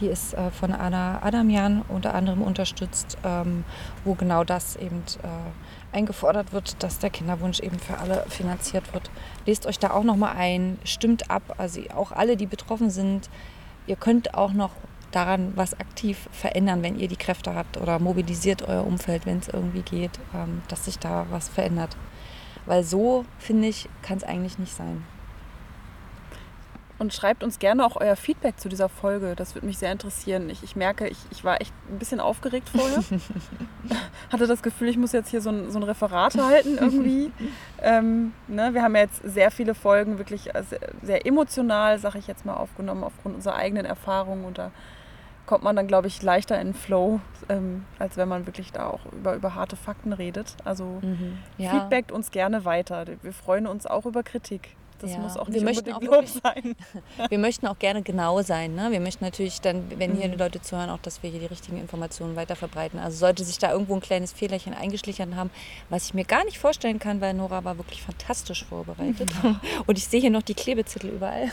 Die 0.00 0.08
ist 0.08 0.34
äh, 0.34 0.50
von 0.50 0.72
Anna 0.72 1.22
Adamian 1.22 1.82
unter 1.88 2.14
anderem 2.14 2.42
unterstützt, 2.42 3.16
ähm, 3.22 3.64
wo 4.04 4.14
genau 4.14 4.42
das 4.42 4.74
eben 4.74 5.04
äh, 5.22 5.28
eingefordert 5.92 6.52
wird, 6.52 6.82
dass 6.82 6.98
der 6.98 7.10
Kinderwunsch 7.10 7.60
eben 7.60 7.78
für 7.78 7.98
alle 7.98 8.24
finanziert 8.28 8.92
wird. 8.94 9.10
Lest 9.46 9.66
euch 9.66 9.78
da 9.78 9.90
auch 9.90 10.04
nochmal 10.04 10.36
ein, 10.36 10.78
stimmt 10.84 11.30
ab, 11.30 11.42
also 11.58 11.80
auch 11.94 12.12
alle, 12.12 12.36
die 12.36 12.46
betroffen 12.46 12.90
sind. 12.90 13.28
Ihr 13.86 13.96
könnt 13.96 14.34
auch 14.34 14.52
noch 14.52 14.70
daran 15.10 15.52
was 15.56 15.78
aktiv 15.78 16.28
verändern, 16.32 16.82
wenn 16.82 16.98
ihr 16.98 17.08
die 17.08 17.16
Kräfte 17.16 17.54
habt 17.54 17.76
oder 17.76 17.98
mobilisiert 17.98 18.62
euer 18.62 18.86
Umfeld, 18.86 19.26
wenn 19.26 19.38
es 19.38 19.48
irgendwie 19.48 19.82
geht, 19.82 20.12
ähm, 20.34 20.62
dass 20.68 20.84
sich 20.84 20.98
da 20.98 21.26
was 21.30 21.48
verändert. 21.48 21.96
Weil 22.66 22.84
so, 22.84 23.24
finde 23.38 23.68
ich, 23.68 23.88
kann 24.02 24.18
es 24.18 24.24
eigentlich 24.24 24.58
nicht 24.58 24.74
sein. 24.74 25.04
Und 27.00 27.14
schreibt 27.14 27.42
uns 27.42 27.58
gerne 27.58 27.86
auch 27.86 27.96
euer 27.96 28.14
Feedback 28.14 28.60
zu 28.60 28.68
dieser 28.68 28.90
Folge. 28.90 29.34
Das 29.34 29.54
würde 29.54 29.66
mich 29.66 29.78
sehr 29.78 29.90
interessieren. 29.90 30.50
Ich, 30.50 30.62
ich 30.62 30.76
merke, 30.76 31.08
ich, 31.08 31.16
ich 31.30 31.42
war 31.44 31.58
echt 31.58 31.72
ein 31.90 31.98
bisschen 31.98 32.20
aufgeregt 32.20 32.68
vorher. 32.68 33.02
Hatte 34.30 34.46
das 34.46 34.62
Gefühl, 34.62 34.88
ich 34.90 34.98
muss 34.98 35.12
jetzt 35.12 35.30
hier 35.30 35.40
so 35.40 35.48
ein, 35.48 35.70
so 35.70 35.78
ein 35.78 35.82
Referat 35.82 36.36
halten 36.36 36.76
irgendwie. 36.78 37.32
ähm, 37.82 38.34
ne, 38.48 38.74
wir 38.74 38.82
haben 38.82 38.94
ja 38.94 39.00
jetzt 39.00 39.22
sehr 39.24 39.50
viele 39.50 39.74
Folgen 39.74 40.18
wirklich 40.18 40.54
äh, 40.54 40.62
sehr, 40.62 40.80
sehr 41.02 41.26
emotional, 41.26 41.98
sage 41.98 42.18
ich 42.18 42.26
jetzt 42.26 42.44
mal, 42.44 42.52
aufgenommen 42.52 43.02
aufgrund 43.02 43.36
unserer 43.36 43.56
eigenen 43.56 43.86
Erfahrungen. 43.86 44.44
Und 44.44 44.58
da 44.58 44.70
kommt 45.46 45.64
man 45.64 45.76
dann, 45.76 45.86
glaube 45.86 46.06
ich, 46.06 46.22
leichter 46.22 46.60
in 46.60 46.68
den 46.68 46.74
Flow, 46.74 47.20
ähm, 47.48 47.86
als 47.98 48.18
wenn 48.18 48.28
man 48.28 48.46
wirklich 48.46 48.72
da 48.72 48.88
auch 48.88 49.06
über, 49.10 49.34
über 49.36 49.54
harte 49.54 49.76
Fakten 49.76 50.12
redet. 50.12 50.54
Also 50.66 51.00
Ja. 51.56 51.70
feedbackt 51.70 52.12
uns 52.12 52.30
gerne 52.30 52.66
weiter. 52.66 53.06
Wir 53.22 53.32
freuen 53.32 53.66
uns 53.66 53.86
auch 53.86 54.04
über 54.04 54.22
Kritik. 54.22 54.76
Das 55.00 55.12
Ja. 55.12 55.18
muss 55.18 55.36
auch 55.36 55.46
Wir 55.46 55.54
nicht 55.54 55.64
möchten 55.64 55.92
unbedingt 55.92 56.12
auch 56.12 56.16
wirklich- 56.22 56.42
sein. 56.42 56.76
Wir 57.30 57.38
möchten 57.38 57.66
auch 57.66 57.78
gerne 57.78 58.02
genau 58.02 58.42
sein. 58.42 58.74
Ne? 58.74 58.90
Wir 58.90 59.00
möchten 59.00 59.24
natürlich 59.24 59.60
dann, 59.60 59.90
wenn 59.98 60.14
hier 60.14 60.28
Mhm. 60.28 60.38
Leute 60.38 60.60
zuhören, 60.60 60.90
auch, 60.90 60.98
dass 60.98 61.22
wir 61.22 61.30
hier 61.30 61.40
die 61.40 61.46
richtigen 61.46 61.78
Informationen 61.78 62.36
weiter 62.36 62.54
verbreiten. 62.56 62.98
Also 62.98 63.16
sollte 63.16 63.42
sich 63.44 63.58
da 63.58 63.72
irgendwo 63.72 63.94
ein 63.94 64.00
kleines 64.00 64.32
Fehlerchen 64.32 64.74
eingeschlichen 64.74 65.36
haben, 65.36 65.50
was 65.88 66.04
ich 66.06 66.14
mir 66.14 66.24
gar 66.24 66.44
nicht 66.44 66.58
vorstellen 66.58 66.98
kann, 66.98 67.20
weil 67.20 67.34
Nora 67.34 67.64
war 67.64 67.78
wirklich 67.78 68.02
fantastisch 68.02 68.64
vorbereitet. 68.64 69.30
Und 69.86 69.96
ich 69.98 70.06
sehe 70.06 70.20
hier 70.20 70.30
noch 70.30 70.42
die 70.42 70.54
Klebezettel 70.54 71.10
überall. 71.10 71.50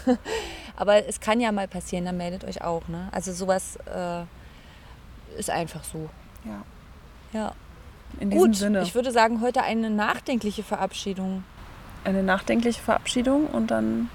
Aber 0.76 1.06
es 1.08 1.20
kann 1.20 1.40
ja 1.40 1.52
mal 1.52 1.68
passieren, 1.68 2.06
dann 2.06 2.18
meldet 2.18 2.44
euch 2.44 2.62
auch. 2.62 2.88
Ne? 2.88 3.08
Also 3.12 3.32
sowas 3.34 3.78
äh, 3.86 4.24
ist 5.40 5.50
einfach 5.50 5.84
so. 5.84 6.10
Ja. 6.46 6.64
Ja. 7.34 7.54
In 8.20 8.30
Gut, 8.30 8.56
Sinne. 8.56 8.82
ich 8.84 8.96
würde 8.96 9.12
sagen, 9.12 9.42
heute 9.42 9.62
eine 9.64 9.90
nachdenkliche 9.90 10.64
Verabschiedung. 10.64 11.44
Eine 12.04 12.24
nachdenkliche 12.24 12.82
Verabschiedung 12.82 13.48
und 13.48 13.72
dann 13.72 14.10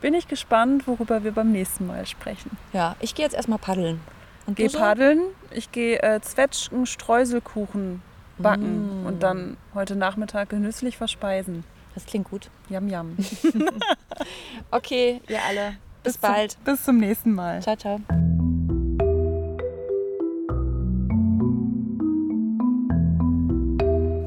bin 0.00 0.14
ich 0.14 0.28
gespannt, 0.28 0.86
worüber 0.86 1.24
wir 1.24 1.32
beim 1.32 1.52
nächsten 1.52 1.86
Mal 1.86 2.06
sprechen. 2.06 2.56
Ja, 2.72 2.96
ich 3.00 3.14
gehe 3.14 3.24
jetzt 3.24 3.34
erstmal 3.34 3.58
paddeln. 3.58 4.00
Und 4.46 4.56
Geh 4.56 4.64
du 4.64 4.70
so? 4.70 4.78
paddeln, 4.78 5.20
ich 5.50 5.72
gehe 5.72 6.00
äh, 6.02 6.20
Zwetschgen, 6.20 6.86
Streuselkuchen 6.86 8.00
backen 8.38 9.02
Mm. 9.02 9.06
und 9.06 9.22
dann 9.22 9.56
heute 9.74 9.96
Nachmittag 9.96 10.50
genüsslich 10.50 10.96
verspeisen. 10.98 11.64
Das 11.94 12.04
klingt 12.04 12.28
gut. 12.30 12.50
Yam 12.68 12.88
yam. 12.88 13.16
Okay, 14.70 15.20
ihr 15.28 15.38
alle. 15.48 15.76
Bis, 16.02 16.20
zum- 16.20 16.30
bald. 16.30 16.56
Bis 16.64 16.84
zum 16.84 16.98
nächsten 16.98 17.32
Mal. 17.32 17.60
Ciao, 17.62 17.76
ciao. 17.76 18.00